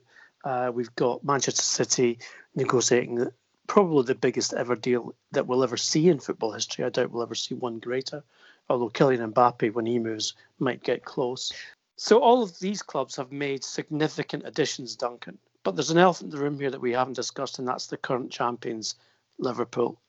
Uh, 0.43 0.71
we've 0.73 0.95
got 0.95 1.23
Manchester 1.23 1.61
City 1.61 2.17
negotiating 2.55 3.27
probably 3.67 4.03
the 4.03 4.15
biggest 4.15 4.53
ever 4.53 4.75
deal 4.75 5.13
that 5.31 5.45
we'll 5.45 5.63
ever 5.63 5.77
see 5.77 6.09
in 6.09 6.19
football 6.19 6.53
history. 6.53 6.83
I 6.83 6.89
doubt 6.89 7.11
we'll 7.11 7.23
ever 7.23 7.35
see 7.35 7.53
one 7.53 7.79
greater, 7.79 8.23
although 8.69 8.89
Kylian 8.89 9.33
Mbappe, 9.33 9.73
when 9.73 9.85
he 9.85 9.99
moves, 9.99 10.33
might 10.59 10.83
get 10.83 11.05
close. 11.05 11.51
So 11.95 12.19
all 12.19 12.43
of 12.43 12.59
these 12.59 12.81
clubs 12.81 13.15
have 13.15 13.31
made 13.31 13.63
significant 13.63 14.43
additions, 14.45 14.95
Duncan. 14.95 15.37
But 15.63 15.75
there's 15.75 15.91
an 15.91 15.97
elephant 15.97 16.31
in 16.31 16.37
the 16.37 16.43
room 16.43 16.59
here 16.59 16.71
that 16.71 16.81
we 16.81 16.93
haven't 16.93 17.13
discussed, 17.13 17.59
and 17.59 17.67
that's 17.67 17.87
the 17.87 17.97
current 17.97 18.31
champions, 18.31 18.95
Liverpool. 19.39 19.99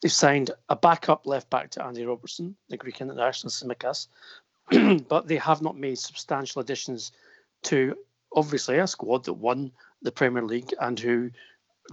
They've 0.00 0.12
signed 0.12 0.50
a 0.68 0.76
backup 0.76 1.26
left 1.26 1.50
back 1.50 1.70
to 1.70 1.84
Andy 1.84 2.04
Robertson, 2.04 2.56
the 2.68 2.76
Greek 2.76 3.00
international 3.00 3.50
Tsimikas, 3.50 4.08
but 5.08 5.26
they 5.26 5.36
have 5.36 5.62
not 5.62 5.76
made 5.76 5.98
substantial 5.98 6.60
additions 6.60 7.12
to 7.64 7.96
obviously 8.34 8.78
a 8.78 8.86
squad 8.86 9.24
that 9.24 9.34
won 9.34 9.72
the 10.02 10.12
Premier 10.12 10.44
League 10.44 10.72
and 10.80 10.98
who 11.00 11.30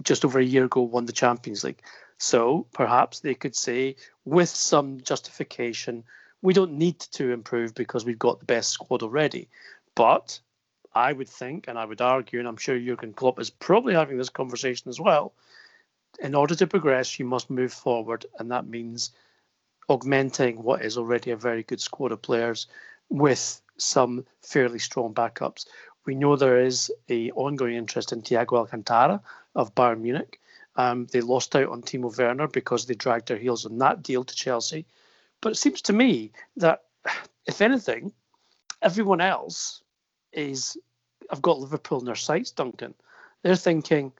just 0.02 0.24
over 0.24 0.38
a 0.38 0.44
year 0.44 0.64
ago 0.64 0.82
won 0.82 1.06
the 1.06 1.12
Champions 1.12 1.64
League. 1.64 1.82
So 2.18 2.66
perhaps 2.72 3.20
they 3.20 3.34
could 3.34 3.54
say, 3.54 3.96
with 4.24 4.48
some 4.48 5.00
justification, 5.00 6.04
we 6.42 6.54
don't 6.54 6.72
need 6.72 6.98
to 7.00 7.32
improve 7.32 7.74
because 7.74 8.04
we've 8.04 8.18
got 8.18 8.38
the 8.38 8.46
best 8.46 8.70
squad 8.70 9.02
already. 9.02 9.48
But 9.94 10.38
I 10.94 11.12
would 11.12 11.28
think, 11.28 11.68
and 11.68 11.78
I 11.78 11.84
would 11.84 12.00
argue, 12.00 12.38
and 12.38 12.48
I'm 12.48 12.56
sure 12.56 12.78
Jurgen 12.78 13.12
Klopp 13.12 13.38
is 13.38 13.50
probably 13.50 13.94
having 13.94 14.16
this 14.16 14.30
conversation 14.30 14.88
as 14.88 15.00
well. 15.00 15.34
In 16.20 16.34
order 16.34 16.54
to 16.54 16.66
progress, 16.66 17.18
you 17.18 17.26
must 17.26 17.50
move 17.50 17.72
forward, 17.72 18.24
and 18.38 18.50
that 18.50 18.66
means 18.66 19.10
augmenting 19.88 20.62
what 20.62 20.82
is 20.82 20.96
already 20.96 21.30
a 21.30 21.36
very 21.36 21.62
good 21.62 21.80
squad 21.80 22.12
of 22.12 22.22
players 22.22 22.66
with 23.08 23.60
some 23.76 24.24
fairly 24.42 24.78
strong 24.78 25.12
backups. 25.12 25.66
We 26.06 26.14
know 26.14 26.36
there 26.36 26.60
is 26.60 26.92
a 27.08 27.32
ongoing 27.32 27.74
interest 27.74 28.12
in 28.12 28.22
Thiago 28.22 28.58
Alcantara 28.58 29.20
of 29.56 29.74
Bayern 29.74 30.00
Munich. 30.00 30.40
Um, 30.76 31.06
they 31.10 31.20
lost 31.20 31.56
out 31.56 31.68
on 31.68 31.82
Timo 31.82 32.16
Werner 32.16 32.46
because 32.46 32.86
they 32.86 32.94
dragged 32.94 33.28
their 33.28 33.36
heels 33.36 33.66
on 33.66 33.78
that 33.78 34.02
deal 34.02 34.22
to 34.22 34.34
Chelsea. 34.34 34.86
But 35.40 35.52
it 35.52 35.56
seems 35.56 35.82
to 35.82 35.92
me 35.92 36.30
that, 36.56 36.84
if 37.46 37.60
anything, 37.60 38.12
everyone 38.80 39.20
else 39.20 39.82
is. 40.32 40.76
I've 41.28 41.42
got 41.42 41.58
Liverpool 41.58 41.98
in 41.98 42.04
their 42.04 42.14
sights, 42.14 42.52
Duncan. 42.52 42.94
They're 43.42 43.56
thinking, 43.56 44.12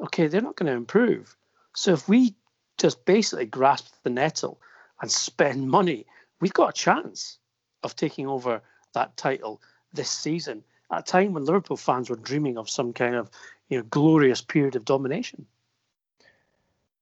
okay, 0.00 0.28
they're 0.28 0.40
not 0.40 0.54
going 0.54 0.70
to 0.70 0.76
improve. 0.76 1.36
So 1.74 1.92
if 1.92 2.08
we 2.08 2.36
just 2.78 3.04
basically 3.04 3.46
grasp 3.46 3.92
the 4.04 4.10
nettle 4.10 4.60
and 5.00 5.10
spend 5.10 5.68
money, 5.68 6.06
we've 6.40 6.52
got 6.52 6.70
a 6.70 6.72
chance 6.72 7.38
of 7.82 7.96
taking 7.96 8.28
over 8.28 8.62
that 8.94 9.16
title 9.16 9.60
this 9.92 10.10
season 10.10 10.62
at 10.92 11.00
a 11.00 11.02
time 11.02 11.32
when 11.32 11.44
Liverpool 11.44 11.76
fans 11.76 12.10
were 12.10 12.16
dreaming 12.16 12.58
of 12.58 12.70
some 12.70 12.92
kind 12.92 13.14
of 13.14 13.30
you 13.68 13.78
know 13.78 13.84
glorious 13.84 14.40
period 14.40 14.76
of 14.76 14.84
domination. 14.84 15.46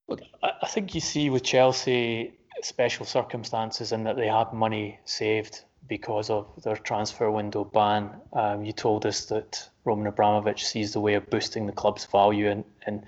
Look, 0.08 0.20
I 0.42 0.66
think 0.66 0.94
you 0.94 1.00
see 1.00 1.30
with 1.30 1.42
Chelsea 1.42 2.32
special 2.62 3.06
circumstances 3.06 3.92
in 3.92 4.04
that 4.04 4.16
they 4.16 4.26
had 4.26 4.52
money 4.52 4.98
saved 5.04 5.64
because 5.88 6.30
of 6.30 6.46
their 6.62 6.76
transfer 6.76 7.30
window 7.30 7.64
ban. 7.64 8.10
Um, 8.32 8.64
you 8.64 8.72
told 8.72 9.06
us 9.06 9.24
that 9.26 9.68
Roman 9.84 10.06
Abramovich 10.06 10.66
sees 10.66 10.92
the 10.92 11.00
way 11.00 11.14
of 11.14 11.30
boosting 11.30 11.66
the 11.66 11.72
club's 11.72 12.04
value 12.06 12.48
in, 12.48 12.64
in, 12.86 13.04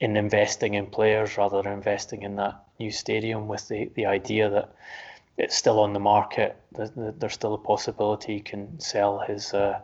in 0.00 0.16
investing 0.16 0.74
in 0.74 0.86
players 0.86 1.36
rather 1.38 1.62
than 1.62 1.72
investing 1.72 2.22
in 2.22 2.36
that 2.36 2.62
new 2.78 2.90
stadium 2.90 3.48
with 3.48 3.66
the, 3.68 3.90
the 3.94 4.06
idea 4.06 4.50
that 4.50 4.74
it's 5.38 5.56
still 5.56 5.80
on 5.80 5.92
the 5.92 6.00
market. 6.00 6.56
There's 6.72 7.32
still 7.32 7.54
a 7.54 7.58
possibility 7.58 8.34
he 8.34 8.40
can 8.40 8.78
sell 8.80 9.20
his 9.20 9.54
uh, 9.54 9.80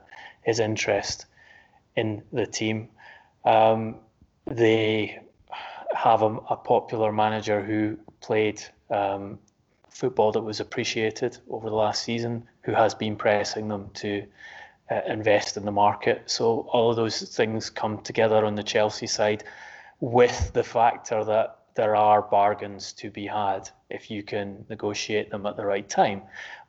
his 0.47 0.61
interest 0.61 1.26
in 1.97 2.22
the 2.32 2.47
team. 2.47 2.88
Um, 3.44 3.97
they 4.47 5.18
have 5.92 6.22
a, 6.22 6.36
a, 6.51 6.57
popular 6.57 7.11
manager 7.11 7.61
who 7.62 7.99
played 8.20 8.62
um, 8.90 9.38
football 9.90 10.30
that 10.32 10.42
was 10.42 10.61
appreciated 10.61 11.38
over 11.51 11.68
the 11.68 11.74
last 11.74 12.05
season, 12.05 12.44
who 12.62 12.72
has 12.72 12.94
been 12.94 13.16
pressing 13.16 13.66
them 13.66 13.90
to 13.94 14.24
uh, 14.90 15.01
invest 15.09 15.57
in 15.57 15.64
the 15.64 15.72
market. 15.72 16.22
So 16.26 16.68
all 16.72 16.90
of 16.90 16.97
those 16.97 17.22
things 17.22 17.68
come 17.68 17.99
together 18.03 18.44
on 18.44 18.55
the 18.55 18.62
Chelsea 18.62 19.09
side, 19.09 19.42
with 19.99 20.53
the 20.53 20.62
factor 20.62 21.24
that 21.24 21.59
there 21.74 21.97
are 21.97 22.22
bargains 22.22 22.92
to 22.94 23.11
be 23.11 23.26
had 23.26 23.68
if 23.90 24.11
you 24.11 24.22
can 24.22 24.64
negotiate 24.68 25.30
them 25.30 25.44
at 25.44 25.57
the 25.57 25.66
right 25.66 25.88
time, 25.88 26.22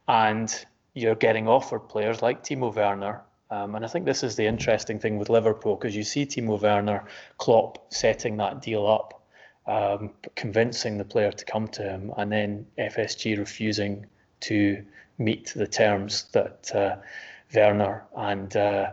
and 0.07 0.65
you're 0.95 1.15
getting 1.15 1.47
offered 1.47 1.87
players 1.89 2.23
like 2.23 2.43
Timo 2.43 2.73
Werner 2.73 3.21
um, 3.49 3.75
and 3.75 3.85
I 3.85 3.87
think 3.87 4.05
this 4.05 4.23
is 4.23 4.35
the 4.35 4.45
interesting 4.45 4.99
thing 4.99 5.17
with 5.17 5.29
Liverpool 5.29 5.75
because 5.75 5.95
you 5.95 6.03
see 6.03 6.25
Timo 6.25 6.61
Werner, 6.61 7.05
Klopp 7.37 7.93
setting 7.93 8.37
that 8.37 8.61
deal 8.61 8.85
up, 8.85 9.21
um, 9.65 10.11
convincing 10.35 10.97
the 10.97 11.05
player 11.05 11.31
to 11.31 11.45
come 11.45 11.67
to 11.69 11.83
him, 11.83 12.11
and 12.17 12.31
then 12.31 12.67
FSG 12.77 13.37
refusing 13.37 14.05
to 14.41 14.83
meet 15.17 15.53
the 15.55 15.67
terms 15.67 16.25
that 16.33 16.75
uh, 16.75 16.97
Werner 17.53 18.03
and 18.15 18.55
uh, 18.55 18.91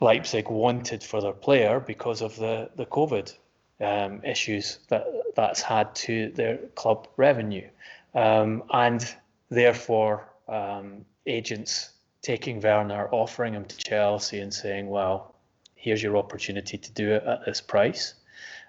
Leipzig 0.00 0.48
wanted 0.48 1.02
for 1.02 1.20
their 1.20 1.32
player 1.32 1.80
because 1.80 2.22
of 2.22 2.36
the 2.36 2.70
the 2.76 2.86
COVID 2.86 3.36
um, 3.80 4.24
issues 4.24 4.78
that 4.88 5.06
that's 5.34 5.60
had 5.60 5.94
to 5.96 6.30
their 6.30 6.56
club 6.74 7.08
revenue, 7.16 7.68
um, 8.14 8.62
and 8.72 9.14
therefore 9.50 10.28
um, 10.48 11.04
agents 11.26 11.90
taking 12.22 12.60
Werner, 12.60 13.08
offering 13.12 13.54
him 13.54 13.64
to 13.64 13.76
Chelsea, 13.76 14.40
and 14.40 14.52
saying, 14.52 14.88
"Well, 14.88 15.34
here's 15.74 16.02
your 16.02 16.16
opportunity 16.16 16.78
to 16.78 16.92
do 16.92 17.12
it 17.12 17.24
at 17.24 17.44
this 17.44 17.60
price." 17.60 18.14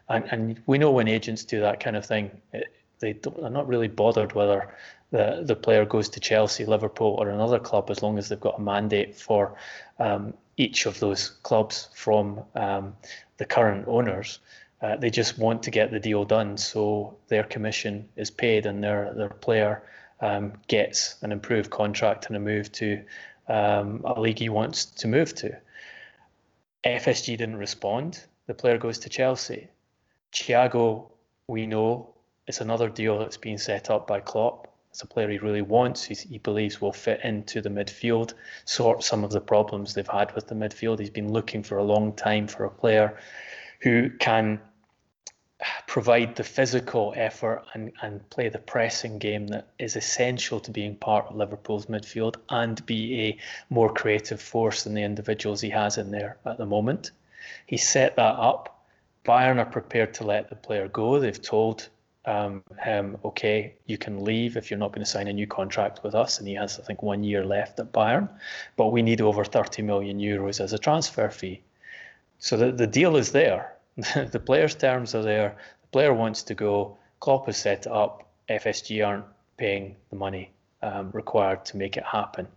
And, 0.09 0.25
and 0.31 0.61
we 0.65 0.77
know 0.77 0.91
when 0.91 1.07
agents 1.07 1.45
do 1.45 1.59
that 1.61 1.79
kind 1.79 1.95
of 1.95 2.05
thing, 2.05 2.31
it, 2.53 2.73
they 2.99 3.19
are 3.41 3.49
not 3.49 3.67
really 3.67 3.87
bothered 3.87 4.33
whether 4.33 4.75
the 5.11 5.43
the 5.43 5.55
player 5.55 5.85
goes 5.85 6.09
to 6.09 6.19
Chelsea, 6.19 6.65
Liverpool, 6.65 7.15
or 7.19 7.29
another 7.29 7.59
club, 7.59 7.89
as 7.89 8.01
long 8.01 8.17
as 8.17 8.29
they've 8.29 8.39
got 8.39 8.59
a 8.59 8.61
mandate 8.61 9.15
for 9.15 9.55
um, 9.99 10.33
each 10.57 10.85
of 10.85 10.99
those 10.99 11.29
clubs 11.43 11.89
from 11.93 12.41
um, 12.55 12.95
the 13.37 13.45
current 13.45 13.87
owners. 13.87 14.39
Uh, 14.81 14.95
they 14.95 15.11
just 15.11 15.37
want 15.37 15.61
to 15.63 15.71
get 15.71 15.91
the 15.91 15.99
deal 15.99 16.25
done, 16.25 16.57
so 16.57 17.15
their 17.27 17.43
commission 17.43 18.07
is 18.15 18.31
paid 18.31 18.65
and 18.65 18.83
their 18.83 19.13
their 19.13 19.29
player 19.29 19.83
um, 20.21 20.53
gets 20.67 21.15
an 21.21 21.31
improved 21.31 21.69
contract 21.69 22.27
and 22.27 22.35
a 22.35 22.39
move 22.39 22.71
to 22.71 23.01
um, 23.47 24.01
a 24.05 24.19
league 24.19 24.39
he 24.39 24.49
wants 24.49 24.85
to 24.85 25.07
move 25.07 25.33
to. 25.35 25.57
FSG 26.83 27.37
didn't 27.37 27.57
respond. 27.57 28.23
The 28.47 28.53
player 28.53 28.77
goes 28.77 28.99
to 28.99 29.09
Chelsea. 29.09 29.67
Thiago, 30.33 31.09
we 31.47 31.67
know, 31.67 32.13
it's 32.47 32.61
another 32.61 32.89
deal 32.89 33.19
that's 33.19 33.37
been 33.37 33.57
set 33.57 33.89
up 33.89 34.07
by 34.07 34.19
Klopp. 34.19 34.67
It's 34.89 35.03
a 35.03 35.07
player 35.07 35.29
he 35.29 35.37
really 35.37 35.61
wants. 35.61 36.03
He's, 36.03 36.21
he 36.21 36.37
believes 36.37 36.81
will 36.81 36.91
fit 36.91 37.21
into 37.23 37.61
the 37.61 37.69
midfield, 37.69 38.33
sort 38.65 39.03
some 39.03 39.23
of 39.23 39.31
the 39.31 39.39
problems 39.39 39.93
they've 39.93 40.07
had 40.07 40.33
with 40.35 40.47
the 40.47 40.55
midfield. 40.55 40.99
He's 40.99 41.09
been 41.09 41.31
looking 41.31 41.63
for 41.63 41.77
a 41.77 41.83
long 41.83 42.13
time 42.13 42.47
for 42.47 42.65
a 42.65 42.69
player 42.69 43.17
who 43.79 44.09
can 44.09 44.59
provide 45.87 46.35
the 46.35 46.43
physical 46.43 47.13
effort 47.15 47.63
and, 47.73 47.91
and 48.01 48.27
play 48.29 48.49
the 48.49 48.59
pressing 48.59 49.19
game 49.19 49.47
that 49.47 49.67
is 49.77 49.95
essential 49.95 50.59
to 50.59 50.71
being 50.71 50.95
part 50.95 51.27
of 51.27 51.35
Liverpool's 51.35 51.85
midfield 51.85 52.35
and 52.49 52.85
be 52.85 53.21
a 53.21 53.37
more 53.69 53.93
creative 53.93 54.41
force 54.41 54.83
than 54.83 54.93
the 54.93 55.03
individuals 55.03 55.61
he 55.61 55.69
has 55.69 55.97
in 55.97 56.11
there 56.11 56.37
at 56.45 56.57
the 56.57 56.65
moment. 56.65 57.11
He 57.65 57.77
set 57.77 58.15
that 58.15 58.35
up. 58.35 58.85
Bayern 59.25 59.59
are 59.59 59.65
prepared 59.65 60.13
to 60.15 60.23
let 60.23 60.49
the 60.49 60.55
player 60.55 60.87
go. 60.87 61.19
They've 61.19 61.41
told 61.41 61.89
um, 62.25 62.63
him, 62.79 63.17
okay, 63.23 63.75
you 63.85 63.97
can 63.97 64.23
leave 64.23 64.57
if 64.57 64.69
you're 64.69 64.79
not 64.79 64.91
going 64.91 65.05
to 65.05 65.09
sign 65.09 65.27
a 65.27 65.33
new 65.33 65.47
contract 65.47 66.03
with 66.03 66.15
us. 66.15 66.39
And 66.39 66.47
he 66.47 66.55
has, 66.55 66.79
I 66.79 66.83
think, 66.83 67.03
one 67.03 67.23
year 67.23 67.45
left 67.45 67.79
at 67.79 67.91
Bayern. 67.91 68.29
But 68.77 68.87
we 68.87 69.01
need 69.01 69.21
over 69.21 69.43
30 69.43 69.81
million 69.83 70.19
euros 70.19 70.59
as 70.59 70.73
a 70.73 70.79
transfer 70.79 71.29
fee. 71.29 71.61
So 72.39 72.57
the, 72.57 72.71
the 72.71 72.87
deal 72.87 73.15
is 73.15 73.31
there. 73.31 73.73
the 74.31 74.39
player's 74.39 74.75
terms 74.75 75.15
are 75.15 75.23
there. 75.23 75.57
The 75.81 75.87
player 75.87 76.13
wants 76.13 76.43
to 76.43 76.55
go. 76.55 76.97
Klopp 77.19 77.47
has 77.47 77.57
set 77.57 77.85
it 77.85 77.91
up. 77.91 78.27
FSG 78.49 79.05
aren't 79.05 79.25
paying 79.57 79.95
the 80.09 80.15
money 80.15 80.51
um, 80.81 81.11
required 81.11 81.65
to 81.65 81.77
make 81.77 81.97
it 81.97 82.03
happen. 82.03 82.47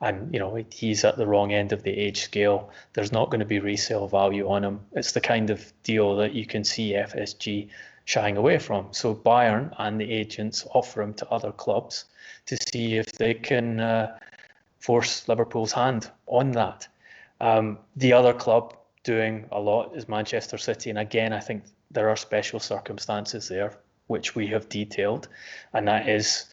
And 0.00 0.32
you 0.34 0.40
know 0.40 0.64
he's 0.70 1.04
at 1.04 1.16
the 1.16 1.26
wrong 1.26 1.52
end 1.52 1.72
of 1.72 1.82
the 1.82 1.90
age 1.90 2.22
scale. 2.22 2.70
There's 2.92 3.12
not 3.12 3.30
going 3.30 3.40
to 3.40 3.46
be 3.46 3.60
resale 3.60 4.08
value 4.08 4.48
on 4.48 4.64
him. 4.64 4.80
It's 4.92 5.12
the 5.12 5.20
kind 5.20 5.50
of 5.50 5.72
deal 5.84 6.16
that 6.16 6.34
you 6.34 6.44
can 6.44 6.64
see 6.64 6.92
FSG 6.92 7.68
shying 8.04 8.36
away 8.36 8.58
from. 8.58 8.88
So 8.90 9.14
Bayern 9.14 9.72
and 9.78 10.00
the 10.00 10.10
agents 10.10 10.66
offer 10.74 11.02
him 11.02 11.14
to 11.14 11.28
other 11.28 11.52
clubs 11.52 12.06
to 12.46 12.56
see 12.56 12.96
if 12.96 13.12
they 13.12 13.34
can 13.34 13.78
uh, 13.80 14.18
force 14.80 15.28
Liverpool's 15.28 15.72
hand 15.72 16.10
on 16.26 16.50
that. 16.52 16.88
Um, 17.40 17.78
the 17.96 18.12
other 18.12 18.32
club 18.32 18.74
doing 19.02 19.46
a 19.50 19.60
lot 19.60 19.96
is 19.96 20.08
Manchester 20.08 20.58
City, 20.58 20.90
and 20.90 20.98
again, 20.98 21.32
I 21.32 21.40
think 21.40 21.64
there 21.90 22.08
are 22.08 22.16
special 22.16 22.60
circumstances 22.60 23.48
there 23.48 23.78
which 24.06 24.34
we 24.34 24.46
have 24.48 24.68
detailed, 24.68 25.28
and 25.72 25.88
that 25.88 26.08
is 26.08 26.46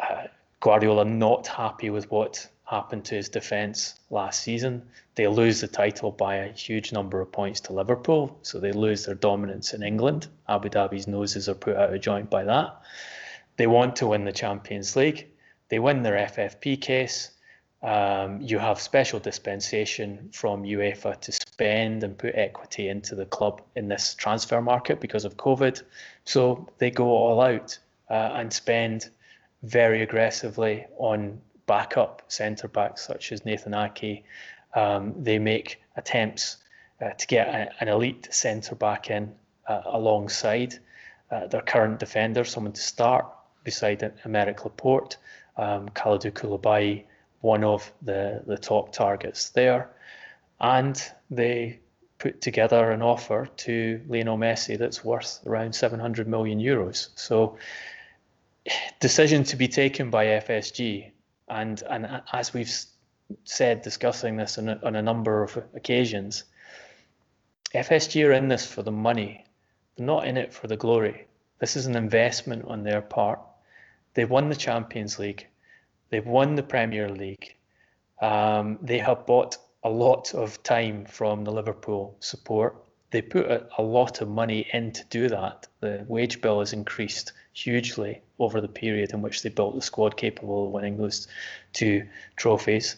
uh, 0.00 0.24
Guardiola 0.60 1.04
not 1.04 1.46
happy 1.46 1.90
with 1.90 2.10
what 2.10 2.48
happened 2.64 3.04
to 3.04 3.14
his 3.14 3.28
defence 3.28 4.00
last 4.10 4.40
season. 4.42 4.82
They 5.14 5.26
lose 5.26 5.60
the 5.60 5.68
title 5.68 6.10
by 6.10 6.36
a 6.36 6.52
huge 6.52 6.92
number 6.92 7.20
of 7.20 7.30
points 7.30 7.60
to 7.62 7.72
Liverpool, 7.72 8.38
so 8.42 8.58
they 8.58 8.72
lose 8.72 9.04
their 9.04 9.14
dominance 9.14 9.74
in 9.74 9.82
England. 9.82 10.28
Abu 10.48 10.68
Dhabi's 10.68 11.06
noses 11.06 11.48
are 11.48 11.54
put 11.54 11.76
out 11.76 11.92
of 11.92 12.00
joint 12.00 12.30
by 12.30 12.44
that. 12.44 12.80
They 13.56 13.66
want 13.66 13.96
to 13.96 14.08
win 14.08 14.24
the 14.24 14.32
Champions 14.32 14.96
League. 14.96 15.28
They 15.68 15.78
win 15.78 16.02
their 16.02 16.26
FFP 16.26 16.80
case. 16.80 17.30
Um, 17.84 18.40
you 18.40 18.58
have 18.58 18.80
special 18.80 19.20
dispensation 19.20 20.30
from 20.32 20.62
UEFA 20.62 21.20
to 21.20 21.32
spend 21.32 22.02
and 22.02 22.16
put 22.16 22.34
equity 22.34 22.88
into 22.88 23.14
the 23.14 23.26
club 23.26 23.60
in 23.76 23.88
this 23.88 24.14
transfer 24.14 24.62
market 24.62 25.00
because 25.00 25.26
of 25.26 25.36
COVID. 25.36 25.82
So 26.24 26.66
they 26.78 26.90
go 26.90 27.04
all 27.08 27.42
out 27.42 27.78
uh, 28.08 28.30
and 28.36 28.50
spend 28.50 29.10
very 29.64 30.00
aggressively 30.00 30.86
on 30.96 31.38
backup 31.66 32.22
centre 32.28 32.68
backs 32.68 33.06
such 33.06 33.32
as 33.32 33.44
Nathan 33.44 33.74
Ake. 33.74 34.24
Um, 34.74 35.14
they 35.22 35.38
make 35.38 35.82
attempts 35.94 36.56
uh, 37.02 37.10
to 37.10 37.26
get 37.26 37.48
a, 37.48 37.70
an 37.80 37.88
elite 37.88 38.28
centre 38.30 38.74
back 38.76 39.10
in 39.10 39.30
uh, 39.68 39.82
alongside 39.84 40.78
uh, 41.30 41.48
their 41.48 41.60
current 41.60 42.00
defender, 42.00 42.44
someone 42.44 42.72
to 42.72 42.80
start 42.80 43.26
beside 43.62 44.00
Aymeric 44.24 44.64
Laporte. 44.64 45.18
Um, 45.56 45.90
Koulibaly, 45.90 47.04
one 47.44 47.62
of 47.62 47.92
the, 48.00 48.42
the 48.46 48.56
top 48.56 48.90
targets 48.90 49.50
there. 49.50 49.90
And 50.60 51.00
they 51.30 51.78
put 52.18 52.40
together 52.40 52.90
an 52.90 53.02
offer 53.02 53.48
to 53.56 54.00
Lionel 54.08 54.38
Messi 54.38 54.78
that's 54.78 55.04
worth 55.04 55.40
around 55.46 55.74
700 55.74 56.26
million 56.26 56.58
euros. 56.58 57.08
So, 57.16 57.58
decision 58.98 59.44
to 59.44 59.56
be 59.56 59.68
taken 59.68 60.08
by 60.08 60.24
FSG 60.24 61.10
and 61.48 61.82
and 61.90 62.22
as 62.32 62.54
we've 62.54 62.72
said, 63.44 63.82
discussing 63.82 64.36
this 64.36 64.56
on 64.56 64.70
a, 64.70 64.80
on 64.82 64.96
a 64.96 65.02
number 65.02 65.42
of 65.42 65.56
occasions, 65.74 66.44
FSG 67.74 68.26
are 68.26 68.32
in 68.32 68.48
this 68.48 68.66
for 68.66 68.82
the 68.82 68.92
money. 68.92 69.44
They're 69.96 70.06
not 70.06 70.26
in 70.26 70.38
it 70.38 70.52
for 70.54 70.66
the 70.66 70.76
glory. 70.76 71.26
This 71.58 71.76
is 71.76 71.86
an 71.86 71.96
investment 71.96 72.64
on 72.66 72.84
their 72.84 73.02
part. 73.02 73.40
They've 74.14 74.30
won 74.30 74.48
the 74.48 74.56
Champions 74.56 75.18
League. 75.18 75.46
They've 76.14 76.24
won 76.24 76.54
the 76.54 76.62
Premier 76.62 77.08
League. 77.08 77.56
Um, 78.22 78.78
they 78.80 78.98
have 78.98 79.26
bought 79.26 79.58
a 79.82 79.90
lot 79.90 80.32
of 80.32 80.62
time 80.62 81.06
from 81.06 81.42
the 81.42 81.50
Liverpool 81.50 82.16
support. 82.20 82.76
They 83.10 83.20
put 83.20 83.46
a, 83.46 83.66
a 83.78 83.82
lot 83.82 84.20
of 84.20 84.28
money 84.28 84.68
in 84.72 84.92
to 84.92 85.04
do 85.10 85.28
that. 85.28 85.66
The 85.80 86.04
wage 86.06 86.40
bill 86.40 86.60
has 86.60 86.72
increased 86.72 87.32
hugely 87.52 88.22
over 88.38 88.60
the 88.60 88.68
period 88.68 89.12
in 89.12 89.22
which 89.22 89.42
they 89.42 89.48
built 89.48 89.74
the 89.74 89.82
squad 89.82 90.16
capable 90.16 90.66
of 90.66 90.70
winning 90.70 90.98
those 90.98 91.26
two 91.72 92.06
trophies. 92.36 92.94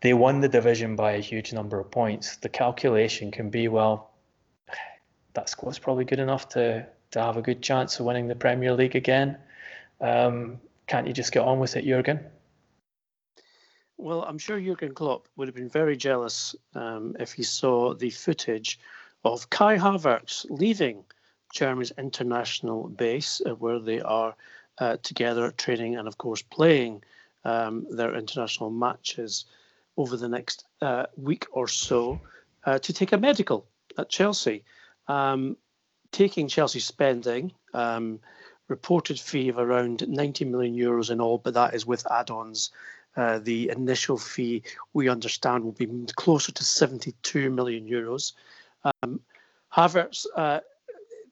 They 0.00 0.12
won 0.12 0.40
the 0.40 0.48
division 0.48 0.96
by 0.96 1.12
a 1.12 1.20
huge 1.20 1.52
number 1.52 1.78
of 1.78 1.92
points. 1.92 2.38
The 2.38 2.48
calculation 2.48 3.30
can 3.30 3.50
be 3.50 3.68
well, 3.68 4.10
that 5.34 5.48
squad's 5.48 5.78
probably 5.78 6.06
good 6.06 6.18
enough 6.18 6.48
to, 6.48 6.84
to 7.12 7.22
have 7.22 7.36
a 7.36 7.42
good 7.42 7.62
chance 7.62 8.00
of 8.00 8.06
winning 8.06 8.26
the 8.26 8.34
Premier 8.34 8.72
League 8.72 8.96
again. 8.96 9.38
Um, 10.00 10.58
can't 10.88 11.06
you 11.06 11.12
just 11.12 11.30
get 11.30 11.44
on 11.44 11.60
with 11.60 11.76
it, 11.76 11.84
Jurgen? 11.84 12.18
Well, 14.00 14.22
I'm 14.22 14.38
sure 14.38 14.60
Jurgen 14.60 14.94
Klopp 14.94 15.26
would 15.36 15.48
have 15.48 15.56
been 15.56 15.68
very 15.68 15.96
jealous 15.96 16.54
um, 16.76 17.16
if 17.18 17.32
he 17.32 17.42
saw 17.42 17.94
the 17.94 18.10
footage 18.10 18.78
of 19.24 19.50
Kai 19.50 19.76
Havertz 19.76 20.46
leaving 20.48 21.04
Germany's 21.52 21.92
international 21.98 22.88
base, 22.88 23.42
uh, 23.44 23.56
where 23.56 23.80
they 23.80 24.00
are 24.00 24.36
uh, 24.78 24.98
together 25.02 25.50
training 25.50 25.96
and, 25.96 26.06
of 26.06 26.16
course, 26.16 26.42
playing 26.42 27.02
um, 27.44 27.86
their 27.90 28.14
international 28.14 28.70
matches 28.70 29.46
over 29.96 30.16
the 30.16 30.28
next 30.28 30.64
uh, 30.80 31.06
week 31.16 31.46
or 31.50 31.66
so 31.66 32.20
uh, 32.66 32.78
to 32.78 32.92
take 32.92 33.12
a 33.12 33.18
medical 33.18 33.66
at 33.98 34.08
Chelsea. 34.08 34.62
Um, 35.08 35.56
taking 36.12 36.46
Chelsea 36.46 36.80
spending, 36.80 37.50
um, 37.74 38.20
reported 38.68 39.18
fee 39.18 39.48
of 39.48 39.58
around 39.58 40.06
90 40.06 40.44
million 40.44 40.76
euros 40.76 41.10
in 41.10 41.20
all, 41.20 41.38
but 41.38 41.54
that 41.54 41.74
is 41.74 41.84
with 41.84 42.06
add 42.10 42.30
ons. 42.30 42.70
Uh, 43.18 43.40
the 43.40 43.68
initial 43.70 44.16
fee, 44.16 44.62
we 44.92 45.08
understand, 45.08 45.64
will 45.64 45.72
be 45.72 45.88
closer 46.14 46.52
to 46.52 46.62
72 46.62 47.50
million 47.50 47.84
euros. 47.84 48.32
Um, 49.02 49.18
Havertz 49.74 50.24
uh, 50.36 50.60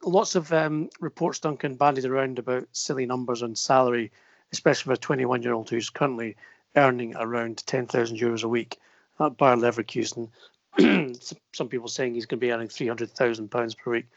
lots 0.02 0.34
of 0.34 0.52
um, 0.52 0.90
reports, 0.98 1.38
Duncan, 1.38 1.76
bandied 1.76 2.04
around 2.04 2.40
about 2.40 2.66
silly 2.72 3.06
numbers 3.06 3.40
on 3.40 3.54
salary, 3.54 4.10
especially 4.52 4.90
for 4.90 4.92
a 4.94 4.96
21 4.96 5.44
year 5.44 5.52
old 5.52 5.70
who's 5.70 5.88
currently 5.88 6.36
earning 6.74 7.14
around 7.14 7.64
10,000 7.66 8.18
euros 8.18 8.42
a 8.42 8.48
week 8.48 8.78
at 9.20 9.36
Bayer 9.36 9.54
Leverkusen. 9.54 10.28
Some 11.52 11.68
people 11.68 11.86
saying 11.86 12.14
he's 12.14 12.26
going 12.26 12.40
to 12.40 12.46
be 12.46 12.50
earning 12.50 12.68
300,000 12.68 13.48
pounds 13.48 13.76
per 13.76 13.92
week. 13.92 14.08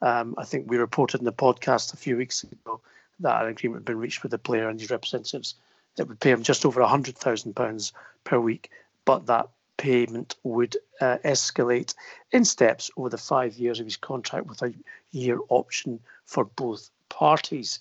Um, 0.00 0.34
I 0.38 0.46
think 0.46 0.70
we 0.70 0.78
reported 0.78 1.20
in 1.20 1.26
the 1.26 1.32
podcast 1.32 1.92
a 1.92 1.98
few 1.98 2.16
weeks 2.16 2.42
ago 2.42 2.80
that 3.20 3.42
an 3.42 3.48
agreement 3.48 3.80
had 3.80 3.84
been 3.84 3.98
reached 3.98 4.22
with 4.22 4.30
the 4.30 4.38
player 4.38 4.70
and 4.70 4.80
his 4.80 4.90
representatives 4.90 5.56
that 5.98 6.08
would 6.08 6.20
pay 6.20 6.30
him 6.30 6.42
just 6.42 6.64
over 6.64 6.80
100,000 6.80 7.54
pounds 7.54 7.92
per 8.24 8.40
week, 8.40 8.70
but 9.04 9.26
that 9.26 9.48
payment 9.76 10.36
would 10.42 10.76
uh, 11.00 11.18
escalate 11.24 11.94
in 12.32 12.44
steps 12.44 12.90
over 12.96 13.08
the 13.08 13.18
five 13.18 13.54
years 13.54 13.80
of 13.80 13.86
his 13.86 13.96
contract 13.96 14.46
with 14.46 14.62
a 14.62 14.72
year 15.10 15.38
option 15.48 16.00
for 16.24 16.44
both 16.44 16.90
parties. 17.08 17.80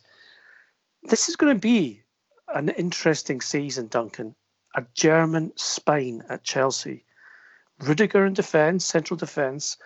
This 1.04 1.30
is 1.30 1.36
going 1.36 1.56
to 1.56 1.60
be 1.60 2.02
an 2.54 2.70
interesting 2.70 3.42
season, 3.42 3.88
Duncan. 3.88 4.36
A 4.76 4.86
German 4.94 5.54
spine 5.56 6.24
at 6.30 6.44
Chelsea. 6.44 7.04
Rudiger 7.80 8.26
in 8.26 8.34
defence, 8.34 8.86
central 8.86 9.18
defence, 9.18 9.78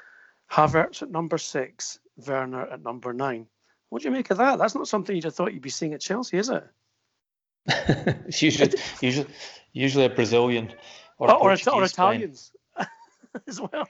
Havertz 0.51 1.01
at 1.01 1.11
number 1.11 1.37
six, 1.37 1.99
Werner 2.27 2.67
at 2.67 2.83
number 2.83 3.13
nine. 3.13 3.47
What 3.89 4.01
do 4.01 4.07
you 4.07 4.13
make 4.13 4.31
of 4.31 4.37
that? 4.37 4.57
That's 4.57 4.75
not 4.75 4.87
something 4.87 5.15
you'd 5.15 5.25
have 5.25 5.35
thought 5.35 5.53
you'd 5.53 5.61
be 5.61 5.69
seeing 5.69 5.93
at 5.93 6.01
Chelsea, 6.01 6.37
is 6.37 6.49
it? 6.49 6.65
usually, 8.39 8.73
usually, 9.01 9.27
usually 9.73 10.05
a 10.05 10.09
Brazilian 10.09 10.73
or, 11.17 11.31
or, 11.31 11.51
or 11.51 11.83
Italians 11.83 12.51
as 13.47 13.61
well. 13.61 13.87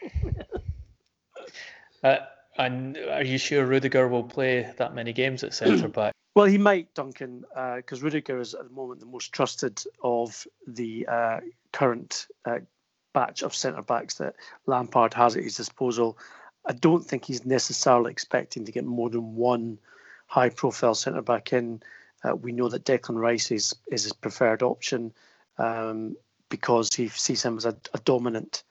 uh, 2.04 2.18
and 2.58 2.98
are 2.98 3.24
you 3.24 3.38
sure 3.38 3.66
Rudiger 3.66 4.08
will 4.08 4.24
play 4.24 4.72
that 4.78 4.94
many 4.94 5.14
games 5.14 5.44
at 5.44 5.54
centre 5.54 5.88
back? 5.88 6.14
Well, 6.36 6.46
he 6.46 6.58
might, 6.58 6.94
Duncan, 6.94 7.44
because 7.76 8.02
uh, 8.02 8.06
Rudiger 8.06 8.40
is 8.40 8.54
at 8.54 8.64
the 8.64 8.74
moment 8.74 9.00
the 9.00 9.06
most 9.06 9.34
trusted 9.34 9.84
of 10.04 10.46
the 10.66 11.06
uh, 11.08 11.40
current 11.74 12.28
uh, 12.46 12.60
batch 13.14 13.44
of 13.44 13.54
centre 13.54 13.82
backs 13.82 14.16
that 14.16 14.36
Lampard 14.66 15.14
has 15.14 15.36
at 15.36 15.44
his 15.44 15.58
disposal. 15.58 16.18
I 16.66 16.74
don't 16.74 17.04
think 17.04 17.26
he's 17.26 17.46
necessarily 17.46 18.12
expecting 18.12 18.66
to 18.66 18.72
get 18.72 18.86
more 18.86 19.10
than 19.10 19.36
one 19.36 19.80
high 20.28 20.50
profile 20.50 20.96
centre 20.96 21.22
back 21.22 21.52
in. 21.52 21.82
Uh, 22.24 22.36
we 22.36 22.52
know 22.52 22.70
that 22.70 22.86
Declan 22.86 23.20
Rice 23.20 23.52
is, 23.52 23.76
is 23.92 24.04
his 24.04 24.14
preferred 24.14 24.62
option 24.62 25.14
um, 25.58 26.16
because 26.50 26.94
he 26.94 27.08
sees 27.08 27.44
him 27.44 27.58
as 27.58 27.66
a, 27.66 27.76
a 27.94 28.00
dominant, 28.00 28.64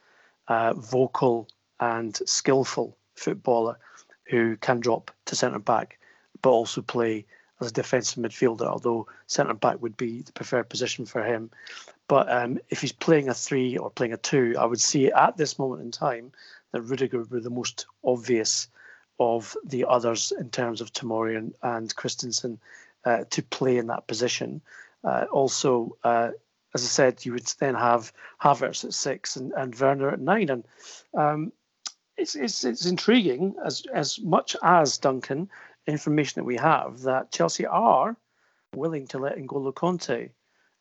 uh, 0.49 0.75
vocal, 0.75 1.49
and 1.81 2.19
skillful 2.27 2.97
footballer 3.15 3.79
who 4.25 4.57
can 4.59 4.81
drop 4.81 5.11
to 5.27 5.35
centre 5.35 5.59
back 5.59 5.99
but 6.43 6.51
also 6.51 6.83
play 6.83 7.27
as 7.61 7.69
a 7.69 7.73
defensive 7.73 8.23
midfielder, 8.23 8.67
although 8.67 9.07
centre 9.27 9.55
back 9.55 9.81
would 9.83 9.97
be 9.97 10.23
the 10.23 10.33
preferred 10.33 10.69
position 10.69 11.05
for 11.05 11.23
him. 11.23 11.51
But 12.09 12.31
um, 12.33 12.59
if 12.71 12.81
he's 12.81 12.93
playing 12.93 13.29
a 13.29 13.35
three 13.35 13.77
or 13.77 13.91
playing 13.91 14.13
a 14.13 14.17
two, 14.17 14.55
I 14.59 14.65
would 14.65 14.81
see 14.81 15.13
at 15.13 15.37
this 15.37 15.59
moment 15.59 15.83
in 15.83 15.91
time 15.91 16.33
that 16.73 16.83
Rudiger 16.83 17.19
would 17.19 17.31
be 17.31 17.41
the 17.41 17.51
most 17.51 17.87
obvious 18.05 18.69
of 19.19 19.57
the 19.65 19.85
others 19.87 20.33
in 20.39 20.49
terms 20.49 20.81
of 20.81 20.93
Tomori 20.93 21.37
and, 21.37 21.55
and 21.63 21.95
Christensen 21.95 22.59
uh, 23.05 23.25
to 23.31 23.43
play 23.43 23.77
in 23.79 23.89
that 23.89 24.07
position. 24.07 24.61
Uh, 25.05 25.27
also, 25.33 25.97
uh, 26.05 26.31
as 26.75 26.85
I 26.85 26.89
said, 26.89 27.25
you 27.25 27.33
would 27.33 27.53
then 27.59 27.75
have 27.75 28.13
Havertz 28.43 28.85
at 28.85 28.95
six 28.95 29.37
and, 29.37 29.53
and 29.53 29.75
Werner 29.75 30.11
at 30.11 30.21
nine. 30.21 30.51
And 30.51 30.65
um, 31.15 31.53
it's, 32.17 32.37
it's, 32.37 32.65
it's 32.65 32.87
intriguing 32.87 33.55
as, 33.65 33.83
as 33.93 34.19
much 34.21 34.57
as 34.63 34.99
Duncan 34.99 35.49
information 35.87 36.41
that 36.41 36.45
we 36.45 36.57
have 36.57 37.01
that 37.01 37.33
Chelsea 37.33 37.67
are 37.67 38.17
willing 38.75 39.07
to 39.09 39.19
let 39.19 39.37
N'Golo 39.37 39.73
Kanté, 39.73 40.31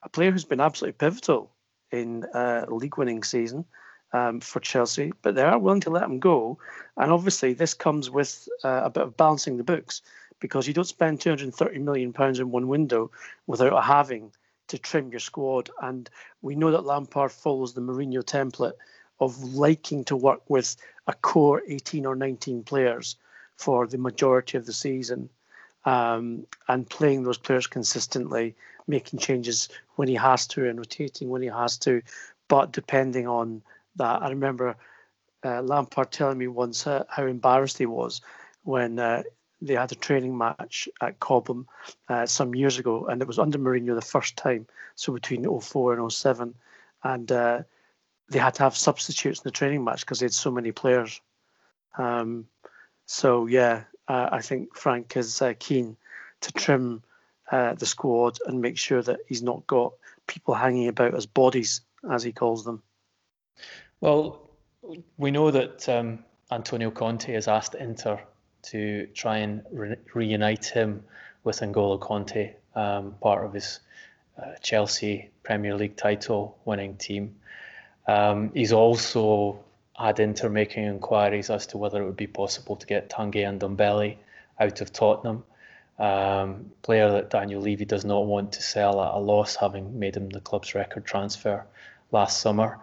a 0.03 0.09
player 0.09 0.31
who's 0.31 0.45
been 0.45 0.59
absolutely 0.59 0.97
pivotal 0.97 1.51
in 1.91 2.25
a 2.33 2.65
league 2.69 2.97
winning 2.97 3.23
season 3.23 3.65
um, 4.13 4.39
for 4.39 4.59
Chelsea, 4.59 5.11
but 5.21 5.35
they 5.35 5.41
are 5.41 5.57
willing 5.57 5.81
to 5.81 5.89
let 5.89 6.03
him 6.03 6.19
go. 6.19 6.59
And 6.97 7.11
obviously, 7.11 7.53
this 7.53 7.73
comes 7.73 8.09
with 8.09 8.47
uh, 8.63 8.81
a 8.83 8.89
bit 8.89 9.03
of 9.03 9.17
balancing 9.17 9.57
the 9.57 9.63
books 9.63 10.01
because 10.39 10.67
you 10.67 10.73
don't 10.73 10.85
spend 10.85 11.21
230 11.21 11.79
million 11.79 12.13
pounds 12.13 12.39
in 12.39 12.51
one 12.51 12.67
window 12.67 13.11
without 13.47 13.83
having 13.83 14.31
to 14.67 14.77
trim 14.77 15.11
your 15.11 15.19
squad. 15.19 15.69
And 15.81 16.09
we 16.41 16.55
know 16.55 16.71
that 16.71 16.85
Lampard 16.85 17.31
follows 17.31 17.73
the 17.73 17.81
Mourinho 17.81 18.23
template 18.23 18.73
of 19.19 19.43
liking 19.53 20.05
to 20.05 20.15
work 20.15 20.41
with 20.47 20.75
a 21.07 21.13
core 21.13 21.61
18 21.67 22.05
or 22.05 22.15
19 22.15 22.63
players 22.63 23.17
for 23.57 23.87
the 23.87 23.97
majority 23.97 24.57
of 24.57 24.65
the 24.65 24.73
season 24.73 25.29
um, 25.85 26.45
and 26.67 26.89
playing 26.89 27.23
those 27.23 27.37
players 27.37 27.67
consistently, 27.67 28.55
making 28.87 29.19
changes 29.19 29.69
when 29.95 30.07
he 30.07 30.15
has 30.15 30.47
to 30.47 30.67
and 30.67 30.79
rotating 30.79 31.29
when 31.29 31.41
he 31.41 31.49
has 31.49 31.77
to. 31.79 32.01
But 32.47 32.71
depending 32.71 33.27
on 33.27 33.61
that, 33.97 34.21
I 34.21 34.29
remember 34.29 34.75
uh, 35.43 35.61
Lampard 35.61 36.11
telling 36.11 36.37
me 36.37 36.47
once 36.47 36.87
uh, 36.87 37.03
how 37.09 37.25
embarrassed 37.25 37.77
he 37.77 37.85
was 37.85 38.21
when 38.63 38.99
uh, 38.99 39.23
they 39.61 39.75
had 39.75 39.91
a 39.91 39.95
training 39.95 40.37
match 40.37 40.87
at 41.01 41.19
Cobham 41.19 41.67
uh, 42.07 42.25
some 42.25 42.55
years 42.55 42.79
ago, 42.79 43.05
and 43.07 43.21
it 43.21 43.27
was 43.27 43.39
under 43.39 43.57
Mourinho 43.57 43.95
the 43.95 44.01
first 44.01 44.37
time, 44.37 44.67
so 44.95 45.13
between 45.13 45.59
04 45.59 45.99
and 45.99 46.11
07. 46.11 46.55
And 47.03 47.31
uh, 47.31 47.63
they 48.29 48.39
had 48.39 48.53
to 48.55 48.63
have 48.63 48.77
substitutes 48.77 49.39
in 49.39 49.43
the 49.43 49.51
training 49.51 49.83
match 49.83 50.01
because 50.01 50.19
they 50.19 50.25
had 50.25 50.33
so 50.33 50.51
many 50.51 50.71
players. 50.71 51.21
Um, 51.97 52.47
so 53.05 53.47
yeah, 53.47 53.83
uh, 54.07 54.29
I 54.31 54.41
think 54.41 54.75
Frank 54.75 55.17
is 55.17 55.41
uh, 55.41 55.53
keen 55.59 55.97
to 56.41 56.51
trim 56.53 57.03
uh, 57.51 57.73
the 57.73 57.85
squad 57.85 58.37
and 58.45 58.61
make 58.61 58.77
sure 58.77 59.01
that 59.01 59.19
he's 59.27 59.43
not 59.43 59.65
got 59.67 59.93
people 60.27 60.53
hanging 60.53 60.87
about 60.87 61.15
as 61.15 61.25
bodies, 61.25 61.81
as 62.09 62.23
he 62.23 62.31
calls 62.31 62.63
them. 62.63 62.81
Well, 63.99 64.49
we 65.17 65.31
know 65.31 65.51
that 65.51 65.89
um, 65.89 66.23
Antonio 66.51 66.91
Conte 66.91 67.33
has 67.33 67.47
asked 67.47 67.75
Inter 67.75 68.21
to 68.63 69.07
try 69.07 69.37
and 69.37 69.63
re- 69.71 69.95
reunite 70.13 70.65
him 70.65 71.03
with 71.43 71.59
N'Golo 71.59 71.99
Kanté, 71.99 72.53
um, 72.75 73.15
part 73.21 73.45
of 73.45 73.53
his 73.53 73.79
uh, 74.41 74.55
Chelsea 74.61 75.29
Premier 75.43 75.75
League 75.75 75.95
title 75.95 76.57
winning 76.65 76.95
team. 76.97 77.35
Um, 78.07 78.51
he's 78.53 78.73
also 78.73 79.63
had 79.97 80.19
Inter 80.19 80.49
making 80.49 80.85
inquiries 80.85 81.49
as 81.49 81.67
to 81.67 81.77
whether 81.77 82.01
it 82.01 82.05
would 82.05 82.17
be 82.17 82.27
possible 82.27 82.75
to 82.75 82.87
get 82.87 83.09
Tanguy 83.09 83.43
Ndombele 83.43 84.17
out 84.59 84.81
of 84.81 84.93
Tottenham. 84.93 85.43
Um, 85.97 86.71
player 86.81 87.11
that 87.11 87.29
Daniel 87.29 87.61
Levy 87.61 87.83
does 87.83 88.05
not 88.05 88.25
want 88.25 88.53
to 88.53 88.61
sell 88.61 89.01
at 89.01 89.13
a 89.13 89.19
loss, 89.19 89.57
having 89.57 89.99
made 89.99 90.15
him 90.15 90.29
the 90.29 90.39
club's 90.39 90.73
record 90.73 91.05
transfer 91.05 91.65
last 92.11 92.39
summer. 92.39 92.79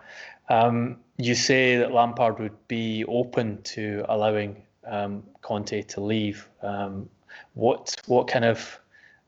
Um, 0.51 0.99
you 1.17 1.35
say 1.35 1.77
that 1.79 1.93
Lampard 1.93 2.39
would 2.39 2.69
be 2.69 3.05
open 3.07 3.63
to 3.63 4.05
allowing 4.09 4.63
um, 4.87 5.23
Kanté 5.43 5.87
to 5.89 6.01
leave. 6.01 6.49
Um, 6.63 7.09
what 7.55 7.95
what 8.07 8.29
kind 8.29 8.45
of 8.45 8.81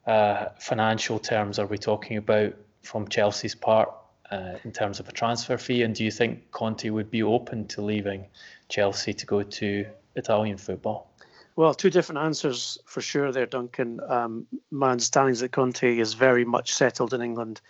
uh, 0.06 0.46
financial 0.58 1.18
terms 1.18 1.58
are 1.58 1.66
we 1.66 1.78
talking 1.78 2.16
about 2.16 2.54
from 2.82 3.08
Chelsea's 3.08 3.54
part 3.54 3.92
uh, 4.30 4.54
in 4.64 4.72
terms 4.72 5.00
of 5.00 5.08
a 5.08 5.12
transfer 5.12 5.58
fee? 5.58 5.82
And 5.82 5.94
do 5.94 6.04
you 6.04 6.10
think 6.10 6.50
Kanté 6.50 6.90
would 6.90 7.10
be 7.10 7.22
open 7.22 7.66
to 7.68 7.82
leaving 7.82 8.26
Chelsea 8.68 9.12
to 9.12 9.26
go 9.26 9.42
to 9.42 9.86
Italian 10.14 10.56
football? 10.56 11.10
Well, 11.56 11.74
two 11.74 11.90
different 11.90 12.20
answers 12.20 12.78
for 12.86 13.00
sure 13.00 13.32
there, 13.32 13.46
Duncan. 13.46 14.00
Um, 14.08 14.46
my 14.70 14.92
understanding 14.92 15.32
is 15.32 15.40
that 15.40 15.50
Kanté 15.50 15.98
is 15.98 16.14
very 16.14 16.44
much 16.44 16.72
settled 16.72 17.12
in 17.12 17.20
England 17.20 17.60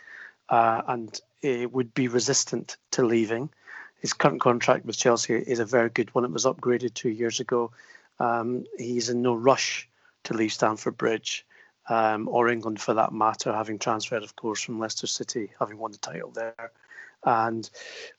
uh, 0.50 0.82
and 0.86 1.18
would 1.42 1.94
be 1.94 2.08
resistant 2.08 2.76
to 2.92 3.02
leaving. 3.02 3.50
His 4.00 4.12
current 4.12 4.40
contract 4.40 4.84
with 4.86 4.96
Chelsea 4.96 5.34
is 5.34 5.58
a 5.58 5.64
very 5.64 5.90
good 5.90 6.14
one. 6.14 6.24
It 6.24 6.30
was 6.30 6.44
upgraded 6.44 6.94
two 6.94 7.10
years 7.10 7.40
ago. 7.40 7.72
Um, 8.20 8.64
he's 8.76 9.08
in 9.08 9.22
no 9.22 9.34
rush 9.34 9.88
to 10.24 10.34
leave 10.34 10.52
Stamford 10.52 10.96
Bridge 10.96 11.46
um, 11.88 12.28
or 12.28 12.48
England 12.48 12.80
for 12.80 12.94
that 12.94 13.12
matter, 13.12 13.52
having 13.52 13.78
transferred, 13.78 14.22
of 14.22 14.36
course, 14.36 14.60
from 14.60 14.78
Leicester 14.78 15.06
City, 15.06 15.50
having 15.58 15.78
won 15.78 15.92
the 15.92 15.98
title 15.98 16.30
there. 16.30 16.72
And 17.24 17.68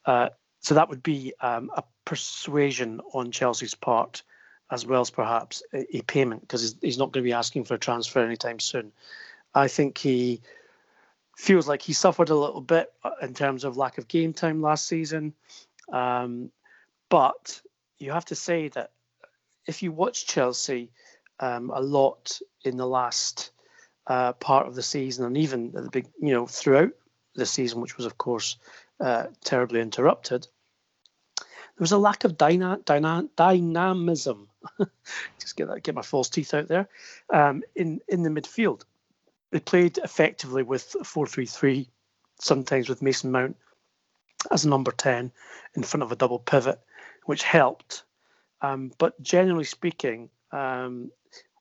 uh, 0.05 0.29
so 0.59 0.75
that 0.75 0.89
would 0.89 1.03
be 1.03 1.33
um, 1.41 1.71
a 1.75 1.83
persuasion 2.05 3.01
on 3.13 3.31
Chelsea's 3.31 3.75
part, 3.75 4.23
as 4.71 4.85
well 4.85 5.01
as 5.01 5.09
perhaps 5.09 5.63
a, 5.73 5.97
a 5.97 6.01
payment, 6.01 6.41
because 6.41 6.61
he's, 6.61 6.75
he's 6.81 6.97
not 6.97 7.11
going 7.11 7.23
to 7.23 7.27
be 7.27 7.33
asking 7.33 7.65
for 7.65 7.75
a 7.75 7.79
transfer 7.79 8.19
anytime 8.19 8.59
soon. 8.59 8.91
I 9.53 9.67
think 9.67 9.97
he 9.97 10.41
feels 11.37 11.67
like 11.67 11.81
he 11.81 11.93
suffered 11.93 12.29
a 12.29 12.35
little 12.35 12.61
bit 12.61 12.91
uh, 13.03 13.11
in 13.21 13.33
terms 13.33 13.63
of 13.63 13.77
lack 13.77 13.97
of 13.97 14.07
game 14.07 14.33
time 14.33 14.61
last 14.61 14.85
season. 14.85 15.33
Um, 15.91 16.51
but 17.09 17.61
you 17.97 18.11
have 18.11 18.25
to 18.25 18.35
say 18.35 18.69
that 18.69 18.91
if 19.65 19.83
you 19.83 19.91
watch 19.91 20.27
Chelsea 20.27 20.91
um, 21.39 21.71
a 21.73 21.81
lot 21.81 22.39
in 22.63 22.77
the 22.77 22.87
last 22.87 23.51
uh, 24.07 24.33
part 24.33 24.67
of 24.67 24.75
the 24.75 24.83
season, 24.83 25.25
and 25.25 25.37
even 25.37 25.73
at 25.75 25.83
the 25.83 25.89
big, 25.89 26.07
you 26.19 26.33
know, 26.33 26.47
throughout 26.47 26.91
the 27.35 27.45
season, 27.45 27.81
which 27.81 27.97
was 27.97 28.05
of 28.05 28.17
course 28.17 28.57
uh, 28.99 29.27
terribly 29.43 29.81
interrupted, 29.81 30.47
there 31.37 31.83
was 31.83 31.91
a 31.91 31.97
lack 31.97 32.23
of 32.23 32.37
dyna- 32.37 32.81
dyna- 32.85 33.29
dynamism. 33.35 34.49
Just 35.39 35.55
get 35.55 35.67
that, 35.69 35.83
get 35.83 35.95
my 35.95 36.01
false 36.01 36.29
teeth 36.29 36.53
out 36.53 36.67
there. 36.67 36.89
Um, 37.29 37.63
in 37.75 38.01
in 38.07 38.23
the 38.23 38.29
midfield, 38.29 38.83
they 39.51 39.59
played 39.59 39.97
effectively 39.99 40.63
with 40.63 40.95
four 41.03 41.27
three 41.27 41.45
three, 41.45 41.89
sometimes 42.39 42.89
with 42.89 43.01
Mason 43.01 43.31
Mount 43.31 43.55
as 44.51 44.65
number 44.65 44.91
ten 44.91 45.31
in 45.75 45.83
front 45.83 46.03
of 46.03 46.11
a 46.11 46.15
double 46.15 46.39
pivot, 46.39 46.79
which 47.25 47.43
helped. 47.43 48.03
Um, 48.61 48.91
but 48.97 49.21
generally 49.21 49.65
speaking, 49.65 50.29
um, 50.51 51.11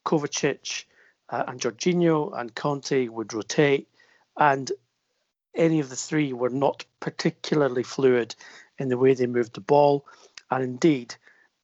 Kovacic 0.05 0.85
uh, 1.29 1.45
and 1.47 1.61
Jorginho 1.61 2.39
and 2.39 2.55
Kanté 2.55 3.09
would 3.09 3.35
rotate, 3.35 3.89
and 4.37 4.73
any 5.55 5.81
of 5.81 5.91
the 5.91 5.97
three 5.97 6.33
were 6.33 6.51
not 6.51 6.85
particularly 7.01 7.83
fluid 7.83 8.35
in 8.79 8.89
the 8.89 8.97
way 8.97 9.15
they 9.15 9.27
moved 9.27 9.55
the 9.55 9.61
ball. 9.61 10.07
And 10.51 10.65
indeed, 10.65 11.15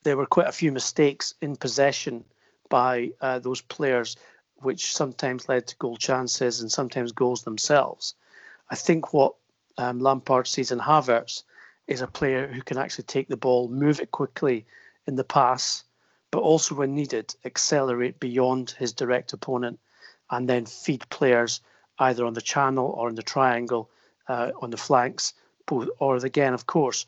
there 0.03 0.17
were 0.17 0.27
quite 0.27 0.49
a 0.49 0.53
few 0.53 0.73
mistakes 0.73 1.35
in 1.41 1.57
possession 1.57 2.25
by 2.69 3.13
uh, 3.21 3.39
those 3.39 3.61
players, 3.61 4.17
which 4.57 4.95
sometimes 4.95 5.49
led 5.49 5.67
to 5.67 5.77
goal 5.77 5.97
chances 5.97 6.61
and 6.61 6.71
sometimes 6.71 7.13
goals 7.13 7.45
themselves. 7.45 8.15
I 8.71 8.75
think 8.75 9.13
what 9.13 9.35
um, 9.79 10.01
Lampard 10.01 10.47
sees 10.47 10.71
in 10.71 10.79
Havertz 10.79 11.43
is 11.87 12.01
a 12.01 12.07
player 12.07 12.47
who 12.47 12.63
can 12.63 12.79
actually 12.79 13.05
take 13.05 13.29
the 13.29 13.37
ball, 13.37 13.69
move 13.69 14.01
it 14.01 14.11
quickly 14.11 14.65
in 15.07 15.17
the 15.17 15.25
pass, 15.25 15.85
but 16.31 16.41
also 16.41 16.75
when 16.75 16.95
needed, 16.95 17.35
accelerate 17.45 18.19
beyond 18.21 18.71
his 18.71 18.93
direct 18.93 19.33
opponent 19.33 19.79
and 20.31 20.49
then 20.49 20.67
feed 20.67 21.09
players 21.11 21.61
either 21.99 22.25
on 22.25 22.35
the 22.35 22.41
channel 22.41 22.87
or 22.97 23.09
in 23.09 23.15
the 23.15 23.23
triangle 23.23 23.91
uh, 24.29 24.51
on 24.61 24.71
the 24.71 24.77
flanks, 24.77 25.35
both, 25.67 25.89
or 25.99 26.17
again, 26.17 26.55
of 26.55 26.67
course, 26.67 27.07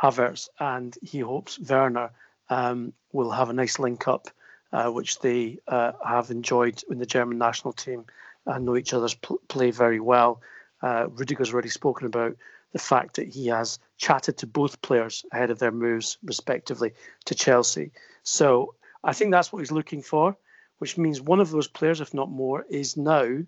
Havertz 0.00 0.48
and 0.60 0.96
he 1.02 1.20
hopes 1.20 1.58
Werner 1.58 2.10
um, 2.50 2.92
will 3.12 3.30
have 3.30 3.50
a 3.50 3.52
nice 3.52 3.78
link 3.78 4.06
up, 4.06 4.28
uh, 4.72 4.90
which 4.90 5.18
they 5.20 5.58
uh, 5.66 5.92
have 6.06 6.30
enjoyed 6.30 6.82
in 6.90 6.98
the 6.98 7.06
German 7.06 7.38
national 7.38 7.72
team 7.72 8.04
and 8.46 8.64
know 8.64 8.76
each 8.76 8.92
other's 8.92 9.14
pl- 9.14 9.40
play 9.48 9.70
very 9.70 10.00
well. 10.00 10.40
Uh, 10.82 11.06
Rudiger's 11.08 11.52
already 11.52 11.68
spoken 11.68 12.06
about 12.06 12.36
the 12.72 12.78
fact 12.78 13.16
that 13.16 13.28
he 13.28 13.46
has 13.46 13.78
chatted 13.96 14.36
to 14.38 14.46
both 14.46 14.82
players 14.82 15.24
ahead 15.32 15.50
of 15.50 15.58
their 15.58 15.72
moves, 15.72 16.18
respectively, 16.22 16.92
to 17.24 17.34
Chelsea. 17.34 17.92
So 18.22 18.74
I 19.02 19.12
think 19.12 19.30
that's 19.30 19.52
what 19.52 19.60
he's 19.60 19.72
looking 19.72 20.02
for, 20.02 20.36
which 20.78 20.98
means 20.98 21.20
one 21.20 21.40
of 21.40 21.50
those 21.50 21.68
players, 21.68 22.00
if 22.00 22.12
not 22.14 22.30
more, 22.30 22.64
is 22.68 22.96
now 22.96 23.38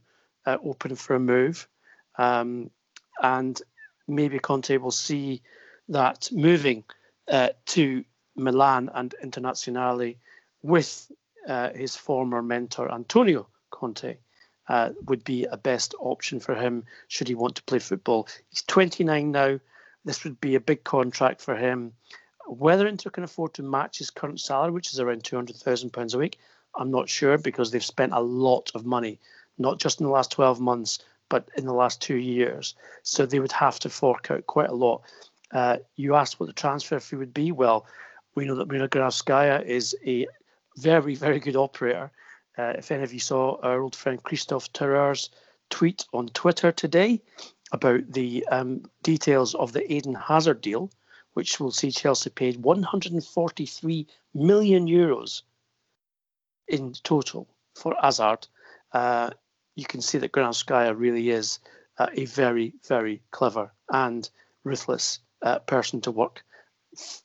uh, 0.46 0.56
open 0.64 0.96
for 0.96 1.14
a 1.14 1.20
move. 1.20 1.68
Um, 2.16 2.70
and 3.22 3.60
maybe 4.08 4.38
Kanté 4.38 4.80
will 4.80 4.90
see 4.90 5.42
that 5.88 6.30
moving 6.32 6.84
uh, 7.28 7.50
to 7.66 8.04
Milan 8.36 8.90
and 8.94 9.14
Internazionale 9.22 10.16
with 10.62 11.10
uh, 11.46 11.70
his 11.70 11.96
former 11.96 12.42
mentor 12.42 12.92
Antonio 12.92 13.48
Conte 13.70 14.16
uh, 14.70 14.90
would 15.06 15.24
be 15.24 15.44
a 15.46 15.56
best 15.56 15.96
option 15.98 16.38
for 16.38 16.54
him 16.54 16.84
should 17.08 17.26
he 17.26 17.34
want 17.34 17.56
to 17.56 17.62
play 17.64 17.80
football. 17.80 18.28
He's 18.50 18.62
29 18.62 19.32
now. 19.32 19.58
This 20.04 20.22
would 20.22 20.40
be 20.40 20.54
a 20.54 20.60
big 20.60 20.84
contract 20.84 21.40
for 21.40 21.56
him. 21.56 21.92
Whether 22.46 22.86
Inter 22.86 23.10
can 23.10 23.24
afford 23.24 23.52
to 23.54 23.64
match 23.64 23.98
his 23.98 24.10
current 24.10 24.40
salary, 24.40 24.70
which 24.70 24.92
is 24.92 25.00
around 25.00 25.24
£200,000 25.24 26.14
a 26.14 26.18
week, 26.18 26.38
I'm 26.76 26.92
not 26.92 27.08
sure 27.08 27.36
because 27.36 27.72
they've 27.72 27.84
spent 27.84 28.12
a 28.12 28.20
lot 28.20 28.70
of 28.76 28.86
money, 28.86 29.18
not 29.58 29.80
just 29.80 29.98
in 29.98 30.06
the 30.06 30.12
last 30.12 30.30
12 30.30 30.60
months, 30.60 31.00
but 31.28 31.48
in 31.56 31.66
the 31.66 31.74
last 31.74 32.00
two 32.00 32.16
years. 32.16 32.76
So 33.02 33.26
they 33.26 33.40
would 33.40 33.50
have 33.50 33.80
to 33.80 33.90
fork 33.90 34.30
out 34.30 34.46
quite 34.46 34.70
a 34.70 34.74
lot. 34.74 35.02
Uh, 35.50 35.78
you 35.96 36.14
asked 36.14 36.38
what 36.38 36.46
the 36.46 36.52
transfer 36.52 37.00
fee 37.00 37.16
would 37.16 37.34
be. 37.34 37.50
Well, 37.50 37.86
we 38.36 38.44
know 38.44 38.54
that 38.54 38.68
Marina 38.68 38.88
Granovskaya 38.88 39.64
is 39.64 39.96
a 40.06 40.28
very, 40.76 41.16
very 41.16 41.40
good 41.40 41.56
operator. 41.56 42.12
Uh, 42.60 42.74
if 42.76 42.90
any 42.90 43.02
of 43.02 43.12
you 43.14 43.20
saw 43.20 43.58
our 43.62 43.80
old 43.80 43.96
friend 43.96 44.22
Christophe 44.22 44.70
Terrer's 44.74 45.30
tweet 45.70 46.04
on 46.12 46.28
Twitter 46.28 46.70
today 46.70 47.22
about 47.72 48.12
the 48.12 48.46
um, 48.48 48.84
details 49.02 49.54
of 49.54 49.72
the 49.72 49.90
Eden 49.90 50.14
Hazard 50.14 50.60
deal, 50.60 50.90
which 51.32 51.58
will 51.58 51.70
see 51.70 51.90
Chelsea 51.90 52.28
paid 52.28 52.62
143 52.62 54.06
million 54.34 54.86
euros 54.86 55.40
in 56.68 56.92
total 57.02 57.48
for 57.74 57.96
Hazard, 58.02 58.46
uh, 58.92 59.30
you 59.74 59.86
can 59.86 60.02
see 60.02 60.18
that 60.18 60.32
Granovskaya 60.32 60.92
really 60.94 61.30
is 61.30 61.60
uh, 61.96 62.08
a 62.12 62.26
very, 62.26 62.74
very 62.86 63.22
clever 63.30 63.72
and 63.88 64.28
ruthless 64.64 65.20
uh, 65.40 65.60
person 65.60 66.02
to 66.02 66.10
work 66.10 66.44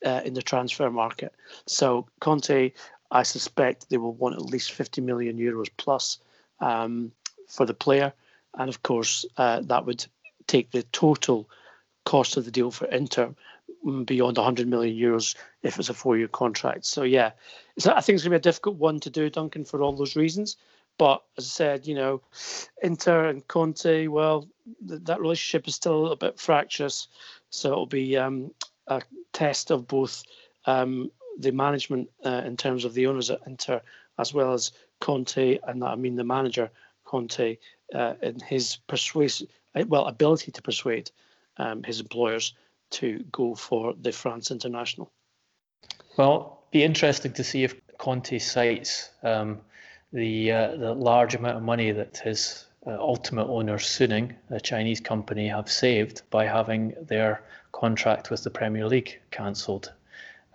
uh, 0.06 0.22
in 0.24 0.34
the 0.34 0.42
transfer 0.42 0.90
market. 0.90 1.34
So 1.68 2.08
Kanté 2.22 2.72
I 3.12 3.24
suspect 3.24 3.90
they 3.90 3.98
will 3.98 4.14
want 4.14 4.36
at 4.36 4.42
least 4.42 4.72
50 4.72 5.02
million 5.02 5.38
euros 5.38 5.70
plus 5.78 6.20
um, 6.60 7.12
for 7.48 7.66
the 7.66 7.74
player. 7.74 8.14
And 8.58 8.70
of 8.70 8.84
course, 8.84 9.26
uh, 9.38 9.62
that 9.62 9.86
would 9.86 10.06
take 10.48 10.72
the 10.72 10.84
total 10.84 11.50
cost 12.06 12.38
of 12.38 12.46
the 12.46 12.52
deal 12.52 12.72
for 12.72 12.86
Inter 12.86 13.34
beyond 14.06 14.38
100 14.38 14.68
million 14.68 14.96
euros 14.98 15.36
if 15.62 15.78
it's 15.78 15.90
a 15.90 15.94
four 15.94 16.18
year 16.18 16.28
contract. 16.28 16.86
So, 16.86 17.04
yeah, 17.04 17.32
so 17.78 17.92
I 17.92 18.02
think 18.02 18.16
it's 18.16 18.24
going 18.24 18.32
to 18.32 18.40
be 18.40 18.50
a 18.50 18.52
difficult 18.52 18.78
one 18.78 19.00
to 19.02 19.10
do, 19.10 19.30
Duncan, 19.30 19.66
for 19.66 19.82
all 19.82 19.94
those 19.94 20.16
reasons. 20.16 20.58
But 20.98 21.24
as 21.38 21.46
I 21.46 21.50
said, 21.50 21.88
you 21.88 21.94
know, 21.94 22.22
Inter 22.82 23.28
and 23.28 23.46
Conte, 23.48 24.08
well, 24.08 24.48
th- 24.88 25.02
that 25.04 25.20
relationship 25.20 25.68
is 25.68 25.76
still 25.76 25.96
a 25.96 26.02
little 26.02 26.16
bit 26.16 26.40
fractious. 26.40 27.08
So 27.50 27.72
it'll 27.72 27.86
be 27.86 28.18
um, 28.18 28.52
a 28.88 29.02
test 29.34 29.72
of 29.72 29.88
both 29.88 30.24
um, 30.66 31.12
the 31.38 31.52
management 31.52 32.10
uh, 32.26 32.42
in 32.46 32.58
terms 32.58 32.86
of 32.86 32.94
the 32.94 33.08
owners 33.08 33.30
at 33.30 33.42
Inter, 33.46 33.82
as 34.18 34.34
well 34.34 34.54
as 34.54 34.72
Conte, 35.00 35.60
and 35.68 35.84
I 35.84 35.96
mean 35.96 36.16
the 36.16 36.24
manager 36.24 36.70
Conte, 37.04 37.58
uh, 37.94 38.14
in 38.22 38.40
his 38.40 38.78
persuasive, 38.88 39.48
uh, 39.76 39.84
well, 39.88 40.06
ability 40.06 40.52
to 40.52 40.62
persuade 40.62 41.12
um, 41.58 41.84
his 41.84 42.00
employers 42.00 42.54
to 42.92 43.24
go 43.32 43.56
for 43.56 43.94
the 44.00 44.12
France 44.12 44.52
international. 44.52 45.12
Well, 46.18 46.64
be 46.72 46.84
interesting 46.84 47.34
to 47.34 47.44
see 47.44 47.64
if 47.64 47.76
Conte 47.98 48.40
cites 48.40 49.10
um, 49.24 49.60
the 50.12 50.52
uh, 50.52 50.76
the 50.76 50.94
large 50.94 51.36
amount 51.36 51.58
of 51.58 51.64
money 51.64 51.92
that 51.92 52.18
his 52.18 52.66
uh, 52.88 52.92
ultimate 53.00 53.48
owner 53.48 53.78
Suning, 53.78 54.36
a 54.50 54.60
Chinese 54.60 55.00
company, 55.00 55.48
have 55.48 55.70
saved 55.70 56.22
by 56.30 56.46
having 56.46 56.94
their 57.02 57.44
contract 57.72 58.30
with 58.30 58.44
the 58.44 58.50
Premier 58.50 58.88
League 58.88 59.20
cancelled 59.32 59.92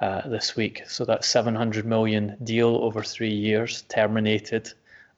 uh, 0.01 0.27
this 0.29 0.57
week. 0.57 0.83
So 0.87 1.05
that 1.05 1.25
700 1.25 1.85
million 1.85 2.37
deal 2.43 2.77
over 2.77 3.03
three 3.03 3.35
years 3.35 3.83
terminated 3.83 4.73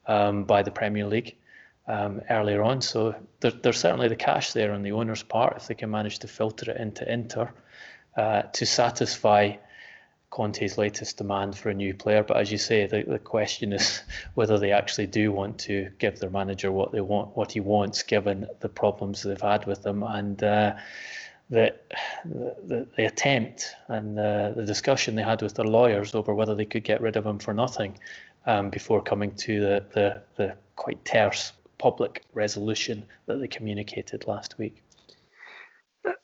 um, 0.06 0.44
by 0.44 0.62
the 0.62 0.70
Premier 0.70 1.06
League 1.06 1.36
um, 1.86 2.20
earlier 2.30 2.62
on. 2.62 2.80
So 2.80 3.14
there, 3.40 3.52
there's 3.52 3.78
certainly 3.78 4.08
the 4.08 4.16
cash 4.16 4.52
there 4.52 4.72
on 4.72 4.82
the 4.82 4.92
owner's 4.92 5.22
part 5.22 5.56
if 5.56 5.68
they 5.68 5.74
can 5.74 5.90
manage 5.90 6.18
to 6.20 6.28
filter 6.28 6.70
it 6.70 6.78
into 6.78 7.10
Inter 7.10 7.52
uh, 8.16 8.42
to 8.42 8.66
satisfy 8.66 9.56
Conte's 10.30 10.78
latest 10.78 11.18
demand 11.18 11.56
for 11.56 11.68
a 11.68 11.74
new 11.74 11.94
player. 11.94 12.22
But 12.22 12.38
as 12.38 12.50
you 12.50 12.58
say, 12.58 12.86
the, 12.86 13.04
the 13.06 13.18
question 13.18 13.72
is 13.72 14.02
whether 14.34 14.58
they 14.58 14.72
actually 14.72 15.06
do 15.06 15.30
want 15.30 15.58
to 15.60 15.90
give 15.98 16.18
their 16.18 16.30
manager 16.30 16.72
what 16.72 16.90
they 16.90 17.02
want, 17.02 17.36
what 17.36 17.52
he 17.52 17.60
wants, 17.60 18.02
given 18.02 18.46
the 18.60 18.68
problems 18.68 19.22
they've 19.22 19.40
had 19.40 19.66
with 19.66 19.86
him 19.86 20.02
and. 20.02 20.42
Uh, 20.42 20.74
the, 21.52 21.74
the, 22.24 22.88
the 22.96 23.04
attempt 23.04 23.74
and 23.88 24.16
the, 24.16 24.54
the 24.56 24.64
discussion 24.64 25.14
they 25.14 25.22
had 25.22 25.42
with 25.42 25.54
their 25.54 25.66
lawyers 25.66 26.14
over 26.14 26.34
whether 26.34 26.54
they 26.54 26.64
could 26.64 26.82
get 26.82 27.00
rid 27.02 27.14
of 27.16 27.26
him 27.26 27.38
for 27.38 27.52
nothing 27.52 27.98
um, 28.46 28.70
before 28.70 29.02
coming 29.02 29.34
to 29.34 29.60
the, 29.60 29.84
the, 29.92 30.22
the 30.36 30.56
quite 30.76 31.04
terse 31.04 31.52
public 31.76 32.24
resolution 32.32 33.04
that 33.26 33.38
they 33.38 33.46
communicated 33.46 34.26
last 34.26 34.56
week. 34.58 34.82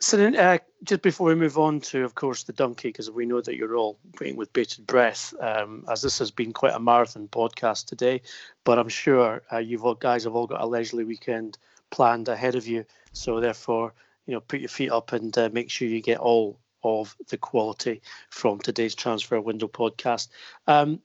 So 0.01 0.17
then, 0.17 0.35
uh, 0.35 0.59
just 0.83 1.03
before 1.03 1.29
we 1.29 1.35
move 1.35 1.59
on 1.59 1.81
to, 1.83 2.05
of 2.05 2.15
course, 2.15 2.45
the 2.45 2.53
donkey, 2.55 2.89
because 2.89 3.11
we 3.11 3.27
know 3.27 3.43
that 3.43 3.55
you're 3.55 3.77
all 3.77 3.99
waiting 4.19 4.37
with 4.37 4.53
bated 4.53 4.87
breath, 4.87 5.35
um, 5.41 5.85
as 5.91 6.01
this 6.03 6.19
has 6.19 6.31
been 6.31 6.53
quite 6.53 6.75
a 6.75 6.81
marathon 6.81 7.29
podcast 7.29 7.85
today. 7.85 8.23
But 8.65 8.79
I'm 8.79 8.89
sure 8.89 9.43
uh, 9.53 9.59
you've 9.59 9.85
all 9.85 9.95
guys 9.95 10.25
have 10.25 10.35
all 10.35 10.47
got 10.47 10.63
a 10.63 10.67
leisurely 10.67 11.05
weekend 11.05 11.59
planned 11.91 12.29
ahead 12.29 12.55
of 12.55 12.67
you. 12.67 12.85
So 13.13 13.41
therefore, 13.41 13.93
you 14.29 14.35
know, 14.35 14.41
put 14.41 14.61
your 14.61 14.69
feet 14.69 14.91
up 14.91 15.13
and 15.15 15.37
uh, 15.39 15.49
make 15.53 15.71
sure 15.71 15.89
you 15.89 16.03
get 16.03 16.19
all 16.19 16.61
of 16.85 17.17
the 17.31 17.39
quality 17.39 18.03
from 18.29 18.59
today's 18.59 18.95
transfer 18.95 19.41
window 19.41 19.67
podcast. 19.67 20.29
Um, 20.67 21.01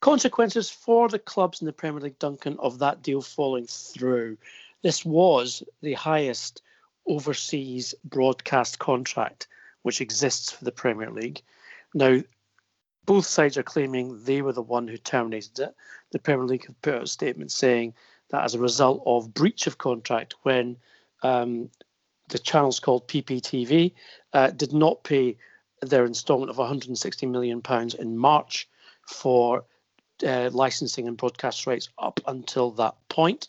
consequences 0.00 0.68
for 0.68 1.08
the 1.08 1.18
clubs 1.18 1.62
in 1.62 1.66
the 1.66 1.72
Premier 1.72 2.02
League, 2.02 2.18
Duncan, 2.18 2.58
of 2.58 2.78
that 2.80 3.02
deal 3.02 3.22
falling 3.22 3.66
through. 3.66 4.36
This 4.82 5.06
was 5.06 5.62
the 5.80 5.94
highest 5.94 6.60
overseas 7.08 7.94
broadcast 8.04 8.78
contract 8.78 9.48
which 9.80 10.02
exists 10.02 10.52
for 10.52 10.64
the 10.64 10.72
Premier 10.72 11.10
League. 11.10 11.40
Now, 11.94 12.20
both 13.06 13.24
sides 13.24 13.56
are 13.56 13.62
claiming 13.62 14.22
they 14.22 14.42
were 14.42 14.52
the 14.52 14.60
one 14.60 14.86
who 14.86 14.98
terminated 14.98 15.58
it. 15.60 15.74
The 16.12 16.18
Premier 16.18 16.44
League 16.44 16.66
have 16.66 16.82
put 16.82 16.94
out 16.94 17.04
a 17.04 17.06
statement 17.06 17.52
saying 17.52 17.94
that 18.28 18.44
as 18.44 18.54
a 18.54 18.60
result 18.60 19.02
of 19.06 19.32
breach 19.32 19.66
of 19.66 19.78
contract 19.78 20.34
when 20.42 20.76
um, 21.22 21.70
the 22.28 22.38
channels 22.38 22.80
called 22.80 23.08
PPTV 23.08 23.92
uh, 24.32 24.50
did 24.50 24.72
not 24.72 25.04
pay 25.04 25.36
their 25.82 26.04
instalment 26.04 26.50
of 26.50 26.58
160 26.58 27.26
million 27.26 27.62
pounds 27.62 27.94
in 27.94 28.16
March 28.16 28.68
for 29.06 29.64
uh, 30.26 30.50
licensing 30.52 31.06
and 31.06 31.16
broadcast 31.16 31.66
rights 31.66 31.88
up 31.98 32.20
until 32.26 32.70
that 32.72 32.94
point. 33.08 33.48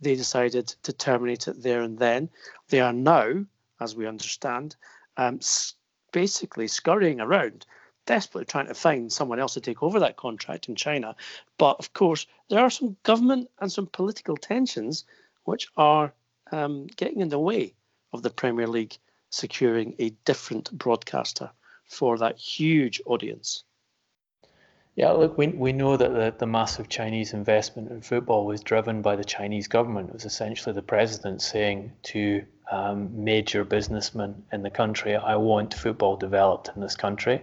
They 0.00 0.14
decided 0.14 0.68
to 0.82 0.92
terminate 0.92 1.48
it 1.48 1.62
there 1.62 1.82
and 1.82 1.98
then. 1.98 2.28
They 2.68 2.80
are 2.80 2.92
now, 2.92 3.44
as 3.80 3.96
we 3.96 4.06
understand, 4.06 4.76
um, 5.16 5.40
basically 6.12 6.68
scurrying 6.68 7.20
around, 7.20 7.66
desperately 8.06 8.44
trying 8.44 8.66
to 8.66 8.74
find 8.74 9.12
someone 9.12 9.40
else 9.40 9.54
to 9.54 9.60
take 9.60 9.82
over 9.82 9.98
that 10.00 10.16
contract 10.16 10.68
in 10.68 10.76
China. 10.76 11.16
But 11.58 11.78
of 11.78 11.92
course, 11.92 12.26
there 12.48 12.60
are 12.60 12.70
some 12.70 12.96
government 13.02 13.50
and 13.60 13.72
some 13.72 13.86
political 13.86 14.36
tensions 14.36 15.04
which 15.44 15.68
are 15.76 16.12
um, 16.52 16.86
getting 16.96 17.20
in 17.20 17.28
the 17.28 17.38
way 17.38 17.74
of 18.12 18.22
the 18.22 18.30
Premier 18.30 18.66
League 18.66 18.96
securing 19.30 19.94
a 19.98 20.10
different 20.24 20.70
broadcaster 20.72 21.50
for 21.86 22.18
that 22.18 22.38
huge 22.38 23.00
audience. 23.06 23.64
Yeah, 24.94 25.12
look, 25.12 25.38
we, 25.38 25.48
we 25.48 25.72
know 25.72 25.96
that 25.96 26.12
the, 26.12 26.34
the 26.38 26.46
massive 26.46 26.88
Chinese 26.88 27.32
investment 27.32 27.90
in 27.90 28.02
football 28.02 28.44
was 28.44 28.60
driven 28.60 29.00
by 29.00 29.16
the 29.16 29.24
Chinese 29.24 29.66
government. 29.66 30.10
It 30.10 30.14
was 30.14 30.26
essentially 30.26 30.74
the 30.74 30.82
president 30.82 31.40
saying 31.40 31.92
to 32.04 32.44
um, 32.70 33.24
major 33.24 33.64
businessmen 33.64 34.42
in 34.52 34.62
the 34.62 34.70
country, 34.70 35.16
I 35.16 35.36
want 35.36 35.72
football 35.72 36.16
developed 36.16 36.70
in 36.74 36.82
this 36.82 36.94
country. 36.94 37.42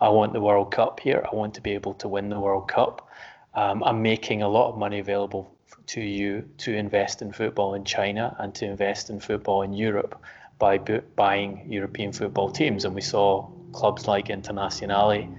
I 0.00 0.08
want 0.08 0.32
the 0.32 0.40
World 0.40 0.70
Cup 0.70 1.00
here. 1.00 1.26
I 1.30 1.34
want 1.34 1.54
to 1.54 1.60
be 1.60 1.72
able 1.72 1.94
to 1.94 2.08
win 2.08 2.28
the 2.28 2.38
World 2.38 2.68
Cup. 2.68 3.08
Um, 3.54 3.82
I'm 3.82 4.02
making 4.02 4.42
a 4.42 4.48
lot 4.48 4.70
of 4.70 4.78
money 4.78 5.00
available 5.00 5.53
to 5.86 6.00
you 6.00 6.48
to 6.58 6.74
invest 6.74 7.22
in 7.22 7.32
football 7.32 7.74
in 7.74 7.84
China 7.84 8.34
and 8.38 8.54
to 8.56 8.66
invest 8.66 9.10
in 9.10 9.20
football 9.20 9.62
in 9.62 9.72
Europe 9.72 10.20
by 10.58 10.78
bu- 10.78 11.02
buying 11.16 11.66
European 11.68 12.12
football 12.12 12.50
teams. 12.50 12.84
And 12.84 12.94
we 12.94 13.00
saw 13.00 13.48
clubs 13.72 14.06
like 14.06 14.28
Internazionale 14.28 15.34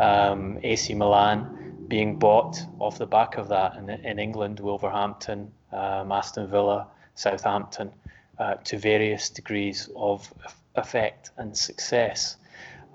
um, 0.00 0.58
AC 0.62 0.94
Milan 0.94 1.86
being 1.88 2.18
bought 2.18 2.58
off 2.78 2.98
the 2.98 3.06
back 3.06 3.36
of 3.36 3.48
that. 3.48 3.76
And 3.76 3.90
in 3.90 4.18
England, 4.18 4.60
Wolverhampton, 4.60 5.52
um, 5.72 6.12
Aston 6.12 6.48
Villa, 6.48 6.88
Southampton, 7.14 7.92
uh, 8.38 8.54
to 8.64 8.78
various 8.78 9.30
degrees 9.30 9.88
of 9.96 10.32
effect 10.74 11.30
and 11.36 11.56
success. 11.56 12.36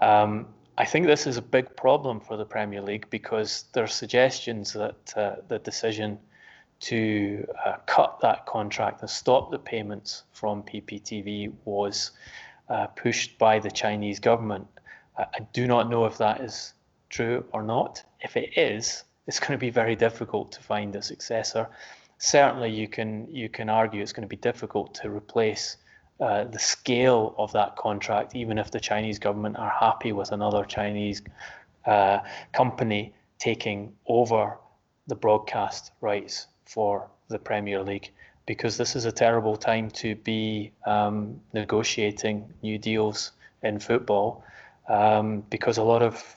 Um, 0.02 0.48
I 0.78 0.86
think 0.86 1.08
this 1.08 1.28
is 1.28 1.38
a 1.38 1.42
big 1.42 1.76
problem 1.76 2.20
for 2.20 2.38
the 2.38 2.46
Premier 2.46 2.82
League 2.82 3.10
because 3.10 3.66
there 3.74 3.84
are 3.84 3.88
suggestions 3.88 4.74
that 4.74 5.14
uh, 5.16 5.36
the 5.48 5.60
decision 5.60 6.18
to 6.80 7.46
uh, 7.66 7.78
cut 7.86 8.20
that 8.22 8.46
contract 8.46 9.02
and 9.02 9.10
stop 9.10 9.52
the 9.52 9.60
payments 9.60 10.24
from 10.32 10.64
PPTV 10.64 11.54
was 11.66 12.12
uh, 12.70 12.88
pushed 12.88 13.38
by 13.38 13.60
the 13.60 13.72
Chinese 13.72 14.20
government. 14.20 14.68
I 15.18 15.40
do 15.52 15.68
not 15.68 15.90
know 15.90 16.06
if 16.06 16.18
that 16.20 16.40
is 16.40 16.74
true 17.10 17.44
or 17.52 17.62
not. 17.62 18.02
If 18.22 18.38
it 18.38 18.58
is, 18.58 19.04
it's 19.28 19.40
going 19.40 19.52
to 19.52 19.58
be 19.58 19.70
very 19.70 19.96
difficult 19.96 20.54
to 20.54 20.62
find 20.62 20.96
a 20.96 21.02
successor. 21.02 21.68
Certainly, 22.20 22.72
you 22.72 22.88
can 22.88 23.28
you 23.30 23.50
can 23.50 23.70
argue 23.70 24.02
it's 24.02 24.14
going 24.14 24.28
to 24.28 24.30
be 24.30 24.38
difficult 24.38 24.94
to 24.96 25.10
replace 25.10 25.78
uh, 26.20 26.46
the 26.46 26.60
scale 26.60 27.36
of 27.38 27.52
that 27.54 27.76
contract, 27.76 28.36
even 28.36 28.58
if 28.58 28.72
the 28.72 28.80
Chinese 28.80 29.20
government 29.20 29.58
are 29.58 29.70
happy 29.70 30.14
with 30.14 30.32
another 30.32 30.64
Chinese 30.64 31.22
uh, 31.86 32.20
company 32.54 33.14
taking 33.40 33.94
over 34.08 34.58
the 35.08 35.16
broadcast 35.16 35.92
rights 36.02 36.48
for 36.70 37.10
the 37.30 37.40
Premier 37.40 37.82
League. 37.84 38.12
Because 38.46 38.78
this 38.78 38.96
is 38.96 39.06
a 39.06 39.12
terrible 39.12 39.58
time 39.58 39.90
to 39.92 40.16
be 40.16 40.72
um, 40.86 41.40
negotiating 41.54 42.52
new 42.62 42.78
deals 42.78 43.32
in 43.64 43.80
football, 43.80 44.44
um, 44.88 45.44
because 45.50 45.78
a 45.78 45.84
lot 45.84 46.02
of 46.02 46.36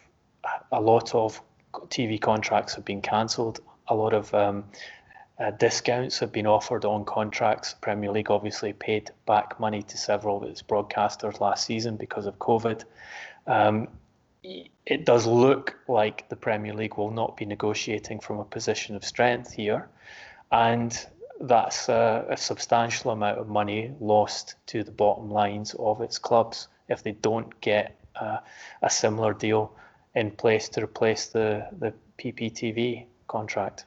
a 0.72 0.80
lot 0.80 1.14
of 1.14 1.40
TV 1.88 2.20
contracts 2.20 2.74
have 2.74 2.84
been 2.84 3.00
cancelled. 3.00 3.60
A 3.88 3.94
lot 3.94 4.12
of 4.12 4.34
um, 4.34 4.64
uh, 5.38 5.52
discounts 5.52 6.18
have 6.18 6.32
been 6.32 6.46
offered 6.46 6.84
on 6.84 7.04
contracts. 7.04 7.74
Premier 7.80 8.10
League 8.10 8.30
obviously 8.30 8.72
paid 8.72 9.10
back 9.26 9.58
money 9.58 9.82
to 9.82 9.96
several 9.96 10.36
of 10.36 10.42
its 10.44 10.62
broadcasters 10.62 11.40
last 11.40 11.64
season 11.64 11.96
because 11.96 12.26
of 12.26 12.38
COVID. 12.38 12.84
Um, 13.46 13.88
it 14.44 15.04
does 15.04 15.26
look 15.26 15.76
like 15.88 16.28
the 16.28 16.36
Premier 16.36 16.74
League 16.74 16.96
will 16.96 17.10
not 17.10 17.36
be 17.36 17.44
negotiating 17.44 18.20
from 18.20 18.38
a 18.38 18.44
position 18.44 18.96
of 18.96 19.04
strength 19.04 19.52
here, 19.52 19.88
and 20.50 21.06
that's 21.40 21.88
a, 21.88 22.26
a 22.30 22.36
substantial 22.36 23.10
amount 23.10 23.38
of 23.38 23.48
money 23.48 23.92
lost 24.00 24.54
to 24.66 24.84
the 24.84 24.90
bottom 24.90 25.30
lines 25.30 25.74
of 25.78 26.00
its 26.00 26.18
clubs 26.18 26.68
if 26.88 27.02
they 27.02 27.12
don't 27.12 27.60
get 27.60 27.98
uh, 28.16 28.38
a 28.82 28.90
similar 28.90 29.32
deal 29.32 29.74
in 30.14 30.30
place 30.30 30.68
to 30.68 30.82
replace 30.82 31.26
the, 31.28 31.66
the 31.78 31.94
PPTV 32.18 33.06
contract. 33.28 33.86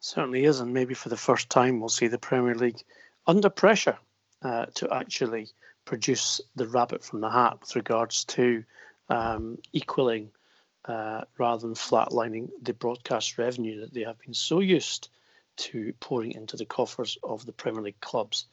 Certainly 0.00 0.44
is, 0.44 0.60
and 0.60 0.72
maybe 0.72 0.94
for 0.94 1.08
the 1.08 1.16
first 1.16 1.50
time 1.50 1.80
we'll 1.80 1.88
see 1.88 2.08
the 2.08 2.18
Premier 2.18 2.54
League 2.54 2.82
under 3.26 3.50
pressure 3.50 3.98
uh, 4.42 4.66
to 4.74 4.92
actually 4.92 5.48
produce 5.84 6.40
the 6.56 6.66
rabbit 6.68 7.02
from 7.02 7.20
the 7.20 7.30
hat 7.30 7.58
with 7.60 7.76
regards 7.76 8.24
to 8.24 8.64
um, 9.08 9.58
equaling 9.72 10.30
uh, 10.84 11.22
rather 11.38 11.66
than 11.66 11.74
flatlining 11.74 12.48
the 12.62 12.72
broadcast 12.72 13.38
revenue 13.38 13.80
that 13.80 13.92
they 13.92 14.02
have 14.02 14.18
been 14.18 14.34
so 14.34 14.60
used 14.60 15.08
to 15.56 15.92
pouring 16.00 16.32
into 16.32 16.56
the 16.56 16.64
coffers 16.64 17.18
of 17.22 17.44
the 17.44 17.52
Premier 17.52 17.82
League 17.82 18.00
clubs. 18.00 18.46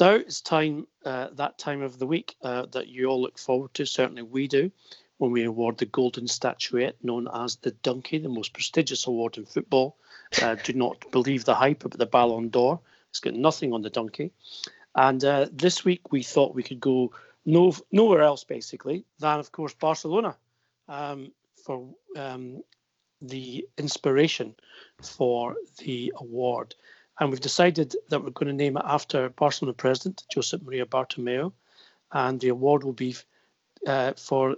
Now 0.00 0.14
it's 0.14 0.40
time, 0.40 0.86
uh, 1.04 1.28
that 1.34 1.58
time 1.58 1.82
of 1.82 1.98
the 1.98 2.06
week 2.06 2.36
uh, 2.42 2.66
that 2.72 2.88
you 2.88 3.06
all 3.06 3.20
look 3.20 3.38
forward 3.38 3.74
to. 3.74 3.84
Certainly 3.84 4.22
we 4.22 4.48
do 4.48 4.70
when 5.18 5.30
we 5.30 5.44
award 5.44 5.78
the 5.78 5.86
golden 5.86 6.26
statuette 6.26 6.96
known 7.02 7.28
as 7.32 7.56
the 7.56 7.70
Donkey, 7.70 8.18
the 8.18 8.28
most 8.28 8.52
prestigious 8.52 9.06
award 9.06 9.36
in 9.36 9.44
football. 9.44 9.96
Uh, 10.40 10.56
do 10.64 10.72
not 10.72 11.10
believe 11.12 11.44
the 11.44 11.54
hype 11.54 11.84
about 11.84 11.98
the 11.98 12.06
Ballon 12.06 12.48
d'Or. 12.48 12.80
It's 13.10 13.20
got 13.20 13.34
nothing 13.34 13.72
on 13.72 13.82
the 13.82 13.90
Donkey. 13.90 14.32
And 14.94 15.22
uh, 15.24 15.46
this 15.52 15.84
week 15.84 16.10
we 16.10 16.22
thought 16.22 16.54
we 16.54 16.62
could 16.62 16.80
go 16.80 17.12
no, 17.44 17.74
nowhere 17.90 18.22
else 18.22 18.44
basically 18.44 19.04
than, 19.18 19.38
of 19.38 19.52
course, 19.52 19.74
Barcelona 19.74 20.36
um, 20.88 21.32
for 21.64 21.88
um, 22.16 22.62
the 23.20 23.66
inspiration 23.78 24.54
for 25.02 25.56
the 25.78 26.12
award. 26.16 26.74
And 27.18 27.30
we've 27.30 27.40
decided 27.40 27.94
that 28.08 28.22
we're 28.22 28.30
going 28.30 28.48
to 28.48 28.52
name 28.52 28.76
it 28.76 28.84
after 28.84 29.28
Barcelona 29.28 29.74
president 29.74 30.24
Josep 30.34 30.62
Maria 30.62 30.86
Bartomeu. 30.86 31.52
And 32.10 32.40
the 32.40 32.48
award 32.48 32.84
will 32.84 32.92
be 32.92 33.16
uh, 33.86 34.12
for 34.14 34.56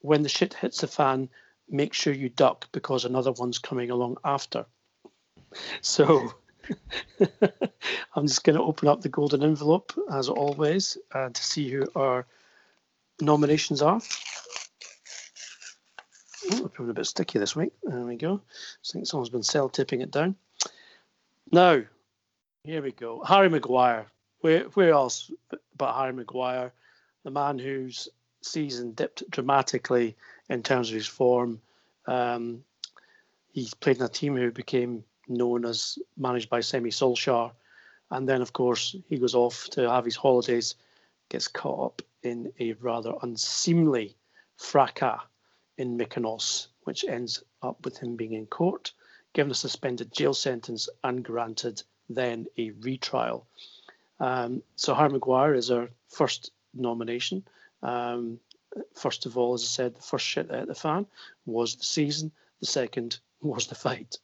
when 0.00 0.22
the 0.22 0.28
shit 0.28 0.54
hits 0.54 0.80
the 0.80 0.86
fan, 0.86 1.28
make 1.68 1.94
sure 1.94 2.12
you 2.12 2.28
duck 2.28 2.68
because 2.72 3.04
another 3.04 3.32
one's 3.32 3.58
coming 3.58 3.90
along 3.90 4.18
after. 4.24 4.66
So 5.80 6.32
I'm 8.14 8.26
just 8.26 8.44
going 8.44 8.56
to 8.56 8.62
open 8.62 8.88
up 8.88 9.00
the 9.00 9.08
golden 9.08 9.42
envelope 9.42 9.92
as 10.10 10.28
always 10.28 10.98
uh, 11.12 11.30
to 11.30 11.42
see 11.42 11.68
who 11.70 11.86
our 11.94 12.26
nominations 13.20 13.82
are. 13.82 14.00
Oh, 16.50 16.66
it's 16.66 16.78
a 16.78 16.82
bit 16.82 17.06
sticky 17.06 17.38
this 17.38 17.54
week. 17.54 17.72
There 17.82 18.04
we 18.04 18.16
go. 18.16 18.40
I 18.50 18.92
think 18.92 19.06
someone's 19.06 19.30
been 19.30 19.42
cell 19.42 19.68
tipping 19.68 20.00
it 20.00 20.10
down. 20.10 20.34
Now, 21.50 21.82
here 22.64 22.82
we 22.82 22.92
go. 22.92 23.22
Harry 23.22 23.48
Maguire. 23.48 24.06
Where, 24.40 24.64
where 24.74 24.90
else 24.90 25.30
but 25.76 25.94
Harry 25.94 26.12
Maguire, 26.12 26.72
the 27.22 27.30
man 27.30 27.58
whose 27.58 28.08
season 28.40 28.92
dipped 28.92 29.28
dramatically 29.30 30.16
in 30.48 30.62
terms 30.62 30.88
of 30.88 30.94
his 30.94 31.06
form. 31.06 31.60
Um, 32.06 32.64
he's 33.52 33.74
played 33.74 33.98
in 33.98 34.02
a 34.02 34.08
team 34.08 34.36
who 34.36 34.50
became 34.50 35.04
known 35.28 35.64
as 35.64 35.98
managed 36.16 36.50
by 36.50 36.60
Semi 36.60 36.90
Solskjaer. 36.90 37.52
And 38.10 38.28
then, 38.28 38.42
of 38.42 38.52
course, 38.52 38.94
he 39.08 39.18
goes 39.18 39.34
off 39.34 39.68
to 39.70 39.88
have 39.88 40.04
his 40.04 40.16
holidays, 40.16 40.74
gets 41.28 41.48
caught 41.48 41.86
up 41.86 42.02
in 42.22 42.52
a 42.60 42.74
rather 42.74 43.14
unseemly 43.22 44.16
fracas 44.56 45.20
in 45.78 45.98
Mykonos, 45.98 46.68
which 46.84 47.04
ends 47.04 47.42
up 47.62 47.84
with 47.84 47.98
him 47.98 48.16
being 48.16 48.34
in 48.34 48.46
court, 48.46 48.92
given 49.32 49.50
a 49.50 49.54
suspended 49.54 50.12
jail 50.12 50.34
sentence, 50.34 50.88
and 51.02 51.24
granted 51.24 51.82
then 52.08 52.46
a 52.58 52.70
retrial. 52.80 53.46
Um, 54.20 54.62
so 54.76 54.94
Harry 54.94 55.10
Maguire 55.10 55.54
is 55.54 55.70
our 55.70 55.88
first 56.08 56.52
nomination. 56.74 57.44
Um, 57.82 58.38
first 58.94 59.26
of 59.26 59.36
all, 59.36 59.54
as 59.54 59.62
I 59.62 59.66
said, 59.66 59.96
the 59.96 60.02
first 60.02 60.26
shit 60.26 60.50
at 60.50 60.68
the 60.68 60.74
fan 60.74 61.06
was 61.46 61.76
the 61.76 61.84
season. 61.84 62.30
The 62.60 62.66
second 62.66 63.18
was 63.40 63.66
the 63.66 63.74
fight. 63.74 64.18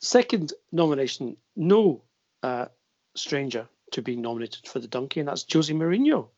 Second 0.00 0.52
nomination, 0.72 1.36
no 1.56 2.02
uh, 2.42 2.66
stranger 3.14 3.68
to 3.92 4.02
be 4.02 4.16
nominated 4.16 4.66
for 4.66 4.78
the 4.78 4.88
donkey, 4.88 5.20
and 5.20 5.28
that's 5.28 5.44
José 5.44 5.74
Mourinho, 5.74 6.28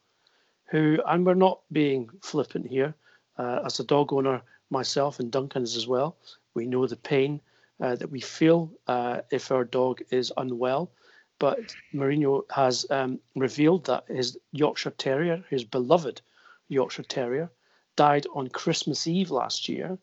who, 0.70 0.98
and 1.06 1.26
we're 1.26 1.34
not 1.34 1.60
being 1.72 2.10
flippant 2.22 2.66
here, 2.66 2.94
uh, 3.38 3.60
as 3.64 3.80
a 3.80 3.84
dog 3.84 4.12
owner 4.12 4.42
myself 4.70 5.20
and 5.20 5.30
Duncan's 5.30 5.76
as 5.76 5.86
well, 5.86 6.16
we 6.54 6.66
know 6.66 6.86
the 6.86 6.96
pain 6.96 7.40
uh, 7.80 7.96
that 7.96 8.10
we 8.10 8.20
feel 8.20 8.72
uh, 8.86 9.20
if 9.30 9.50
our 9.50 9.64
dog 9.64 10.02
is 10.10 10.32
unwell. 10.36 10.90
But 11.38 11.74
Mourinho 11.94 12.42
has 12.50 12.84
um, 12.90 13.20
revealed 13.36 13.86
that 13.86 14.04
his 14.08 14.36
Yorkshire 14.50 14.90
Terrier, 14.90 15.44
his 15.48 15.64
beloved 15.64 16.20
Yorkshire 16.68 17.04
Terrier, 17.04 17.50
died 17.94 18.26
on 18.34 18.48
Christmas 18.48 19.06
Eve 19.06 19.30
last 19.30 19.68
year. 19.68 19.98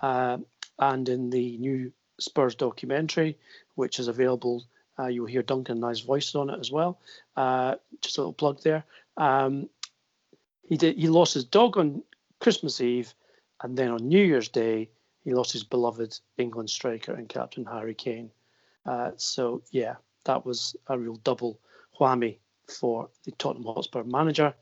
Uh, 0.00 0.38
and 0.78 1.08
in 1.08 1.30
the 1.30 1.56
new 1.58 1.92
Spurs 2.18 2.54
documentary, 2.54 3.36
which 3.74 3.98
is 3.98 4.08
available, 4.08 4.64
uh, 4.98 5.06
you'll 5.06 5.26
hear 5.26 5.42
Duncan 5.42 5.76
and 5.76 5.84
I's 5.84 6.00
voices 6.00 6.34
on 6.34 6.50
it 6.50 6.60
as 6.60 6.70
well. 6.70 6.98
Uh, 7.36 7.76
just 8.00 8.18
a 8.18 8.20
little 8.20 8.32
plug 8.32 8.62
there. 8.62 8.84
Um, 9.16 9.68
he 10.68 10.76
did. 10.76 10.96
He 10.96 11.08
lost 11.08 11.34
his 11.34 11.44
dog 11.44 11.76
on 11.76 12.02
Christmas 12.40 12.80
Eve, 12.80 13.12
and 13.62 13.76
then 13.76 13.90
on 13.90 14.08
New 14.08 14.22
Year's 14.22 14.48
Day, 14.48 14.88
he 15.24 15.34
lost 15.34 15.52
his 15.52 15.64
beloved 15.64 16.18
England 16.38 16.70
striker 16.70 17.12
and 17.12 17.28
captain 17.28 17.64
Harry 17.64 17.94
Kane. 17.94 18.30
Uh, 18.86 19.12
so 19.16 19.62
yeah, 19.70 19.96
that 20.24 20.44
was 20.44 20.76
a 20.88 20.98
real 20.98 21.16
double 21.16 21.58
whammy 21.98 22.36
for 22.68 23.08
the 23.24 23.32
Tottenham 23.32 23.66
Hotspur 23.66 24.04
manager. 24.04 24.54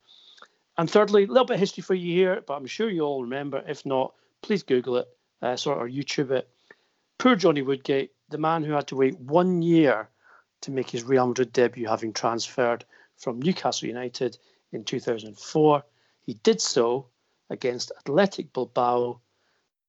And 0.78 0.90
thirdly, 0.90 1.24
a 1.24 1.26
little 1.26 1.44
bit 1.44 1.55
of 1.55 1.61
history 1.61 1.82
for 1.82 1.94
you 1.94 2.14
here, 2.14 2.42
but 2.46 2.55
I'm 2.55 2.66
sure 2.66 2.88
you 2.88 3.03
all 3.03 3.22
remember. 3.22 3.62
If 3.66 3.84
not, 3.84 4.14
please 4.40 4.62
Google 4.62 4.96
it, 4.98 5.09
uh, 5.42 5.57
sort 5.57 5.78
or 5.78 5.88
YouTube 5.88 6.30
it. 6.30 6.48
Poor 7.22 7.36
Johnny 7.36 7.62
Woodgate, 7.62 8.10
the 8.30 8.36
man 8.36 8.64
who 8.64 8.72
had 8.72 8.88
to 8.88 8.96
wait 8.96 9.16
one 9.16 9.62
year 9.62 10.08
to 10.62 10.72
make 10.72 10.90
his 10.90 11.04
Real 11.04 11.28
Madrid 11.28 11.52
debut, 11.52 11.86
having 11.86 12.12
transferred 12.12 12.84
from 13.16 13.40
Newcastle 13.40 13.86
United 13.86 14.36
in 14.72 14.82
2004. 14.82 15.84
He 16.22 16.34
did 16.34 16.60
so 16.60 17.06
against 17.48 17.92
Athletic 17.96 18.52
Bilbao. 18.52 19.20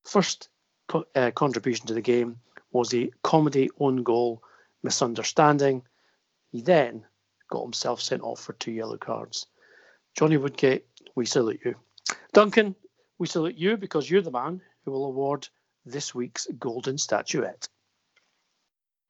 First 0.03 0.49
co- 0.87 1.07
uh, 1.15 1.31
contribution 1.31 1.87
to 1.87 1.95
the 1.95 2.01
game 2.01 2.39
was 2.71 2.93
a 2.93 3.09
comedy 3.23 3.67
own 3.79 4.03
goal 4.03 4.43
misunderstanding. 4.83 5.81
He 6.51 6.61
then 6.61 7.03
got 7.49 7.63
himself 7.63 7.99
sent 7.99 8.21
off 8.21 8.41
for 8.41 8.53
two 8.53 8.71
yellow 8.71 8.97
cards. 8.97 9.47
Johnny 10.15 10.37
Woodgate, 10.37 10.85
we 11.15 11.25
salute 11.25 11.61
you. 11.65 11.73
Duncan, 12.31 12.75
we 13.17 13.25
salute 13.25 13.57
you 13.57 13.75
because 13.75 14.07
you're 14.07 14.21
the 14.21 14.29
man 14.29 14.61
who 14.85 14.91
will 14.91 15.05
award 15.05 15.47
this 15.85 16.13
week's 16.13 16.47
golden 16.59 16.97
statuette. 16.97 17.67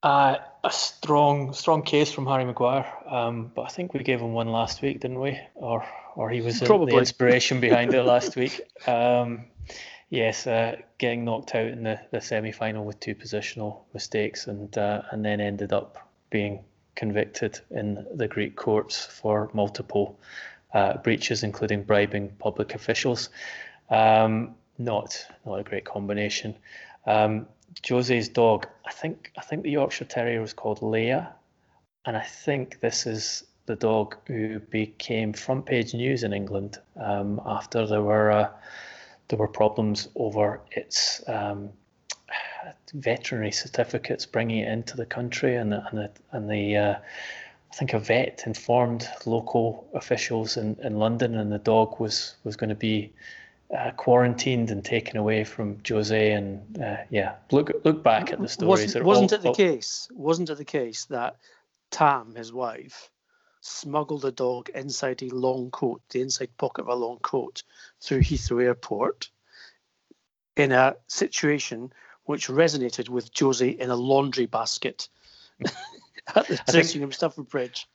Uh, 0.01 0.37
a 0.65 0.71
strong, 0.71 1.53
strong 1.53 1.81
case 1.81 2.11
from 2.11 2.27
Harry 2.27 2.43
Maguire, 2.43 2.85
um, 3.07 3.51
but 3.55 3.61
I 3.61 3.69
think 3.69 3.93
we 3.93 4.03
gave 4.03 4.19
him 4.19 4.33
one 4.33 4.49
last 4.49 4.81
week, 4.81 4.99
didn't 4.99 5.19
we? 5.19 5.39
Or, 5.55 5.85
or 6.15 6.29
he 6.29 6.41
was 6.41 6.59
Probably. 6.59 6.91
the 6.91 6.99
inspiration 6.99 7.61
behind 7.61 7.93
it 7.93 8.03
last 8.03 8.35
week. 8.35 8.59
Um, 8.85 9.45
yes, 10.09 10.45
uh, 10.45 10.75
getting 10.97 11.23
knocked 11.23 11.55
out 11.55 11.67
in 11.67 11.83
the, 11.83 12.01
the 12.11 12.19
semi-final 12.19 12.83
with 12.83 12.99
two 12.99 13.15
positional 13.15 13.83
mistakes, 13.93 14.47
and 14.47 14.77
uh, 14.77 15.03
and 15.11 15.23
then 15.23 15.39
ended 15.39 15.71
up 15.71 15.97
being 16.29 16.65
convicted 16.95 17.61
in 17.71 18.05
the 18.13 18.27
Greek 18.27 18.57
courts 18.57 19.05
for 19.05 19.49
multiple 19.53 20.19
uh, 20.73 20.97
breaches, 20.97 21.43
including 21.43 21.83
bribing 21.83 22.29
public 22.39 22.75
officials. 22.75 23.29
Um, 23.89 24.55
not 24.77 25.25
not 25.45 25.59
a 25.59 25.63
great 25.63 25.85
combination. 25.85 26.55
Um, 27.05 27.47
José's 27.81 28.29
dog, 28.29 28.67
I 28.85 28.91
think 28.91 29.31
I 29.37 29.41
think 29.41 29.63
the 29.63 29.71
Yorkshire 29.71 30.05
Terrier 30.05 30.41
was 30.41 30.53
called 30.53 30.79
Leia, 30.79 31.33
and 32.05 32.15
I 32.15 32.21
think 32.23 32.79
this 32.79 33.05
is 33.05 33.43
the 33.65 33.75
dog 33.75 34.17
who 34.27 34.59
became 34.59 35.33
front 35.33 35.65
page 35.65 35.93
news 35.93 36.23
in 36.23 36.33
England 36.33 36.77
um, 36.97 37.41
after 37.45 37.87
there 37.87 38.01
were 38.01 38.31
uh, 38.31 38.49
there 39.29 39.39
were 39.39 39.47
problems 39.47 40.09
over 40.15 40.61
its 40.71 41.23
um, 41.27 41.69
veterinary 42.93 43.51
certificates 43.51 44.25
bringing 44.25 44.59
it 44.59 44.67
into 44.67 44.97
the 44.97 45.05
country, 45.05 45.55
and 45.55 45.73
and 45.73 45.97
the, 45.97 46.11
and 46.31 46.49
the 46.49 46.77
uh, 46.77 46.95
I 47.71 47.75
think 47.75 47.93
a 47.93 47.99
vet 47.99 48.43
informed 48.45 49.07
local 49.25 49.87
officials 49.93 50.57
in, 50.57 50.77
in 50.83 50.99
London, 50.99 51.35
and 51.35 51.51
the 51.51 51.59
dog 51.59 51.99
was 51.99 52.35
was 52.43 52.55
going 52.55 52.69
to 52.69 52.75
be 52.75 53.13
uh, 53.77 53.91
quarantined 53.91 54.69
and 54.69 54.83
taken 54.83 55.17
away 55.17 55.43
from 55.43 55.77
José. 55.77 56.35
And 56.37 56.81
uh, 56.81 56.97
yeah, 57.09 57.35
look 57.51 57.71
look 57.83 58.03
back 58.03 58.31
at 58.31 58.39
the 58.39 58.47
stories. 58.47 58.95
Wasn't, 58.95 59.05
wasn't 59.05 59.33
all, 59.33 59.39
it 59.39 59.41
the 59.41 59.47
all... 59.49 59.55
case? 59.55 60.07
Wasn't 60.11 60.49
it 60.49 60.57
the 60.57 60.65
case 60.65 61.05
that 61.05 61.37
Tam, 61.91 62.35
his 62.35 62.51
wife, 62.51 63.09
smuggled 63.61 64.25
a 64.25 64.31
dog 64.31 64.69
inside 64.69 65.23
a 65.23 65.29
long 65.29 65.71
coat, 65.71 66.01
the 66.09 66.21
inside 66.21 66.55
pocket 66.57 66.81
of 66.81 66.87
a 66.89 66.95
long 66.95 67.17
coat, 67.19 67.63
through 68.01 68.21
Heathrow 68.21 68.63
Airport, 68.63 69.29
in 70.55 70.71
a 70.71 70.95
situation 71.07 71.93
which 72.25 72.47
resonated 72.47 73.09
with 73.09 73.33
José 73.33 73.77
in 73.77 73.89
a 73.89 73.95
laundry 73.95 74.45
basket 74.45 75.09
at 76.35 76.47
the 76.47 76.59
dressing 76.71 77.01
room 77.01 77.11
Stamford 77.11 77.49
Bridge. 77.49 77.87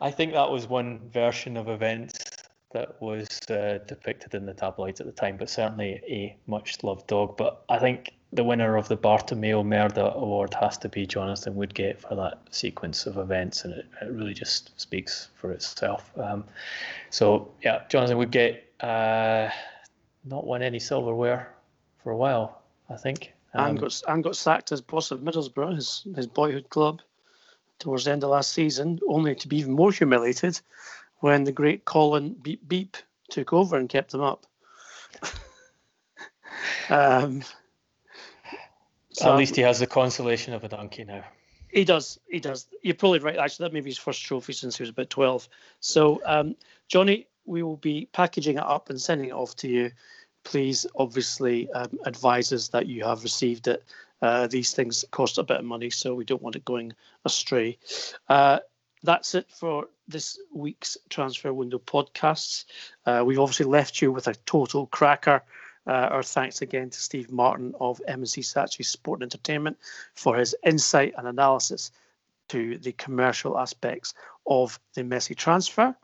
I 0.00 0.10
think 0.10 0.34
that 0.34 0.50
was 0.50 0.68
one 0.68 1.08
version 1.08 1.56
of 1.56 1.68
events 1.68 2.35
that 2.72 3.00
was 3.00 3.26
uh, 3.48 3.78
depicted 3.86 4.34
in 4.34 4.46
the 4.46 4.54
tabloids 4.54 5.00
at 5.00 5.06
the 5.06 5.12
time, 5.12 5.36
but 5.36 5.48
certainly 5.48 6.00
a 6.08 6.36
much 6.46 6.82
loved 6.82 7.06
dog. 7.06 7.36
But 7.36 7.64
I 7.68 7.78
think 7.78 8.12
the 8.32 8.44
winner 8.44 8.76
of 8.76 8.88
the 8.88 8.96
Bartomeu 8.96 9.64
Merda 9.64 10.14
Award 10.14 10.54
has 10.54 10.76
to 10.78 10.88
be 10.88 11.06
Jonathan 11.06 11.54
Woodgate 11.54 12.00
for 12.00 12.14
that 12.16 12.40
sequence 12.50 13.06
of 13.06 13.18
events, 13.18 13.64
and 13.64 13.74
it, 13.74 13.86
it 14.02 14.10
really 14.10 14.34
just 14.34 14.78
speaks 14.80 15.28
for 15.36 15.52
itself. 15.52 16.10
Um, 16.18 16.44
so, 17.10 17.50
yeah, 17.62 17.82
Jonathan 17.88 18.18
Woodgate, 18.18 18.64
uh, 18.80 19.48
not 20.24 20.46
won 20.46 20.62
any 20.62 20.80
silverware 20.80 21.54
for 22.02 22.10
a 22.10 22.16
while, 22.16 22.62
I 22.90 22.96
think. 22.96 23.32
Um, 23.54 23.70
and 23.70 23.80
got 23.80 24.02
and 24.08 24.24
got 24.24 24.36
sacked 24.36 24.72
as 24.72 24.80
boss 24.80 25.10
of 25.12 25.20
Middlesbrough, 25.20 25.76
his 25.76 26.06
his 26.14 26.26
boyhood 26.26 26.68
club, 26.68 27.00
towards 27.78 28.04
the 28.04 28.10
end 28.10 28.24
of 28.24 28.30
last 28.30 28.52
season, 28.52 28.98
only 29.08 29.34
to 29.36 29.48
be 29.48 29.58
even 29.58 29.72
more 29.72 29.92
humiliated 29.92 30.60
when 31.20 31.44
the 31.44 31.52
great 31.52 31.84
Colin 31.84 32.34
Beep 32.34 32.66
Beep 32.68 32.96
took 33.30 33.52
over 33.52 33.76
and 33.76 33.88
kept 33.88 34.12
them 34.12 34.22
up. 34.22 34.46
um, 36.90 37.42
so 39.12 39.32
At 39.32 39.38
least 39.38 39.56
he 39.56 39.62
has 39.62 39.78
the 39.78 39.86
consolation 39.86 40.52
of 40.52 40.64
a 40.64 40.68
donkey 40.68 41.04
now. 41.04 41.24
He 41.68 41.84
does. 41.84 42.18
He 42.28 42.40
does. 42.40 42.68
You're 42.82 42.94
probably 42.94 43.18
right. 43.18 43.36
Actually, 43.36 43.64
that 43.64 43.72
may 43.72 43.80
be 43.80 43.90
his 43.90 43.98
first 43.98 44.22
trophy 44.24 44.52
since 44.52 44.76
he 44.76 44.82
was 44.82 44.90
about 44.90 45.10
12. 45.10 45.48
So, 45.80 46.22
um, 46.24 46.56
Johnny, 46.88 47.26
we 47.44 47.62
will 47.62 47.76
be 47.76 48.08
packaging 48.12 48.56
it 48.56 48.62
up 48.62 48.90
and 48.90 49.00
sending 49.00 49.28
it 49.28 49.32
off 49.32 49.56
to 49.56 49.68
you. 49.68 49.90
Please, 50.44 50.86
obviously, 50.96 51.70
um, 51.72 51.98
advise 52.04 52.52
us 52.52 52.68
that 52.68 52.86
you 52.86 53.04
have 53.04 53.24
received 53.24 53.68
it. 53.68 53.84
Uh, 54.22 54.46
these 54.46 54.72
things 54.72 55.04
cost 55.10 55.38
a 55.38 55.42
bit 55.42 55.58
of 55.58 55.64
money, 55.64 55.90
so 55.90 56.14
we 56.14 56.24
don't 56.24 56.42
want 56.42 56.56
it 56.56 56.64
going 56.64 56.92
astray. 57.24 57.78
Uh, 58.28 58.60
that's 59.02 59.34
it 59.34 59.50
for 59.50 59.88
this 60.08 60.38
week's 60.52 60.96
transfer 61.08 61.52
window 61.52 61.78
podcasts. 61.78 62.64
Uh, 63.04 63.22
we've 63.24 63.38
obviously 63.38 63.66
left 63.66 64.00
you 64.00 64.12
with 64.12 64.28
a 64.28 64.34
total 64.46 64.86
cracker. 64.86 65.42
Uh, 65.86 66.08
our 66.10 66.22
thanks 66.22 66.62
again 66.62 66.90
to 66.90 66.98
Steve 66.98 67.30
Martin 67.30 67.74
of 67.78 68.00
M&C 68.08 68.40
Saatchi 68.40 68.84
Sport 68.84 69.20
and 69.20 69.24
Entertainment 69.24 69.78
for 70.14 70.36
his 70.36 70.54
insight 70.64 71.14
and 71.16 71.28
analysis 71.28 71.92
to 72.48 72.78
the 72.78 72.92
commercial 72.92 73.58
aspects 73.58 74.14
of 74.46 74.78
the 74.94 75.02
Messi 75.02 75.36
transfer. 75.36 75.94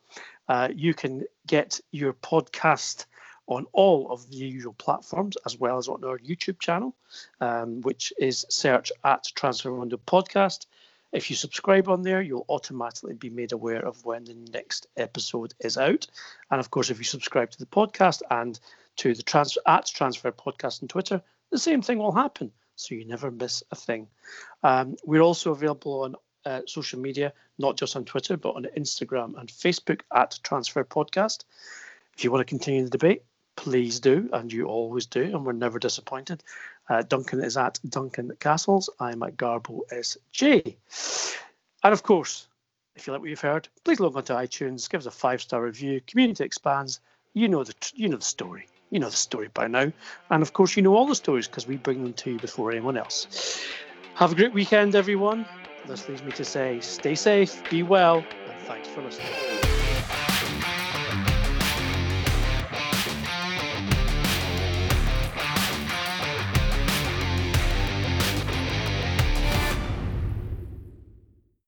Uh, 0.48 0.68
you 0.74 0.94
can 0.94 1.24
get 1.46 1.80
your 1.90 2.12
podcast 2.12 3.07
on 3.46 3.66
all 3.72 4.11
of 4.11 4.28
the 4.30 4.36
usual 4.36 4.72
platforms 4.74 5.36
as 5.44 5.59
well 5.59 5.78
as 5.78 5.88
on 5.88 6.05
our 6.05 6.18
YouTube 6.18 6.61
channel, 6.61 6.94
um, 7.40 7.80
which 7.82 8.12
is 8.18 8.46
search 8.48 8.92
at 9.05 9.24
Transfer 9.34 9.72
Window 9.72 10.00
Podcast. 10.07 10.66
If 11.12 11.28
you 11.28 11.36
subscribe 11.36 11.88
on 11.88 12.02
there, 12.02 12.22
you'll 12.22 12.46
automatically 12.48 13.14
be 13.14 13.30
made 13.30 13.52
aware 13.52 13.86
of 13.86 14.04
when 14.04 14.24
the 14.24 14.34
next 14.52 14.86
episode 14.96 15.52
is 15.60 15.76
out. 15.76 16.06
And 16.50 16.58
of 16.58 16.70
course, 16.70 16.90
if 16.90 16.98
you 16.98 17.04
subscribe 17.04 17.50
to 17.50 17.58
the 17.58 17.66
podcast 17.66 18.22
and 18.30 18.58
to 18.96 19.14
the 19.14 19.22
trans- 19.22 19.58
at 19.66 19.86
Transfer 19.86 20.32
Podcast 20.32 20.82
on 20.82 20.88
Twitter, 20.88 21.22
the 21.50 21.58
same 21.58 21.82
thing 21.82 21.98
will 21.98 22.12
happen. 22.12 22.50
So 22.76 22.94
you 22.94 23.04
never 23.04 23.30
miss 23.30 23.62
a 23.70 23.76
thing. 23.76 24.08
Um, 24.62 24.96
we're 25.04 25.20
also 25.20 25.52
available 25.52 26.02
on 26.02 26.16
uh, 26.44 26.62
social 26.66 26.98
media, 26.98 27.32
not 27.58 27.76
just 27.76 27.94
on 27.94 28.04
Twitter, 28.04 28.36
but 28.36 28.56
on 28.56 28.66
Instagram 28.76 29.38
and 29.38 29.48
Facebook 29.48 30.00
at 30.14 30.38
Transfer 30.42 30.82
Podcast. 30.82 31.44
If 32.16 32.24
you 32.24 32.30
want 32.30 32.40
to 32.40 32.50
continue 32.50 32.84
the 32.84 32.90
debate, 32.90 33.22
please 33.56 34.00
do, 34.00 34.28
and 34.32 34.52
you 34.52 34.66
always 34.66 35.06
do, 35.06 35.22
and 35.22 35.44
we're 35.44 35.52
never 35.52 35.78
disappointed. 35.78 36.42
Uh, 36.89 37.03
Duncan 37.03 37.43
is 37.43 37.57
at 37.57 37.78
Duncan 37.89 38.33
Castles. 38.41 38.91
I'm 39.01 39.22
at 39.22 39.37
Garbo 39.37 39.80
SJ. 39.93 40.76
And 41.85 41.93
of 41.93 42.03
course, 42.03 42.49
if 42.95 43.07
you 43.07 43.12
like 43.12 43.22
what 43.22 43.30
you've 43.30 43.41
heard, 43.41 43.68
please 43.85 44.01
log 44.01 44.16
on 44.16 44.24
to 44.24 44.35
iTunes, 44.35 44.89
give 44.89 45.01
us 45.01 45.07
a 45.07 45.11
five 45.11 45.41
star 45.41 45.62
review. 45.62 46.01
Community 46.07 46.45
expands. 46.45 47.01
You 47.35 47.49
know 47.49 47.64
the 47.64 47.74
you 47.95 48.09
know 48.09 48.18
the 48.18 48.24
story. 48.24 48.68
You 48.91 49.01
know 49.01 49.09
the 49.09 49.16
story 49.16 49.49
by 49.55 49.68
now, 49.68 49.91
and 50.30 50.43
of 50.43 50.53
course 50.53 50.76
you 50.76 50.83
know 50.83 50.95
all 50.95 51.07
the 51.07 51.14
stories 51.14 51.49
because 51.49 51.66
we 51.66 51.76
bring 51.76 52.03
them 52.03 52.12
to 52.12 52.33
you 52.33 52.39
before 52.39 52.70
anyone 52.70 52.99
else. 52.99 53.59
Have 54.16 54.33
a 54.33 54.35
great 54.35 54.53
weekend, 54.53 54.95
everyone. 54.95 55.47
This 55.87 56.09
leaves 56.09 56.22
me 56.22 56.33
to 56.33 56.45
say, 56.45 56.80
stay 56.80 57.14
safe, 57.14 57.68
be 57.70 57.83
well, 57.83 58.18
and 58.18 58.62
thanks 58.66 58.89
for 58.89 59.01
listening. 59.01 59.82